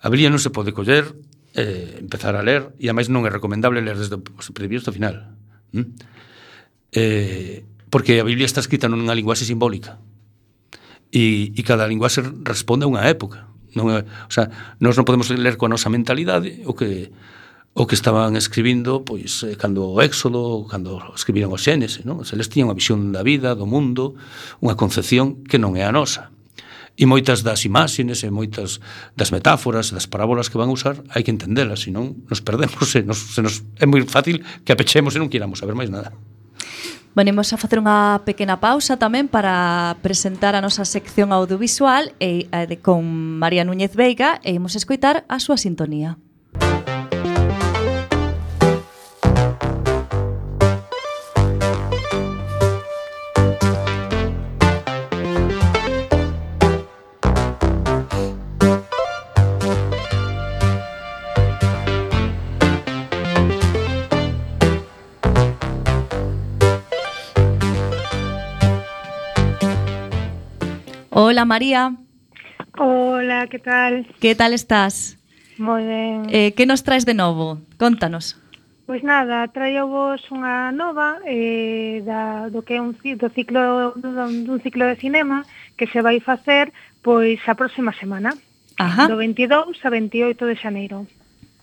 A 0.00 0.08
Biblia 0.08 0.32
non 0.32 0.40
se 0.40 0.48
pode 0.48 0.72
coller 0.72 1.12
eh, 1.54 2.02
empezar 2.02 2.34
a 2.36 2.42
ler, 2.42 2.74
e 2.82 2.90
ademais 2.90 3.08
non 3.08 3.22
é 3.24 3.30
recomendable 3.30 3.80
ler 3.80 3.94
desde 3.94 4.18
o 4.18 4.52
previo 4.52 4.82
ao 4.82 4.92
final. 4.92 5.38
¿Mm? 5.70 5.94
Eh, 6.92 7.64
porque 7.90 8.18
a 8.18 8.26
Biblia 8.26 8.46
está 8.46 8.58
escrita 8.58 8.90
nunha 8.90 9.14
linguaxe 9.14 9.46
simbólica. 9.46 10.02
E, 11.14 11.54
e 11.54 11.60
cada 11.62 11.86
linguaxe 11.86 12.26
responde 12.42 12.82
a 12.82 12.90
unha 12.90 13.06
época. 13.06 13.46
Non 13.78 13.86
é, 13.94 14.02
o 14.02 14.32
sea, 14.34 14.50
nós 14.82 14.98
non 14.98 15.06
podemos 15.06 15.30
ler 15.30 15.54
coa 15.54 15.70
nosa 15.70 15.90
mentalidade 15.90 16.66
o 16.66 16.74
que 16.74 17.14
o 17.74 17.86
que 17.90 17.98
estaban 17.98 18.34
escribindo 18.38 19.02
pois 19.02 19.42
eh, 19.42 19.54
cando 19.54 19.94
o 19.94 19.98
Éxodo, 20.02 20.66
cando 20.66 20.98
escribiron 21.14 21.54
o 21.54 21.58
Xénese, 21.58 22.02
non? 22.02 22.26
Se 22.26 22.34
les 22.34 22.50
tiñan 22.50 22.70
unha 22.70 22.78
visión 22.78 23.14
da 23.14 23.22
vida, 23.22 23.54
do 23.54 23.66
mundo, 23.66 24.18
unha 24.58 24.74
concepción 24.74 25.46
que 25.46 25.62
non 25.62 25.78
é 25.78 25.86
a 25.86 25.94
nosa. 25.94 26.33
E 26.94 27.10
moitas 27.10 27.42
das 27.42 27.66
imaxines 27.66 28.22
e 28.22 28.30
moitas 28.30 28.78
das 29.18 29.34
metáforas 29.34 29.90
das 29.90 30.06
parábolas 30.06 30.46
que 30.46 30.58
van 30.58 30.70
a 30.70 30.74
usar 30.74 31.02
hai 31.10 31.26
que 31.26 31.34
entendelas, 31.34 31.82
senón 31.82 32.22
nos 32.30 32.38
perdemos 32.38 32.94
e 32.94 33.02
nos, 33.02 33.34
se 33.34 33.42
nos, 33.42 33.66
é 33.82 33.86
moi 33.86 34.06
fácil 34.06 34.46
que 34.62 34.70
apechemos 34.70 35.14
e 35.14 35.18
non 35.18 35.26
quiramos 35.26 35.58
saber 35.58 35.74
máis 35.74 35.90
nada. 35.90 36.14
Venimos 37.14 37.50
a 37.50 37.58
facer 37.58 37.82
unha 37.82 38.22
pequena 38.22 38.62
pausa 38.62 38.94
tamén 38.98 39.26
para 39.26 39.98
presentar 40.06 40.54
a 40.54 40.62
nosa 40.62 40.86
sección 40.86 41.34
audiovisual 41.34 42.14
e, 42.22 42.46
eh, 42.50 42.66
e, 42.70 42.76
con 42.78 43.02
María 43.42 43.66
Núñez 43.66 43.98
Veiga 43.98 44.38
e 44.46 44.54
imos 44.54 44.78
escoitar 44.78 45.26
a 45.26 45.42
súa 45.42 45.58
sintonía. 45.58 46.14
Música 46.54 46.83
Hola 71.34 71.46
María. 71.46 71.96
Hola, 72.78 73.48
¿qué 73.48 73.58
tal? 73.58 74.06
¿Qué 74.20 74.36
tal 74.36 74.52
estás? 74.52 75.18
Moi 75.58 75.82
ben. 75.82 76.30
Eh, 76.30 76.54
que 76.54 76.64
nos 76.64 76.86
traes 76.86 77.04
de 77.04 77.14
novo? 77.14 77.58
Contanos. 77.76 78.38
Pois 78.86 79.02
nada, 79.02 79.42
traio 79.50 79.90
vos 79.90 80.22
unha 80.30 80.70
nova 80.70 81.18
eh, 81.26 82.06
da, 82.06 82.46
do 82.54 82.62
que 82.62 82.78
é 82.78 82.80
un, 82.80 82.94
do 82.94 83.28
ciclo, 83.34 83.98
dun, 83.98 84.46
dun 84.46 84.62
ciclo 84.62 84.86
de 84.86 84.94
cinema 84.94 85.42
que 85.74 85.90
se 85.90 86.06
vai 86.06 86.22
facer 86.22 86.70
pois 87.02 87.42
a 87.50 87.58
próxima 87.58 87.90
semana. 87.98 88.30
Ajá. 88.78 89.10
Do 89.10 89.18
22 89.18 89.74
a 89.82 89.90
28 89.90 90.38
de 90.38 90.54
xaneiro. 90.54 91.10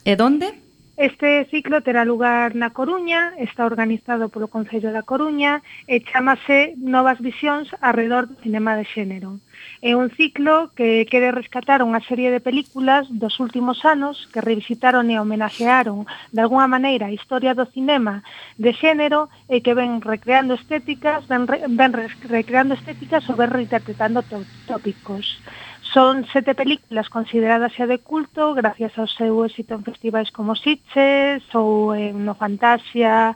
E 0.04 0.20
donde? 0.20 0.52
Este 1.00 1.48
ciclo 1.48 1.80
terá 1.80 2.04
lugar 2.04 2.60
na 2.60 2.76
Coruña, 2.76 3.40
está 3.40 3.64
organizado 3.64 4.28
polo 4.28 4.52
Concello 4.52 4.92
da 4.92 5.08
Coruña 5.08 5.64
e 5.88 6.04
chamase 6.04 6.76
Novas 6.76 7.24
Visións 7.24 7.72
arredor 7.80 8.28
do 8.28 8.36
cinema 8.44 8.76
de 8.76 8.84
xénero. 8.84 9.40
Uh 9.40 9.51
É 9.82 9.98
un 9.98 10.14
ciclo 10.14 10.70
que 10.78 11.10
quere 11.10 11.34
rescatar 11.34 11.82
unha 11.82 12.02
serie 12.06 12.30
de 12.30 12.38
películas 12.38 13.10
dos 13.10 13.42
últimos 13.42 13.82
anos 13.82 14.30
que 14.30 14.38
revisitaron 14.42 15.10
e 15.10 15.18
homenaxearon 15.18 16.06
de 16.30 16.42
alguna 16.42 16.70
maneira 16.70 17.10
a 17.10 17.16
historia 17.16 17.58
do 17.58 17.66
cinema 17.66 18.22
de 18.62 18.72
xénero 18.78 19.30
e 19.50 19.66
que 19.66 19.74
ven 19.74 19.98
recreando 20.06 20.54
estéticas, 20.54 21.26
ven, 21.26 21.50
re, 21.50 21.66
ven 21.66 21.92
recreando 22.30 22.78
estéticas 22.78 23.26
ou 23.26 23.36
ven 23.36 23.50
reinterpretando 23.50 24.22
tópicos. 24.70 25.42
Son 25.82 26.24
sete 26.32 26.54
películas 26.54 27.10
consideradas 27.10 27.74
xa 27.74 27.90
de 27.90 28.00
culto 28.00 28.54
gracias 28.54 28.94
ao 28.96 29.10
seu 29.10 29.44
éxito 29.44 29.76
en 29.76 29.84
festivais 29.84 30.30
como 30.30 30.56
Sitges 30.56 31.44
ou 31.58 31.92
en 31.92 32.22
No 32.22 32.38
Fantasia 32.38 33.36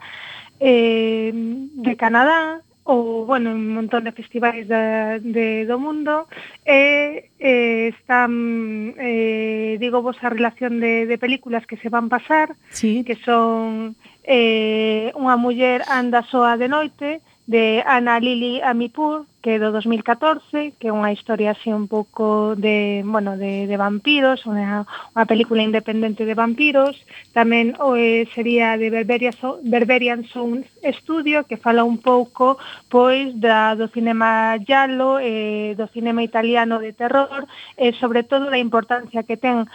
eh, 0.61 1.33
de 1.33 1.93
Canadá 1.97 2.61
ou, 2.85 3.25
bueno, 3.25 3.49
un 3.51 3.73
montón 3.73 4.05
de 4.05 4.13
festivais 4.13 4.67
de, 4.69 5.19
de, 5.25 5.65
do 5.65 5.81
mundo, 5.81 6.29
e 6.61 7.33
eh, 7.41 7.89
está, 7.89 8.29
eh, 8.29 9.77
digo 9.81 10.05
vos, 10.05 10.21
a 10.21 10.29
relación 10.29 10.79
de, 10.79 11.09
de 11.09 11.17
películas 11.17 11.65
que 11.65 11.81
se 11.81 11.89
van 11.89 12.09
pasar, 12.09 12.53
sí. 12.69 13.03
que 13.03 13.17
son 13.25 13.97
eh, 14.23 15.09
Unha 15.17 15.37
muller 15.37 15.81
anda 15.89 16.21
soa 16.29 16.57
de 16.61 16.69
noite, 16.69 17.25
de 17.47 17.83
Ana 17.85 18.19
Lili 18.19 18.61
Amipur, 18.61 19.25
que 19.41 19.55
é 19.55 19.59
do 19.61 19.69
2014, 19.69 20.73
que 20.81 20.89
é 20.89 20.95
unha 20.95 21.13
historia 21.13 21.53
así 21.53 21.69
un 21.69 21.85
pouco 21.85 22.57
de, 22.57 23.05
bueno, 23.05 23.37
de, 23.37 23.69
de 23.69 23.77
vampiros, 23.77 24.41
unha, 24.49 24.89
unha 25.13 25.25
película 25.29 25.61
independente 25.61 26.25
de 26.25 26.33
vampiros. 26.33 26.97
Tamén 27.37 27.77
o, 27.77 27.93
eh, 27.93 28.25
sería 28.33 28.73
de 28.81 28.89
Berberia 28.89 29.29
Berberian 29.61 30.25
Sound 30.25 30.65
Studio, 30.81 31.45
que 31.45 31.61
fala 31.61 31.85
un 31.85 32.01
pouco 32.01 32.57
pois 32.89 33.37
da, 33.37 33.77
do 33.77 33.85
cinema 33.93 34.57
giallo, 34.65 35.21
eh, 35.21 35.77
do 35.77 35.85
cinema 35.93 36.25
italiano 36.25 36.81
de 36.81 36.97
terror, 36.97 37.45
e 37.77 37.89
eh, 37.89 37.93
sobre 38.01 38.25
todo 38.25 38.49
da 38.49 38.57
importancia 38.57 39.21
que 39.21 39.37
ten 39.37 39.69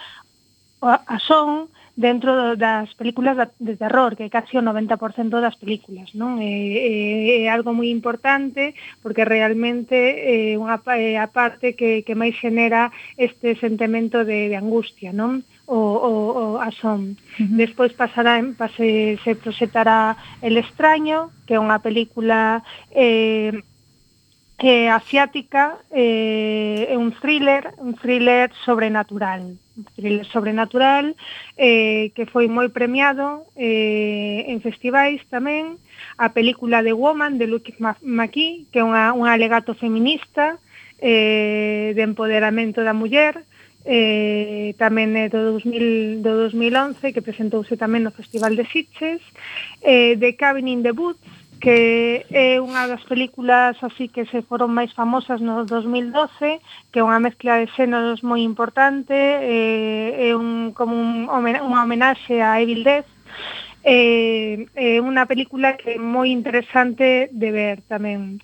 a, 0.83 0.99
a 1.07 1.17
son, 1.23 1.71
dentro 1.95 2.55
das 2.55 2.93
películas 2.95 3.35
de 3.59 3.75
terror, 3.75 4.15
que 4.15 4.27
é 4.27 4.29
casi 4.29 4.57
o 4.57 4.63
90% 4.63 4.95
das 5.41 5.55
películas, 5.59 6.15
non? 6.15 6.39
É, 6.39 6.47
é, 6.47 7.45
é 7.45 7.51
algo 7.51 7.75
moi 7.75 7.91
importante 7.91 8.73
porque 9.03 9.27
realmente 9.27 9.95
é 9.95 10.55
unha 10.55 10.79
é 10.95 11.15
eh, 11.15 11.19
a 11.19 11.27
parte 11.27 11.75
que 11.75 12.03
que 12.07 12.15
máis 12.15 12.35
genera 12.39 12.91
este 13.19 13.55
sentimento 13.59 14.23
de 14.23 14.51
de 14.51 14.55
angustia, 14.55 15.11
non? 15.11 15.43
o, 15.71 15.77
o, 15.77 16.11
o 16.41 16.61
a 16.61 16.71
son. 16.71 17.01
Uh 17.01 17.43
-huh. 17.43 17.55
Despois 17.55 17.93
pasará 17.93 18.35
pase, 18.57 19.17
se 19.23 19.35
proxectará 19.35 20.17
El 20.41 20.57
extraño, 20.57 21.31
que 21.45 21.55
é 21.55 21.59
unha 21.59 21.79
película 21.79 22.63
eh, 22.91 23.55
eh 24.59 24.89
asiática, 24.91 25.79
eh, 25.89 26.91
é 26.93 26.95
un 26.99 27.11
thriller, 27.21 27.63
un 27.79 27.95
thriller 27.95 28.51
sobrenatural 28.65 29.57
thriller 29.95 30.25
sobrenatural 30.27 31.15
eh, 31.57 32.11
que 32.15 32.25
foi 32.25 32.47
moi 32.47 32.69
premiado 32.69 33.47
eh, 33.55 34.45
en 34.51 34.59
festivais 34.59 35.21
tamén. 35.31 35.79
A 36.17 36.35
película 36.35 36.83
The 36.83 36.93
Woman 36.93 37.39
de 37.39 37.47
Luke 37.47 37.73
McKee 38.01 38.67
que 38.69 38.79
é 38.79 38.85
unha, 38.85 39.15
un 39.15 39.25
alegato 39.25 39.73
feminista 39.73 40.59
eh, 40.99 41.93
de 41.95 42.03
empoderamento 42.03 42.83
da 42.83 42.93
muller 42.93 43.41
eh, 43.85 44.77
tamén 44.77 45.17
é 45.17 45.25
do, 45.25 45.57
2000, 45.57 46.21
do 46.21 46.45
2011 46.45 47.13
que 47.13 47.25
presentouse 47.25 47.73
tamén 47.77 48.05
no 48.05 48.13
Festival 48.13 48.53
de 48.53 48.65
Sitges. 48.69 49.21
Eh, 49.81 50.13
The 50.21 50.37
Cabin 50.37 50.69
in 50.69 50.85
the 50.85 50.93
Woods 50.93 51.40
que 51.61 52.25
é 52.33 52.57
unha 52.57 52.89
das 52.89 53.05
películas 53.05 53.77
así 53.85 54.09
que 54.09 54.25
se 54.25 54.41
foron 54.41 54.73
máis 54.73 54.89
famosas 54.97 55.39
no 55.39 55.61
2012, 55.63 56.57
que 56.89 56.99
é 56.99 57.05
unha 57.05 57.21
mezcla 57.21 57.61
de 57.61 57.69
xéneros 57.77 58.25
moi 58.25 58.41
importante, 58.41 59.13
eh, 59.13 60.27
é 60.27 60.29
un, 60.33 60.73
como 60.73 60.97
un, 60.97 61.29
unha 61.29 61.81
homenaxe 61.85 62.41
a 62.41 62.57
Evil 62.57 62.81
Death, 62.81 63.07
eh, 63.85 64.65
é 64.73 64.97
eh, 64.97 64.97
eh, 64.97 64.99
unha 65.05 65.29
película 65.29 65.77
que 65.77 65.95
é 65.95 66.01
moi 66.01 66.33
interesante 66.33 67.29
de 67.29 67.49
ver 67.53 67.85
tamén. 67.85 68.41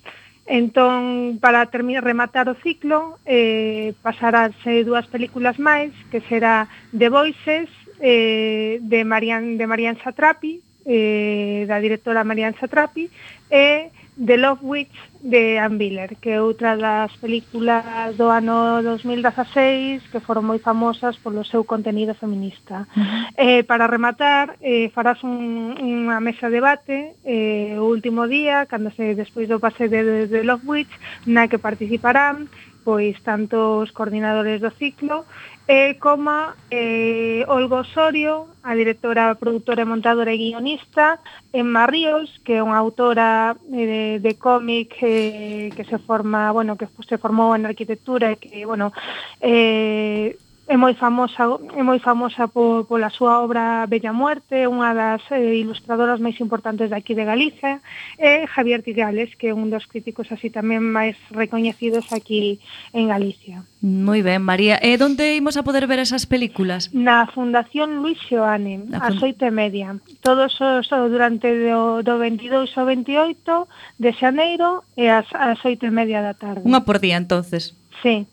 Entón, 0.48 1.36
para 1.42 1.68
terminar, 1.68 2.06
rematar 2.06 2.48
o 2.48 2.56
ciclo, 2.64 3.20
eh, 3.26 3.92
pasarase 4.00 4.86
dúas 4.86 5.10
películas 5.10 5.58
máis, 5.60 5.92
que 6.08 6.24
será 6.30 6.70
The 6.94 7.10
Voices, 7.12 7.68
eh, 8.00 8.78
de 8.80 9.04
Marian, 9.04 9.58
de 9.58 9.66
Marian 9.66 9.98
Satrapi, 10.00 10.62
eh, 10.88 11.68
da 11.68 11.76
directora 11.84 12.24
Marian 12.24 12.56
Satrapi 12.56 13.12
e 13.52 13.92
The 14.18 14.36
Love 14.36 14.66
Witch 14.66 14.98
de 15.22 15.58
Ann 15.58 15.76
Miller, 15.78 16.16
que 16.16 16.30
é 16.30 16.42
outra 16.42 16.74
das 16.74 17.14
películas 17.22 18.16
do 18.16 18.30
ano 18.30 18.82
2016 18.82 20.10
que 20.10 20.18
foron 20.18 20.42
moi 20.42 20.58
famosas 20.58 21.14
polo 21.22 21.46
seu 21.46 21.62
contenido 21.62 22.18
feminista. 22.18 22.88
Uh 22.96 22.98
-huh. 22.98 23.22
Eh, 23.38 23.62
para 23.62 23.86
rematar, 23.86 24.58
eh, 24.58 24.90
farás 24.90 25.22
un, 25.22 25.78
unha 25.78 26.18
mesa 26.18 26.50
de 26.50 26.58
debate 26.58 27.14
eh, 27.22 27.78
o 27.78 27.86
último 27.86 28.26
día, 28.26 28.66
cando 28.66 28.90
se 28.90 29.14
despois 29.14 29.46
do 29.46 29.62
pase 29.62 29.86
de 29.86 30.26
The 30.26 30.42
Love 30.42 30.66
Witch, 30.66 30.94
na 31.22 31.46
que 31.46 31.62
participarán 31.62 32.50
pois 32.88 33.20
tanto 33.20 33.84
os 33.84 33.92
coordinadores 33.92 34.64
do 34.64 34.72
ciclo 34.72 35.28
eh, 35.68 36.00
como 36.00 36.56
eh, 36.72 37.44
Olgo 37.46 37.84
Osorio, 37.84 38.48
a 38.68 38.76
directora, 38.76 39.34
produtora, 39.34 39.88
montadora 39.88 40.28
e 40.28 40.36
guionista, 40.36 41.16
Emma 41.56 41.88
Ríos, 41.88 42.36
que 42.44 42.60
é 42.60 42.62
unha 42.62 42.76
autora 42.76 43.56
eh, 43.72 43.88
de, 43.88 44.02
de 44.20 44.32
cómic 44.36 45.00
eh, 45.00 45.72
que 45.72 45.88
se 45.88 45.96
forma, 45.96 46.52
bueno, 46.52 46.76
que 46.76 46.84
se 47.08 47.16
formou 47.16 47.56
en 47.56 47.64
arquitectura 47.64 48.28
e 48.28 48.36
que, 48.36 48.68
bueno, 48.68 48.92
eh, 49.40 50.36
é 50.68 50.76
moi 50.76 50.92
famosa 50.92 51.48
é 51.74 51.82
moi 51.82 51.96
famosa 51.98 52.44
por, 52.46 52.84
pola 52.84 53.08
súa 53.08 53.40
obra 53.40 53.88
Bella 53.88 54.12
Muerte, 54.12 54.68
unha 54.68 54.92
das 54.92 55.24
eh, 55.32 55.56
ilustradoras 55.56 56.20
máis 56.20 56.36
importantes 56.44 56.92
de 56.92 56.96
aquí 56.96 57.16
de 57.16 57.24
Galicia, 57.24 57.80
e 58.20 58.44
Javier 58.44 58.84
Tigales, 58.84 59.32
que 59.40 59.48
é 59.48 59.56
un 59.56 59.72
dos 59.72 59.88
críticos 59.88 60.28
así 60.28 60.52
tamén 60.52 60.84
máis 60.84 61.16
recoñecidos 61.32 62.12
aquí 62.12 62.60
en 62.92 63.08
Galicia. 63.08 63.64
Moi 63.80 64.20
ben, 64.20 64.44
María. 64.44 64.76
E 64.84 65.00
onde 65.00 65.40
imos 65.40 65.56
a 65.56 65.64
poder 65.64 65.88
ver 65.88 66.04
esas 66.04 66.28
películas? 66.28 66.92
Na 66.92 67.24
Fundación 67.32 68.04
Luis 68.04 68.20
Xoane, 68.20 68.84
a 68.92 69.08
Xoite 69.16 69.48
e 69.48 69.54
media. 69.54 69.96
Todos 70.20 70.52
os, 70.60 70.84
durante 70.92 71.48
do, 71.48 72.04
do 72.04 72.20
22 72.20 72.68
ao 72.76 72.84
28 72.84 73.64
de 73.96 74.10
xaneiro 74.12 74.84
e 75.00 75.08
ás 75.08 75.32
oito 75.64 75.88
e 75.88 75.92
media 75.92 76.20
da 76.20 76.36
tarde. 76.36 76.68
Unha 76.68 76.84
por 76.84 77.00
día, 77.00 77.16
entonces. 77.16 77.72
Sí. 78.04 78.28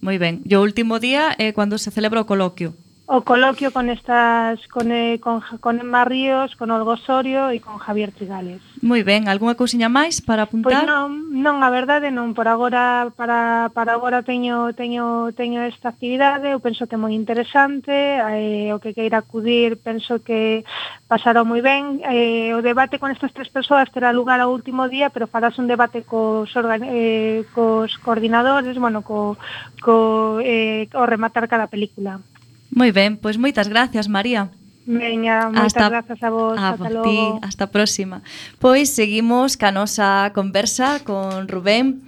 Muy 0.00 0.18
bien. 0.18 0.42
Yo 0.44 0.62
último 0.62 0.98
día 0.98 1.34
eh, 1.38 1.52
cuando 1.52 1.78
se 1.78 1.90
celebra 1.90 2.22
o 2.22 2.26
coloquio. 2.26 2.74
o 3.12 3.22
coloquio 3.22 3.72
con 3.72 3.90
estas 3.90 4.62
con, 4.68 4.92
eh, 4.92 5.18
con, 5.18 5.42
con 5.58 5.80
Emma 5.80 6.04
Ríos, 6.04 6.54
con 6.54 6.70
Olgo 6.70 6.94
Osorio 6.94 7.50
e 7.50 7.58
con 7.58 7.82
Javier 7.82 8.14
Trigales. 8.14 8.62
Moi 8.86 9.02
ben, 9.02 9.26
algunha 9.26 9.58
cousiña 9.58 9.90
máis 9.90 10.22
para 10.22 10.46
pois 10.46 10.62
apuntar? 10.62 10.86
Pois 10.86 10.86
non, 10.86 11.34
non, 11.34 11.66
a 11.66 11.74
verdade 11.74 12.14
non, 12.14 12.38
por 12.38 12.46
agora 12.46 13.10
para, 13.18 13.74
para 13.74 13.98
agora 13.98 14.22
teño 14.22 14.70
teño 14.78 15.34
teño 15.34 15.66
esta 15.66 15.90
actividade, 15.90 16.54
eu 16.54 16.62
penso 16.62 16.86
que 16.86 16.94
é 16.94 17.02
moi 17.02 17.10
interesante, 17.10 17.90
eh, 17.90 18.70
o 18.70 18.78
que 18.78 18.94
queira 18.94 19.26
acudir, 19.26 19.82
penso 19.82 20.22
que 20.22 20.62
pasará 21.10 21.42
moi 21.42 21.58
ben. 21.66 21.98
Eh, 22.06 22.54
o 22.54 22.62
debate 22.62 23.02
con 23.02 23.10
estas 23.10 23.34
tres 23.34 23.50
persoas 23.50 23.90
terá 23.90 24.14
lugar 24.14 24.38
ao 24.38 24.54
último 24.54 24.86
día, 24.86 25.10
pero 25.10 25.26
farás 25.26 25.58
un 25.58 25.66
debate 25.66 26.06
cos, 26.06 26.54
eh, 26.54 27.42
cos 27.50 27.98
coordinadores, 27.98 28.78
bueno, 28.78 29.02
co, 29.02 29.34
co, 29.82 30.38
eh, 30.46 30.86
o 30.94 31.02
rematar 31.10 31.50
cada 31.50 31.66
película. 31.66 32.22
Moi 32.70 32.94
ben, 32.94 33.18
pois 33.18 33.36
moitas 33.36 33.66
gracias, 33.66 34.06
María. 34.06 34.54
Veña, 34.86 35.50
moitas 35.50 35.76
hasta, 35.76 35.88
grazas 35.90 36.20
a 36.22 36.30
vos, 36.30 36.58
a 36.58 36.74
hasta 36.74 36.88
vos 36.88 37.02
ti, 37.02 37.18
hasta 37.42 37.64
a 37.66 37.72
próxima. 37.74 38.22
Pois 38.58 38.90
seguimos 38.90 39.58
ca 39.58 39.70
nosa 39.74 40.30
conversa 40.34 41.02
con 41.02 41.50
Rubén. 41.50 42.06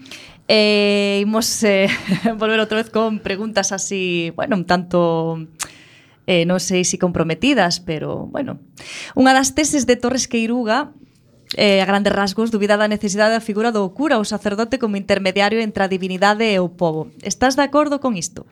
E 0.51 1.23
eh, 1.23 1.23
imos 1.23 1.63
eh, 1.63 1.87
volver 2.41 2.59
outra 2.59 2.83
vez 2.83 2.91
con 2.91 3.23
preguntas 3.23 3.71
así, 3.71 4.35
bueno, 4.35 4.59
un 4.59 4.67
tanto 4.67 5.39
eh, 6.27 6.47
non 6.47 6.63
sei 6.63 6.87
se 6.87 6.95
si 6.95 7.03
comprometidas, 7.03 7.83
pero, 7.83 8.31
bueno. 8.31 8.63
Unha 9.19 9.35
das 9.35 9.55
teses 9.59 9.87
de 9.87 9.99
Torres 9.99 10.31
Queiruga 10.31 10.95
eh, 11.57 11.83
a 11.83 11.87
grandes 11.87 12.15
rasgos, 12.15 12.51
dubida 12.51 12.79
da 12.79 12.89
necesidade 12.89 13.35
da 13.35 13.43
figura 13.43 13.75
do 13.75 13.87
cura 13.93 14.19
ou 14.19 14.25
sacerdote 14.25 14.79
como 14.79 14.99
intermediario 14.99 15.59
entre 15.61 15.83
a 15.85 15.91
divinidade 15.91 16.47
e 16.47 16.59
o 16.63 16.71
povo. 16.71 17.11
Estás 17.23 17.59
de 17.59 17.67
acordo 17.67 17.99
con 17.99 18.15
isto? 18.15 18.47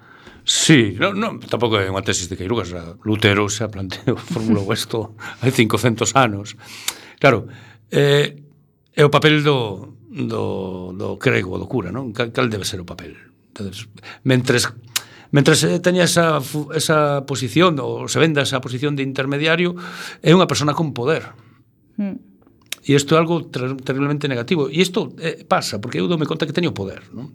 Sí, 0.44 0.96
no, 0.98 1.12
no, 1.12 1.38
tampouco 1.38 1.76
é 1.76 1.86
unha 1.86 2.04
tesis 2.04 2.26
de 2.26 2.36
Queirugas, 2.36 2.72
Lutero 3.04 3.46
xa 3.46 3.68
planteou, 3.68 4.16
formulou 4.34 4.66
isto 4.72 5.14
hai 5.44 5.52
500 5.52 6.16
anos. 6.16 6.56
Claro, 7.20 7.46
eh, 7.92 8.40
é 8.96 9.02
o 9.04 9.12
papel 9.12 9.44
do, 9.44 10.00
do, 10.08 10.92
do 10.96 11.08
crego, 11.20 11.60
do 11.60 11.68
cura, 11.68 11.92
non? 11.92 12.10
Cal, 12.16 12.32
cal 12.32 12.48
debe 12.48 12.64
ser 12.64 12.80
o 12.80 12.88
papel? 12.88 13.14
Entonces, 13.52 13.86
mentres 14.24 14.72
mentres 15.30 15.62
teña 15.82 16.04
esa, 16.04 16.42
esa 16.74 17.22
posición 17.22 17.78
ou 17.78 18.10
se 18.10 18.18
venda 18.18 18.42
esa 18.42 18.58
posición 18.58 18.98
de 18.98 19.06
intermediario 19.06 19.78
é 20.26 20.34
unha 20.34 20.50
persona 20.50 20.74
con 20.74 20.90
poder 20.90 21.30
mm. 21.94 22.18
e 22.82 22.90
isto 22.98 23.14
é 23.14 23.18
algo 23.22 23.46
ter, 23.46 23.78
terriblemente 23.86 24.26
negativo 24.26 24.66
e 24.66 24.82
isto 24.82 25.14
eh, 25.22 25.46
pasa 25.46 25.78
porque 25.78 26.02
eu 26.02 26.10
dome 26.10 26.26
conta 26.26 26.50
que 26.50 26.56
teño 26.56 26.74
poder 26.74 27.06
non? 27.14 27.30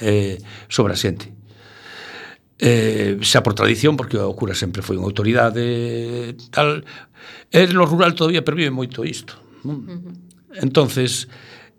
Eh, 0.00 0.40
sobre 0.72 0.96
a 0.96 0.98
xente 0.98 1.28
eh, 2.58 3.18
xa 3.20 3.42
por 3.42 3.54
tradición, 3.54 3.96
porque 3.96 4.18
o 4.18 4.34
cura 4.38 4.54
sempre 4.54 4.82
foi 4.82 4.94
unha 4.94 5.08
autoridade 5.10 6.38
tal, 6.54 6.86
e 7.50 7.60
no 7.74 7.86
rural 7.86 8.14
todavía 8.14 8.46
pervive 8.46 8.70
moito 8.70 9.02
isto. 9.02 9.34
Non? 9.66 9.78
Uh 9.82 9.98
-huh. 9.98 10.14
Entonces, 10.62 11.26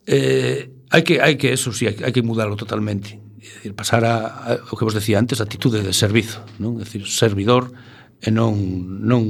eh, 0.04 0.68
hai 0.92 1.02
que 1.08 1.24
hai 1.24 1.40
que 1.40 1.56
eso 1.56 1.72
sí, 1.72 1.88
hai, 1.88 1.96
hai 2.04 2.12
que 2.12 2.26
mudarlo 2.26 2.60
totalmente. 2.60 3.16
É 3.40 3.72
dicir, 3.72 3.74
pasar 3.78 4.04
a, 4.04 4.16
a 4.28 4.50
o 4.68 4.76
que 4.76 4.84
vos 4.84 4.98
decía 4.98 5.22
antes, 5.22 5.40
a 5.40 5.48
actitude 5.48 5.80
de 5.80 5.94
servizo, 5.96 6.44
non? 6.60 6.76
É 6.82 6.84
dicir, 6.84 7.08
servidor 7.08 7.72
e 8.20 8.28
non 8.28 8.60
non 9.00 9.24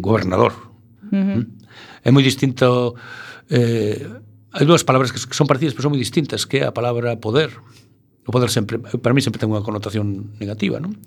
gobernador. 0.00 0.56
Uh 0.56 1.12
-huh. 1.12 1.36
Mm? 1.44 1.46
É 2.06 2.08
moi 2.08 2.24
distinto 2.24 2.96
eh, 3.52 4.00
hai 4.56 4.64
dúas 4.64 4.80
palabras 4.80 5.12
que 5.12 5.20
son 5.20 5.44
parecidas, 5.44 5.76
pero 5.76 5.84
son 5.84 5.92
moi 5.92 6.00
distintas, 6.00 6.48
que 6.48 6.64
é 6.64 6.64
a 6.64 6.72
palabra 6.72 7.20
poder. 7.20 7.52
Uh 7.52 7.85
O 8.26 8.34
poder 8.34 8.50
sempre, 8.50 8.82
para 8.82 9.14
mí 9.14 9.22
sempre 9.22 9.38
ten 9.38 9.48
unha 9.48 9.62
connotación 9.62 10.34
negativa, 10.42 10.82
non? 10.82 10.98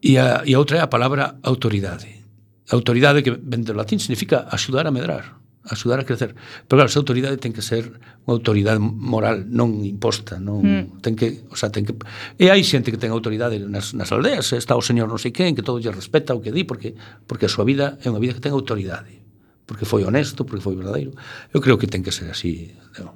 E 0.00 0.16
a, 0.16 0.42
e 0.48 0.56
a 0.56 0.58
outra 0.58 0.80
é 0.80 0.82
a 0.82 0.88
palabra 0.88 1.38
autoridade. 1.44 2.24
Autoridade 2.72 3.20
que 3.20 3.36
ven 3.36 3.62
do 3.62 3.76
latín 3.76 4.00
significa 4.00 4.48
axudar 4.48 4.88
a 4.88 4.94
medrar, 4.96 5.38
axudar 5.68 6.00
a 6.00 6.08
crecer. 6.08 6.34
Pero 6.66 6.80
claro, 6.80 6.88
esa 6.88 6.98
autoridade 6.98 7.36
ten 7.36 7.52
que 7.52 7.60
ser 7.60 8.00
unha 8.24 8.34
autoridade 8.34 8.80
moral, 8.80 9.46
non 9.46 9.84
imposta, 9.84 10.40
non 10.40 10.64
mm. 10.64 11.04
ten 11.04 11.14
que, 11.14 11.44
o 11.52 11.56
sea, 11.60 11.68
ten 11.68 11.84
que 11.84 11.94
e 12.40 12.50
hai 12.50 12.64
xente 12.66 12.90
que 12.90 12.98
ten 12.98 13.14
autoridade 13.14 13.60
nas, 13.62 13.92
nas 13.92 14.10
aldeas, 14.10 14.50
está 14.56 14.74
o 14.74 14.82
señor 14.82 15.06
non 15.06 15.20
sei 15.20 15.30
quen 15.30 15.54
que 15.54 15.62
todo 15.62 15.78
lle 15.78 15.92
respeta 15.94 16.34
o 16.34 16.40
que 16.40 16.50
di 16.50 16.64
porque 16.64 16.98
porque 17.28 17.46
a 17.46 17.52
súa 17.52 17.68
vida 17.68 18.00
é 18.02 18.10
unha 18.10 18.18
vida 18.18 18.34
que 18.34 18.42
ten 18.42 18.56
autoridade, 18.56 19.22
porque 19.68 19.86
foi 19.86 20.02
honesto, 20.02 20.42
porque 20.48 20.64
foi 20.64 20.74
verdadeiro. 20.74 21.12
Eu 21.52 21.62
creo 21.62 21.78
que 21.78 21.86
ten 21.86 22.02
que 22.02 22.10
ser 22.10 22.32
así, 22.32 22.72
non? 22.98 23.14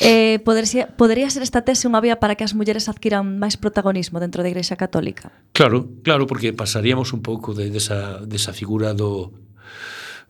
Eh, 0.00 0.40
podería, 0.44 0.88
podería 0.96 1.30
ser 1.30 1.42
esta 1.42 1.64
tese 1.64 1.88
unha 1.88 2.04
vía 2.04 2.20
para 2.20 2.36
que 2.36 2.44
as 2.44 2.52
mulleres 2.52 2.88
adquiran 2.92 3.40
máis 3.40 3.56
protagonismo 3.56 4.20
dentro 4.20 4.44
da 4.44 4.52
Igrexa 4.52 4.76
Católica? 4.76 5.32
Claro, 5.56 5.88
claro, 6.04 6.28
porque 6.28 6.52
pasaríamos 6.52 7.16
un 7.16 7.24
pouco 7.24 7.56
de, 7.56 7.72
desa, 7.72 8.20
desa 8.28 8.52
figura 8.52 8.92
do, 8.92 9.32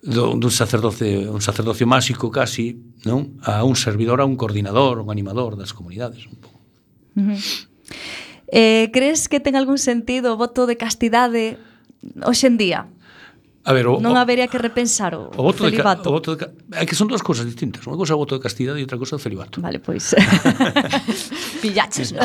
do 0.07 0.39
dun 0.39 0.55
sacerdote, 0.55 1.27
un 1.27 1.43
sacerdocio 1.43 1.83
máxico 1.83 2.31
casi, 2.31 2.79
non? 3.03 3.43
A 3.43 3.67
un 3.67 3.75
servidor, 3.75 4.23
a 4.23 4.27
un 4.29 4.39
coordinador, 4.39 5.03
un 5.03 5.11
animador 5.11 5.59
das 5.59 5.75
comunidades, 5.75 6.31
un 6.31 6.39
pouco. 6.39 6.61
Uh 7.19 7.35
-huh. 7.35 7.41
eh, 8.53 8.87
crees 8.95 9.27
que 9.27 9.43
ten 9.43 9.59
algún 9.59 9.83
sentido 9.83 10.35
o 10.35 10.39
voto 10.39 10.71
de 10.71 10.79
castidade 10.79 11.59
hoxe 12.23 12.47
en 12.47 12.57
día? 12.57 12.81
A 13.67 13.73
ver, 13.75 13.91
o, 13.91 13.99
non 13.99 14.15
habería 14.15 14.47
que 14.47 14.63
repensar 14.63 15.19
o, 15.19 15.27
o 15.35 15.43
voto 15.43 15.67
celibato. 15.67 16.07
De, 16.07 16.11
o 16.11 16.15
voto 16.15 16.39
de, 16.39 16.47
é 16.71 16.87
que 16.87 16.95
son 16.95 17.11
dúas 17.11 17.19
cousas 17.19 17.43
distintas. 17.43 17.83
Unha 17.83 17.99
cousa 17.99 18.15
é 18.15 18.17
o 18.17 18.23
voto 18.23 18.39
de 18.39 18.43
castidade 18.47 18.79
e 18.79 18.87
outra 18.87 18.95
cousa 18.95 19.15
é 19.15 19.19
o 19.19 19.23
celibato. 19.27 19.59
Vale, 19.59 19.83
pois. 19.83 20.15
Pillaches, 21.67 22.15
non? 22.15 22.23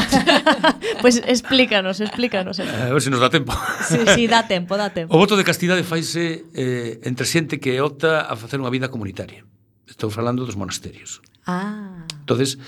pois 1.02 1.18
pues 1.18 1.26
explícanos, 1.26 1.98
explícanos. 1.98 2.62
Eh, 2.62 2.70
a 2.70 2.94
ver 2.94 3.02
se 3.02 3.10
si 3.10 3.10
nos 3.10 3.18
dá 3.18 3.34
tempo. 3.34 3.58
sí, 3.90 3.98
sí, 4.14 4.30
dá 4.30 4.46
tempo, 4.46 4.78
dá 4.78 4.94
tempo. 4.94 5.10
O 5.10 5.18
voto 5.18 5.34
de 5.34 5.42
castidade 5.42 5.82
faise 5.82 6.46
eh, 6.54 7.02
entre 7.10 7.26
xente 7.26 7.58
que 7.58 7.82
opta 7.82 8.30
a 8.30 8.38
facer 8.38 8.62
unha 8.62 8.70
vida 8.70 8.94
comunitaria. 8.94 9.42
Estou 9.90 10.14
falando 10.14 10.46
dos 10.46 10.54
monasterios. 10.54 11.26
Ah. 11.50 12.06
Entonces, 12.22 12.62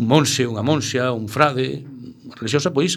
un 0.00 0.08
monxe, 0.08 0.48
unha 0.48 0.64
monxa, 0.64 1.12
un 1.12 1.28
frade, 1.28 1.84
unha 2.24 2.40
religiosa, 2.40 2.72
pois, 2.72 2.96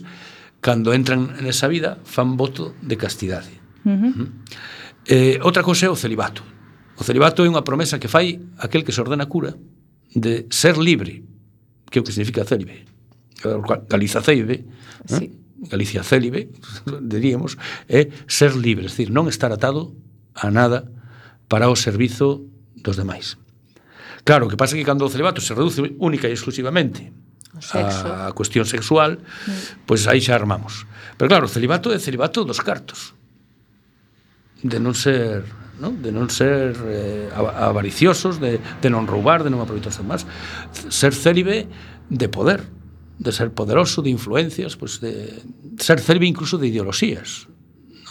cando 0.64 0.96
entran 0.96 1.36
nesa 1.44 1.68
vida, 1.68 2.00
fan 2.08 2.40
voto 2.40 2.72
de 2.80 2.96
castidade. 2.96 3.52
Uh 3.84 3.92
-huh. 3.92 4.08
Uh 4.08 4.16
-huh 4.24 4.32
Eh, 5.08 5.40
outra 5.42 5.64
cousa 5.64 5.88
é 5.88 5.90
o 5.90 5.96
celibato. 5.96 6.44
O 7.00 7.04
celibato 7.04 7.40
é 7.40 7.48
unha 7.48 7.64
promesa 7.64 7.96
que 7.96 8.12
fai 8.12 8.44
aquel 8.60 8.84
que 8.84 8.92
se 8.92 9.00
ordena 9.00 9.32
cura 9.32 9.56
de 10.12 10.52
ser 10.52 10.76
libre, 10.76 11.24
que 11.88 11.98
é 11.98 12.02
o 12.02 12.06
que 12.06 12.12
significa 12.12 12.44
célibe. 12.44 12.84
Galiza 13.88 14.20
célibe, 14.20 14.68
eh, 14.68 15.08
sí. 15.08 15.26
eh? 15.26 15.70
Galicia 15.72 16.04
célibe, 16.04 16.52
diríamos, 17.02 17.56
é 17.88 18.12
ser 18.28 18.54
libre, 18.60 18.86
é 18.86 18.92
dicir, 18.92 19.10
non 19.10 19.32
estar 19.32 19.50
atado 19.50 19.96
a 20.36 20.52
nada 20.52 20.92
para 21.48 21.72
o 21.72 21.76
servizo 21.80 22.46
dos 22.76 23.00
demais. 23.00 23.40
Claro, 24.28 24.46
o 24.46 24.50
que 24.52 24.60
pasa 24.60 24.76
é 24.76 24.84
que 24.84 24.86
cando 24.86 25.08
o 25.08 25.10
celibato 25.10 25.40
se 25.40 25.56
reduce 25.56 25.80
única 26.04 26.28
e 26.28 26.36
exclusivamente 26.36 27.16
a, 27.74 28.28
a 28.28 28.32
cuestión 28.36 28.68
sexual, 28.68 29.18
mm. 29.18 29.88
pois 29.88 30.06
aí 30.06 30.22
xa 30.22 30.36
armamos. 30.38 30.86
Pero 31.18 31.32
claro, 31.32 31.46
o 31.48 31.52
celibato 31.52 31.90
é 31.90 31.98
celibato 31.98 32.46
dos 32.46 32.62
cartos 32.62 33.17
de 34.68 34.80
non 34.84 34.92
ser 34.92 35.48
non? 35.80 36.02
de 36.02 36.12
non 36.12 36.28
ser 36.28 36.74
eh, 36.90 37.30
avariciosos, 37.34 38.42
de, 38.42 38.60
de 38.60 38.90
non 38.90 39.06
roubar, 39.06 39.46
de 39.46 39.54
non 39.54 39.62
aproveitarse 39.62 40.02
máis. 40.04 40.26
Ser 40.90 41.14
célibe 41.14 41.70
de 42.10 42.28
poder, 42.28 42.66
de 43.22 43.32
ser 43.32 43.54
poderoso, 43.54 44.02
de 44.02 44.10
influencias, 44.10 44.76
pues 44.76 45.00
de 45.00 45.42
ser 45.78 46.02
célibe 46.02 46.26
incluso 46.26 46.58
de 46.58 46.68
ideoloxías. 46.68 47.48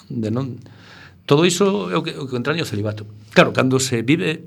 De 0.09 0.31
non... 0.31 0.63
Todo 1.27 1.43
iso 1.43 1.91
é 1.91 1.99
o 1.99 2.07
que, 2.07 2.15
o 2.15 2.31
que 2.31 2.39
entraña 2.39 2.63
o 2.63 2.71
celibato. 2.71 3.03
Claro, 3.35 3.51
cando 3.51 3.83
se 3.83 4.07
vive 4.07 4.47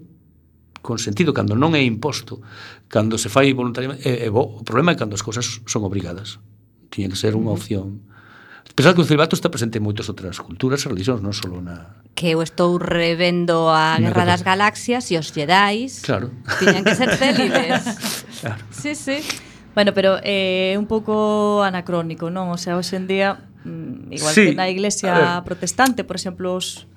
con 0.80 0.96
sentido, 0.96 1.36
cando 1.36 1.60
non 1.60 1.76
é 1.76 1.84
imposto, 1.84 2.40
cando 2.88 3.20
se 3.20 3.28
fai 3.28 3.52
voluntariamente, 3.52 4.08
é, 4.08 4.26
é 4.26 4.30
bo. 4.32 4.48
O 4.48 4.64
problema 4.64 4.96
é 4.96 4.98
cando 4.98 5.12
as 5.12 5.24
cousas 5.24 5.60
son 5.68 5.84
obrigadas. 5.84 6.40
Tiña 6.88 7.12
que 7.12 7.20
ser 7.20 7.36
unha 7.36 7.52
opción 7.52 8.09
Pensad 8.76 8.96
que 8.96 9.02
o 9.02 9.08
celibato 9.08 9.36
está 9.36 9.52
presente 9.52 9.78
en 9.78 9.84
moitas 9.84 10.08
outras 10.08 10.40
culturas 10.40 10.80
e 10.84 10.88
religións, 10.88 11.20
non 11.20 11.36
só 11.36 11.52
na... 11.60 12.00
Que 12.16 12.32
eu 12.32 12.40
estou 12.40 12.80
revendo 12.80 13.68
a 13.68 14.00
Guerra 14.00 14.24
das 14.24 14.42
Galaxias 14.42 15.12
e 15.12 15.20
os 15.20 15.36
Jedi 15.36 15.92
claro. 16.00 16.32
tiñan 16.64 16.88
que 16.88 16.96
ser 16.96 17.12
célibes. 17.20 18.24
claro. 18.40 18.64
Sí, 18.72 18.96
sí. 18.96 19.20
Bueno, 19.76 19.92
pero 19.92 20.20
é 20.24 20.74
eh, 20.74 20.80
un 20.80 20.88
pouco 20.88 21.60
anacrónico, 21.64 22.32
non? 22.32 22.52
O 22.52 22.60
sea, 22.60 22.80
hoxe 22.80 22.96
en 22.96 23.06
día, 23.08 23.44
mm, 23.68 24.16
igual 24.16 24.34
sí. 24.34 24.52
que 24.52 24.56
na 24.56 24.72
iglesia 24.72 25.44
protestante, 25.44 26.08
por 26.08 26.16
exemplo, 26.16 26.56
os 26.56 26.88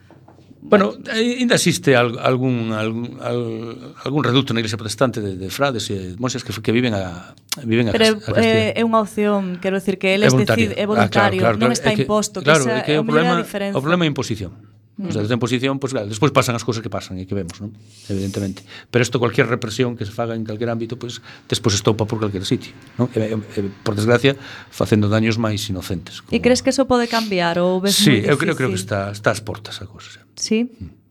Bueno, 0.64 0.94
eh, 1.12 1.38
ainda 1.40 1.56
existe 1.56 1.96
algún, 1.96 2.72
algún, 2.72 3.18
algún 3.18 4.22
reducto 4.22 4.54
na 4.54 4.62
Iglesia 4.62 4.78
Protestante 4.78 5.18
de, 5.20 5.34
de 5.34 5.50
frades 5.50 5.90
e 5.90 6.14
monxas 6.22 6.46
que, 6.46 6.54
que 6.54 6.70
viven 6.70 6.94
a 6.94 7.34
viven 7.66 7.90
a 7.90 7.92
Pero 7.92 8.22
a 8.22 8.38
eh, 8.38 8.70
é 8.78 8.82
unha 8.86 9.02
opción, 9.02 9.58
quero 9.58 9.74
decir 9.82 9.98
que 9.98 10.14
eles 10.14 10.30
é 10.30 10.38
voluntario, 10.38 10.70
decide, 10.70 10.78
é 10.78 10.86
voluntario 10.86 11.42
ah, 11.42 11.58
claro, 11.58 11.58
claro, 11.58 11.66
non 11.66 11.74
está 11.74 11.90
é 11.90 11.98
que, 11.98 12.06
imposto, 12.06 12.46
claro, 12.46 12.62
que, 12.62 12.70
esa, 12.70 12.78
é 12.78 12.86
que 12.86 12.94
o, 12.94 13.02
problema, 13.02 13.42
o 13.42 13.82
problema 13.82 14.06
é 14.06 14.08
imposición. 14.08 14.54
Mm. 15.03 15.11
Os 15.11 15.11
O 15.11 15.12
sea, 15.12 15.22
desde 15.26 15.34
a 15.34 15.42
posición, 15.42 15.82
pues 15.82 15.90
claro, 15.90 16.07
despois 16.07 16.30
pasan 16.30 16.55
as 16.55 16.62
cousas 16.62 16.78
que 16.78 16.86
pasan 16.86 17.18
e 17.18 17.26
que 17.26 17.34
vemos, 17.34 17.59
non? 17.59 17.74
Evidentemente. 18.07 18.62
Pero 18.86 19.03
isto 19.03 19.18
cualquier 19.18 19.50
represión 19.50 19.98
que 19.98 20.07
se 20.07 20.14
faga 20.14 20.38
en 20.38 20.46
calquer 20.46 20.70
ámbito, 20.70 20.94
pois 20.94 21.18
pues, 21.18 21.59
despois 21.59 21.74
estopa 21.74 22.07
por 22.07 22.22
calquer 22.22 22.46
sitio, 22.46 22.70
non? 22.94 23.11
E, 23.18 23.34
e, 23.34 23.61
por 23.82 23.98
desgracia, 23.98 24.38
facendo 24.70 25.11
daños 25.11 25.42
máis 25.42 25.66
inocentes. 25.66 26.22
Como... 26.22 26.30
E 26.30 26.38
crees 26.38 26.62
que 26.62 26.70
eso 26.70 26.86
pode 26.86 27.11
cambiar 27.11 27.59
ou 27.59 27.82
ves 27.82 27.98
Sí, 27.98 28.22
eu 28.22 28.38
creo, 28.38 28.55
creo 28.55 28.70
que 28.70 28.78
está 28.78 29.11
está 29.11 29.34
ás 29.34 29.42
portas 29.42 29.82
a 29.82 29.90
cousa. 29.90 30.22
Sí. 30.38 30.70
Mm. 30.70 31.03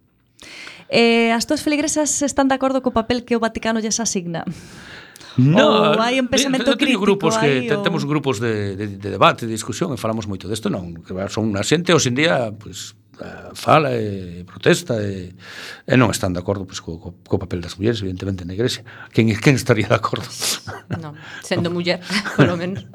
Eh, 0.92 1.32
as 1.36 1.44
túas 1.44 1.60
feligresas 1.60 2.24
están 2.24 2.48
de 2.48 2.56
acordo 2.56 2.80
co 2.80 2.96
papel 2.96 3.28
que 3.28 3.36
o 3.36 3.44
Vaticano 3.44 3.84
lles 3.84 4.00
asigna? 4.00 4.48
No, 5.39 5.96
ou 5.96 6.00
hai 6.04 6.20
un 6.20 6.28
pensamento 6.28 6.76
crítico 6.76 7.08
grupos 7.08 7.39
que 7.39 7.48
aí, 7.48 7.72
ou... 7.72 7.84
temos 7.84 8.04
grupos 8.04 8.44
de, 8.44 8.76
de, 8.76 9.00
de 9.00 9.10
debate, 9.12 9.48
de 9.48 9.56
discusión 9.56 9.96
e 9.96 9.98
falamos 10.00 10.28
moito 10.28 10.52
desto, 10.52 10.68
non, 10.68 11.00
que 11.00 11.16
son 11.32 11.52
unha 11.56 11.64
xente 11.64 11.96
hoxe 11.96 12.12
en 12.12 12.20
día, 12.20 12.52
pois 12.52 12.92
pues, 12.92 13.01
Eh, 13.20 13.51
fala 13.53 13.91
e 13.91 14.43
protesta 14.47 14.95
e, 15.03 15.36
e 15.84 15.93
non 15.99 16.09
están 16.16 16.32
de 16.32 16.39
acordo 16.39 16.64
pois, 16.64 16.80
co, 16.80 16.95
co, 16.95 17.12
co 17.12 17.36
papel 17.36 17.59
das 17.59 17.76
mulleres, 17.76 17.99
evidentemente, 17.99 18.47
na 18.47 18.55
igrexa. 18.55 18.88
Quen, 19.12 19.28
quen 19.36 19.59
estaría 19.59 19.91
de 19.91 19.99
acordo? 19.99 20.26
Non, 20.91 21.16
sendo 21.43 21.72
no. 21.72 21.76
muller, 21.76 21.99
polo 22.39 22.55
menos. 22.55 22.88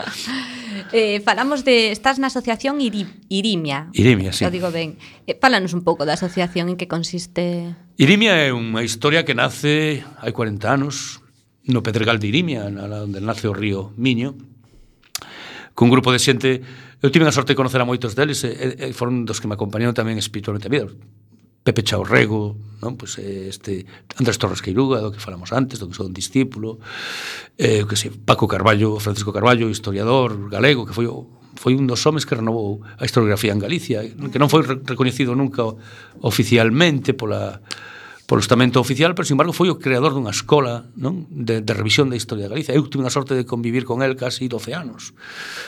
eh, 0.93 1.21
falamos 1.21 1.65
de... 1.65 1.93
Estás 1.93 2.17
na 2.21 2.29
asociación 2.29 2.81
Iri, 2.81 3.09
Irimia. 3.29 3.89
Irimia, 3.93 4.33
sí. 4.33 4.45
Eu 4.45 4.53
digo 4.53 4.73
ben. 4.73 4.97
Eh, 5.29 5.37
falanos 5.37 5.77
un 5.77 5.85
pouco 5.85 6.09
da 6.09 6.17
asociación 6.17 6.73
en 6.73 6.77
que 6.81 6.89
consiste... 6.89 7.77
Irimia 7.97 8.37
é 8.41 8.53
unha 8.53 8.81
historia 8.85 9.25
que 9.25 9.37
nace 9.37 10.05
hai 10.21 10.33
40 10.33 10.65
anos 10.65 11.21
no 11.69 11.85
Pedregal 11.85 12.19
de 12.19 12.29
Irimia, 12.33 12.69
onde 12.69 13.21
nace 13.21 13.49
o 13.49 13.55
río 13.55 13.93
Miño, 13.97 14.37
cun 15.77 15.93
grupo 15.93 16.09
de 16.09 16.21
xente 16.21 16.51
Eu 17.07 17.15
tive 17.15 17.23
a 17.23 17.31
sorte 17.31 17.55
de 17.55 17.55
conocer 17.55 17.79
a 17.79 17.87
moitos 17.87 18.19
deles 18.19 18.43
e, 18.43 18.51
e 18.51 18.91
foron 18.91 19.23
dos 19.23 19.39
que 19.39 19.47
me 19.47 19.55
acompañaron 19.55 19.95
tamén 19.95 20.19
espiritualmente 20.19 20.67
a 20.67 20.75
vida. 20.75 20.91
Pepe 21.63 21.87
Chaurrego, 21.87 22.59
non? 22.83 22.99
Pois 22.99 23.23
este 23.23 23.87
Andrés 24.19 24.43
Torres 24.43 24.59
Queiruga, 24.59 24.99
do 24.99 25.15
que 25.15 25.23
falamos 25.23 25.55
antes, 25.55 25.79
do 25.79 25.87
que 25.87 25.95
son 25.95 26.11
discípulo, 26.11 26.83
eh, 27.63 27.87
que 27.87 27.95
sei, 27.95 28.11
Paco 28.11 28.51
Carballo, 28.51 28.99
Francisco 28.99 29.31
Carballo, 29.31 29.71
historiador 29.71 30.51
galego, 30.51 30.83
que 30.83 30.91
foi 30.91 31.07
o 31.07 31.31
foi 31.55 31.79
un 31.79 31.87
dos 31.87 32.03
homes 32.11 32.27
que 32.27 32.35
renovou 32.35 32.83
a 32.83 33.07
historiografía 33.07 33.55
en 33.55 33.63
Galicia, 33.63 34.03
que 34.03 34.43
non 34.43 34.51
foi 34.51 34.67
recoñecido 34.67 35.39
nunca 35.39 35.63
oficialmente 36.27 37.15
pola 37.15 37.63
polo 38.27 38.43
estamento 38.43 38.83
oficial, 38.83 39.15
pero, 39.15 39.25
sin 39.25 39.39
embargo, 39.39 39.55
foi 39.55 39.71
o 39.71 39.79
creador 39.79 40.11
dunha 40.13 40.35
escola 40.35 40.91
non? 40.99 41.31
De, 41.31 41.63
de 41.63 41.73
revisión 41.73 42.11
da 42.11 42.19
historia 42.19 42.51
de 42.51 42.59
Galicia. 42.59 42.75
Eu 42.75 42.87
tive 42.91 43.07
a 43.07 43.15
sorte 43.15 43.39
de 43.39 43.47
convivir 43.47 43.87
con 43.87 44.03
el 44.03 44.19
casi 44.19 44.51
12 44.51 44.75
anos. 44.75 45.15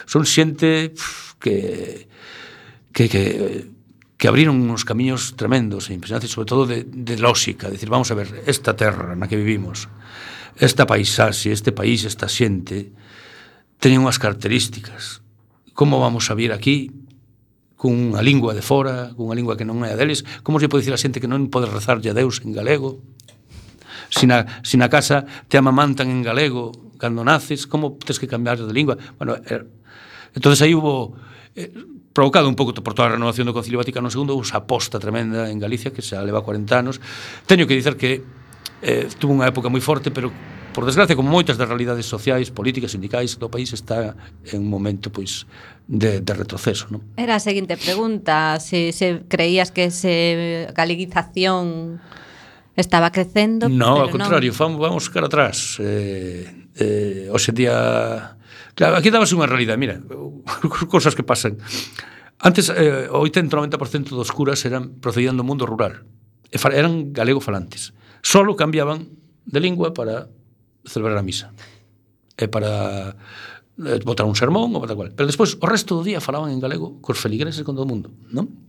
Son 0.04 0.26
xente 0.26 0.90
pff, 0.90 1.38
que, 1.38 1.56
que, 2.90 3.06
que 3.06 3.22
que 4.18 4.26
abriron 4.26 4.58
uns 4.58 4.82
camiños 4.82 5.38
tremendos 5.38 5.88
e 5.88 5.94
impresionantes, 5.94 6.34
sobre 6.34 6.50
todo 6.50 6.66
de, 6.66 6.82
de 6.82 7.16
lógica, 7.22 7.70
decir, 7.70 7.86
vamos 7.86 8.10
a 8.10 8.18
ver, 8.18 8.42
esta 8.50 8.74
terra 8.74 9.14
na 9.14 9.30
que 9.30 9.38
vivimos, 9.38 9.86
esta 10.58 10.90
paisaxe, 10.90 11.54
este 11.54 11.70
país, 11.70 12.02
esta 12.02 12.26
xente, 12.26 12.90
teñen 13.78 14.02
unhas 14.02 14.18
características. 14.18 15.22
Como 15.70 16.02
vamos 16.02 16.26
a 16.28 16.34
vir 16.34 16.50
aquí 16.50 16.90
cunha 17.78 18.20
lingua 18.20 18.52
de 18.52 18.60
fora, 18.60 19.14
cunha 19.14 19.38
lingua 19.38 19.54
que 19.54 19.62
non 19.62 19.86
é 19.86 19.94
a 19.94 19.96
deles, 19.96 20.26
como 20.42 20.58
se 20.58 20.66
pode 20.66 20.82
dicir 20.82 20.92
a 20.92 20.98
xente 20.98 21.22
que 21.22 21.30
non 21.30 21.46
pode 21.46 21.70
rezarlle 21.70 22.10
a 22.10 22.14
Deus 22.18 22.42
en 22.42 22.50
galego? 22.50 22.98
Se 24.10 24.20
si 24.20 24.26
na, 24.26 24.42
se 24.66 24.74
si 24.74 24.76
na 24.82 24.90
casa 24.90 25.22
te 25.46 25.54
amamantan 25.56 26.10
en 26.10 26.26
galego 26.26 26.74
cando 26.98 27.22
naces, 27.22 27.70
como 27.70 27.94
tens 28.02 28.18
que 28.18 28.26
cambiar 28.26 28.58
de 28.58 28.74
lingua? 28.74 28.98
Bueno, 29.16 29.38
eh, 29.38 29.62
entonces 30.34 30.58
aí 30.66 30.74
hubo 30.74 31.14
eh, 31.54 31.70
provocado 32.12 32.50
un 32.50 32.58
pouco 32.58 32.74
por 32.74 32.98
toda 32.98 33.08
a 33.08 33.14
renovación 33.14 33.46
do 33.46 33.54
Concilio 33.54 33.78
Vaticano 33.78 34.10
II, 34.10 34.34
usa 34.34 34.58
aposta 34.58 34.98
tremenda 34.98 35.46
en 35.46 35.62
Galicia 35.62 35.94
que 35.94 36.02
xa 36.02 36.18
leva 36.26 36.42
40 36.42 36.66
anos. 36.74 36.98
Teño 37.46 37.70
que 37.70 37.78
dicer 37.78 37.94
que 37.94 38.26
eh, 38.82 39.06
tuvo 39.22 39.38
unha 39.38 39.46
época 39.46 39.70
moi 39.70 39.78
forte, 39.78 40.10
pero 40.10 40.34
por 40.78 40.86
desgracia, 40.86 41.18
como 41.18 41.26
moitas 41.26 41.58
das 41.58 41.66
realidades 41.66 42.06
sociais, 42.06 42.54
políticas, 42.54 42.94
sindicais 42.94 43.34
do 43.34 43.50
país 43.50 43.74
está 43.74 44.14
en 44.46 44.62
un 44.62 44.70
momento 44.70 45.10
pois 45.10 45.42
de, 45.90 46.22
de 46.22 46.32
retroceso, 46.38 46.86
non? 46.94 47.02
Era 47.18 47.34
a 47.34 47.42
seguinte 47.42 47.74
pregunta, 47.74 48.62
se, 48.62 48.94
se 48.94 49.26
creías 49.26 49.74
que 49.74 49.90
se 49.90 50.70
galeguización 50.78 51.98
estaba 52.78 53.10
crecendo, 53.10 53.66
No, 53.66 54.06
ao 54.06 54.14
contrario, 54.14 54.54
non. 54.54 54.78
vamos, 54.78 54.78
vamos 54.78 55.04
cara 55.10 55.26
atrás. 55.26 55.82
Eh, 55.82 56.46
eh, 56.78 57.26
hoxe 57.34 57.50
día 57.50 58.38
Claro, 58.78 58.94
aquí 58.94 59.10
dábase 59.10 59.34
unha 59.34 59.50
realidade, 59.50 59.82
mira, 59.82 59.98
cousas 60.94 61.18
que 61.18 61.26
pasan. 61.26 61.58
Antes, 62.38 62.70
eh, 62.70 63.10
o 63.10 63.26
80-90% 63.26 64.14
dos 64.14 64.30
curas 64.30 64.62
eran 64.62 65.02
procedían 65.02 65.34
do 65.34 65.42
mundo 65.42 65.66
rural. 65.66 66.06
E 66.54 66.62
eran 66.70 67.10
galego 67.10 67.42
falantes. 67.42 67.90
Solo 68.22 68.54
cambiaban 68.54 69.10
de 69.42 69.58
lingua 69.58 69.90
para 69.90 70.30
celebrar 70.88 71.20
a 71.20 71.22
misa. 71.22 71.52
E 72.34 72.48
para 72.48 73.14
eh, 73.78 74.00
botar 74.02 74.26
un 74.26 74.34
sermón 74.34 74.74
ou 74.74 74.82
tal 74.82 74.98
cual. 74.98 75.14
Pero 75.14 75.30
despois 75.30 75.54
o 75.60 75.66
resto 75.70 75.94
do 75.94 76.02
día 76.02 76.18
falaban 76.18 76.50
en 76.50 76.58
galego 76.58 76.98
cos 76.98 77.20
feligreses 77.20 77.62
con 77.62 77.78
todo 77.78 77.86
o 77.86 77.90
mundo, 77.90 78.10
non? 78.34 78.66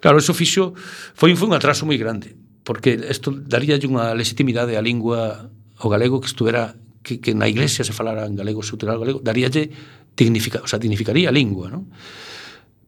Claro, 0.00 0.16
eso 0.16 0.32
fixo 0.32 0.72
foi, 1.12 1.36
foi 1.36 1.48
un 1.48 1.56
atraso 1.56 1.84
moi 1.84 2.00
grande, 2.00 2.32
porque 2.64 2.96
isto 2.96 3.34
daría 3.34 3.76
unha 3.84 4.16
legitimidade 4.16 4.78
á 4.78 4.80
lingua 4.80 5.52
o 5.76 5.88
galego 5.92 6.24
que 6.24 6.30
estuvera 6.30 6.72
que, 7.04 7.20
que 7.20 7.36
na 7.36 7.46
iglesia 7.46 7.84
se 7.84 7.92
falara 7.92 8.24
en 8.24 8.34
galego, 8.34 8.64
se 8.64 8.72
utilizara 8.72 8.96
galego, 8.96 9.20
daríalle 9.20 9.68
dignifica, 10.16 10.64
o 10.64 10.68
sea, 10.68 10.80
dignificaría 10.80 11.28
a 11.28 11.34
lingua, 11.36 11.68
non? 11.68 11.92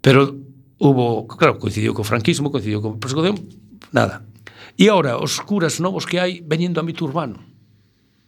Pero 0.01 0.33
hubo, 0.81 1.29
claro, 1.29 1.61
coincidiu 1.61 1.93
co 1.93 2.01
franquismo, 2.01 2.49
coincidiu 2.49 2.81
co 2.81 2.97
persecución, 2.97 3.37
nada. 3.93 4.25
E 4.79 4.89
agora, 4.89 5.19
os 5.21 5.37
curas 5.45 5.83
novos 5.85 6.09
que 6.09 6.17
hai 6.17 6.41
veñendo 6.41 6.81
do 6.81 6.83
ámbito 6.87 7.05
urbano 7.05 7.48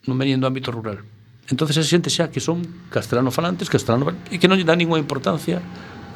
non 0.07 0.17
venían 0.17 0.41
do 0.41 0.47
ámbito 0.49 0.73
rural. 0.73 1.03
Entonces 1.51 1.77
esa 1.77 1.89
xente 1.89 2.09
xa 2.09 2.31
que 2.31 2.39
son 2.39 2.63
castelano 2.89 3.29
falantes, 3.29 3.67
castelano 3.67 4.09
e 4.31 4.39
que 4.39 4.47
non 4.47 4.57
lle 4.57 4.65
dá 4.65 4.73
ninguna 4.73 5.01
importancia 5.01 5.59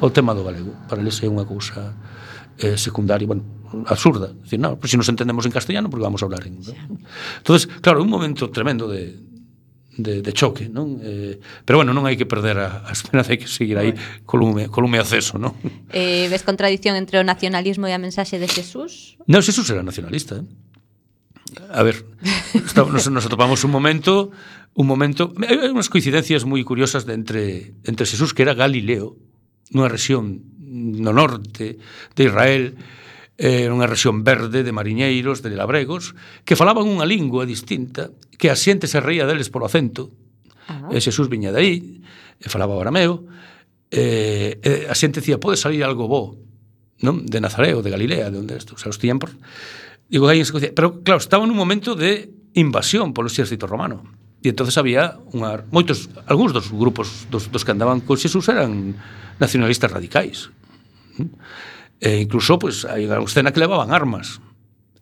ao 0.00 0.10
tema 0.10 0.32
do 0.32 0.42
galego. 0.42 0.72
Para 0.88 1.02
eles 1.04 1.20
é 1.22 1.28
unha 1.28 1.44
cousa 1.44 1.92
eh, 2.58 2.76
secundaria, 2.80 3.28
bueno, 3.28 3.44
absurda. 3.86 4.32
Dicir, 4.32 4.60
non, 4.60 4.80
pues, 4.80 4.90
se 4.90 4.96
si 4.96 5.00
nos 5.00 5.08
entendemos 5.08 5.44
en 5.44 5.52
castellano, 5.52 5.92
porque 5.92 6.04
vamos 6.04 6.22
a 6.22 6.26
hablar 6.26 6.46
en... 6.48 6.60
¿no? 6.60 6.72
Entonces, 7.38 7.68
claro, 7.80 8.02
un 8.02 8.08
momento 8.08 8.48
tremendo 8.48 8.88
de, 8.88 9.16
de, 9.96 10.22
de 10.22 10.32
choque, 10.32 10.68
non? 10.68 11.00
Eh, 11.00 11.40
pero 11.64 11.80
bueno, 11.80 11.92
non 11.96 12.04
hai 12.04 12.16
que 12.16 12.28
perder 12.28 12.60
a, 12.60 12.84
a 12.84 12.92
esperanza, 12.92 13.32
hai 13.32 13.40
que 13.40 13.48
seguir 13.48 13.76
aí 13.80 13.92
colume, 14.28 14.68
colume 14.68 15.00
aceso, 15.00 15.40
non? 15.40 15.56
Eh, 15.92 16.28
ves 16.28 16.44
contradición 16.44 16.96
entre 16.96 17.20
o 17.20 17.24
nacionalismo 17.24 17.88
e 17.88 17.92
a 17.96 18.00
mensaxe 18.00 18.36
de 18.36 18.48
Xesús? 18.48 19.16
Non, 19.28 19.40
Xesús 19.40 19.68
era 19.72 19.80
nacionalista, 19.80 20.40
eh? 20.40 20.44
A 21.70 21.82
ver, 21.82 22.04
nos, 22.74 23.10
nos 23.10 23.26
atopamos 23.26 23.64
un 23.64 23.70
momento, 23.70 24.30
un 24.74 24.86
momento, 24.86 25.32
hai 25.40 25.70
unhas 25.72 25.88
coincidencias 25.88 26.44
moi 26.44 26.60
curiosas 26.66 27.08
de 27.08 27.14
entre 27.16 27.72
entre 27.88 28.04
Jesús, 28.04 28.34
que 28.34 28.44
era 28.44 28.52
Galileo, 28.52 29.16
nunha 29.72 29.88
rexión 29.88 30.42
no 30.66 31.14
norte 31.14 31.78
de 32.14 32.22
Israel, 32.22 32.74
eh, 33.38 33.68
unha 33.68 33.86
rexión 33.86 34.24
verde 34.24 34.64
de 34.64 34.72
mariñeiros, 34.72 35.44
de 35.44 35.52
labregos, 35.52 36.16
que 36.42 36.56
falaban 36.56 36.88
unha 36.88 37.08
lingua 37.08 37.44
distinta, 37.44 38.10
que 38.36 38.48
a 38.48 38.56
xente 38.56 38.88
se 38.88 39.00
reía 39.00 39.28
deles 39.28 39.52
polo 39.52 39.68
acento. 39.68 40.10
Ah. 40.66 40.90
E 40.90 40.98
Xesús 40.98 41.30
viña 41.30 41.52
de 41.52 41.60
aí, 41.60 41.74
e 42.40 42.46
falaba 42.48 42.74
o 42.74 42.82
arameo, 42.82 43.28
eh, 43.92 44.58
e 44.60 44.70
a 44.90 44.94
xente 44.96 45.20
dicía, 45.20 45.38
pode 45.38 45.60
salir 45.60 45.84
algo 45.84 46.08
bo, 46.08 46.36
non? 47.04 47.22
de 47.28 47.38
Nazareo, 47.40 47.84
de 47.84 47.92
Galilea, 47.92 48.32
de 48.32 48.40
onde 48.40 48.56
isto, 48.56 48.74
o 48.74 48.80
sea, 48.80 48.90
os 48.90 48.98
tiempos. 48.98 49.36
Digo 50.08 50.28
aí 50.28 50.38
en 50.38 50.46
Escocia. 50.46 50.72
Pero, 50.74 51.02
claro, 51.02 51.18
estaba 51.18 51.42
nun 51.46 51.58
momento 51.58 51.98
de 51.98 52.30
invasión 52.54 53.10
polo 53.10 53.26
exército 53.26 53.66
romano. 53.66 54.06
E 54.44 54.54
entonces 54.54 54.78
había 54.78 55.18
unha, 55.34 55.66
moitos, 55.74 56.06
algúns 56.30 56.54
dos 56.54 56.70
grupos 56.70 57.26
dos, 57.26 57.50
dos 57.50 57.62
que 57.66 57.74
andaban 57.74 57.98
con 58.04 58.14
Xesús 58.14 58.46
eran 58.46 58.94
nacionalistas 59.42 59.90
radicais. 59.90 60.54
E 61.96 62.20
incluso, 62.22 62.60
pues, 62.60 62.84
hai 62.84 63.08
unha 63.08 63.18
escena 63.24 63.50
que 63.50 63.58
levaban 63.58 63.90
armas. 63.90 64.38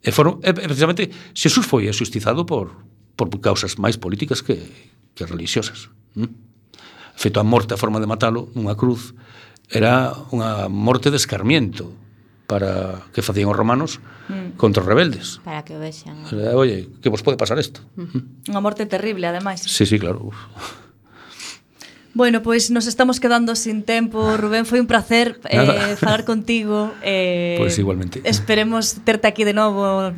E 0.01 0.15
foron, 0.15 0.41
e, 0.41 0.55
precisamente, 0.55 1.11
Xesús 1.35 1.67
foi 1.69 1.91
asustizado 1.91 2.47
por, 2.49 2.73
por 3.19 3.29
causas 3.43 3.77
máis 3.77 4.01
políticas 4.01 4.41
que, 4.41 4.63
que 5.13 5.29
religiosas. 5.29 5.93
Feito 7.19 7.43
a 7.43 7.45
morte, 7.45 7.75
a 7.75 7.81
forma 7.81 7.99
de 7.99 8.09
matalo 8.09 8.49
nunha 8.57 8.79
cruz, 8.79 9.13
era 9.69 10.15
unha 10.33 10.71
morte 10.71 11.11
de 11.11 11.19
escarmiento 11.19 11.93
para 12.47 13.03
que 13.12 13.22
facían 13.22 13.49
os 13.49 13.57
romanos 13.57 14.01
mm. 14.28 14.61
contra 14.61 14.84
os 14.84 14.88
rebeldes. 14.88 15.40
Para 15.45 15.64
que 15.64 15.76
o 15.76 15.80
vexan. 15.80 16.28
Oye, 16.55 16.88
que 17.01 17.09
vos 17.09 17.24
pode 17.24 17.40
pasar 17.40 17.57
isto? 17.57 17.80
Mm. 17.97 18.53
Unha 18.53 18.61
morte 18.61 18.84
terrible, 18.84 19.24
ademais. 19.24 19.64
Sí, 19.64 19.88
sí, 19.88 19.97
claro. 19.97 20.28
Uf. 20.28 20.36
Bueno, 22.14 22.47
pois 22.47 22.70
nos 22.70 22.86
estamos 22.86 23.18
quedando 23.18 23.59
sin 23.59 23.82
tempo, 23.82 24.38
Rubén, 24.38 24.70
foi 24.70 24.78
un 24.78 24.86
placer 24.86 25.42
eh, 25.51 25.99
falar 25.99 26.22
contigo. 26.22 26.95
Eh, 27.03 27.59
pois 27.59 27.74
pues 27.74 27.82
igualmente. 27.82 28.22
Esperemos 28.22 29.03
terte 29.03 29.26
aquí 29.26 29.42
de 29.42 29.53
novo 29.53 30.14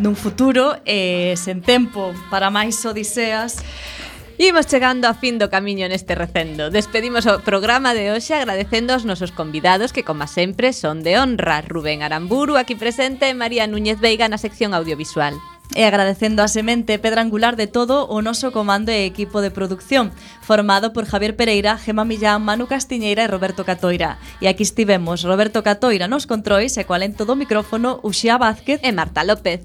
nun 0.00 0.16
futuro, 0.16 0.80
eh, 0.88 1.36
sen 1.36 1.60
tempo 1.60 2.16
para 2.32 2.48
máis 2.48 2.80
odiseas. 2.88 3.60
Imos 4.38 4.66
chegando 4.66 5.08
a 5.08 5.16
fin 5.16 5.40
do 5.40 5.48
camiño 5.48 5.88
neste 5.88 6.12
recendo. 6.12 6.68
Despedimos 6.68 7.24
o 7.24 7.40
programa 7.40 7.96
de 7.96 8.12
hoxe 8.12 8.36
agradecendo 8.36 8.92
aos 8.92 9.08
nosos 9.08 9.32
convidados 9.32 9.96
que, 9.96 10.04
como 10.04 10.28
sempre, 10.28 10.76
son 10.76 11.00
de 11.00 11.16
honra. 11.16 11.64
Rubén 11.64 12.04
Aramburu, 12.04 12.60
aquí 12.60 12.76
presente, 12.76 13.32
e 13.32 13.34
María 13.34 13.64
Núñez 13.64 13.96
Veiga 13.96 14.28
na 14.28 14.36
sección 14.36 14.76
audiovisual. 14.76 15.32
E 15.72 15.88
agradecendo 15.88 16.44
a 16.44 16.52
semente 16.52 17.00
pedra 17.00 17.24
angular 17.24 17.56
de 17.56 17.64
todo 17.64 18.04
o 18.12 18.20
noso 18.20 18.52
comando 18.52 18.92
e 18.92 19.08
equipo 19.08 19.40
de 19.40 19.48
producción, 19.48 20.12
formado 20.44 20.92
por 20.92 21.08
Javier 21.08 21.32
Pereira, 21.32 21.80
Gema 21.80 22.04
Millán, 22.04 22.44
Manu 22.44 22.68
Castiñeira 22.68 23.24
e 23.24 23.32
Roberto 23.32 23.64
Catoira. 23.64 24.20
E 24.44 24.52
aquí 24.52 24.68
estivemos 24.68 25.24
Roberto 25.24 25.64
Catoira 25.64 26.12
nos 26.12 26.28
controis 26.28 26.76
e 26.76 26.84
coalento 26.84 27.24
do 27.24 27.40
micrófono 27.40 28.04
Uxía 28.04 28.36
Vázquez 28.36 28.84
e 28.84 28.92
Marta 28.92 29.24
López 29.24 29.64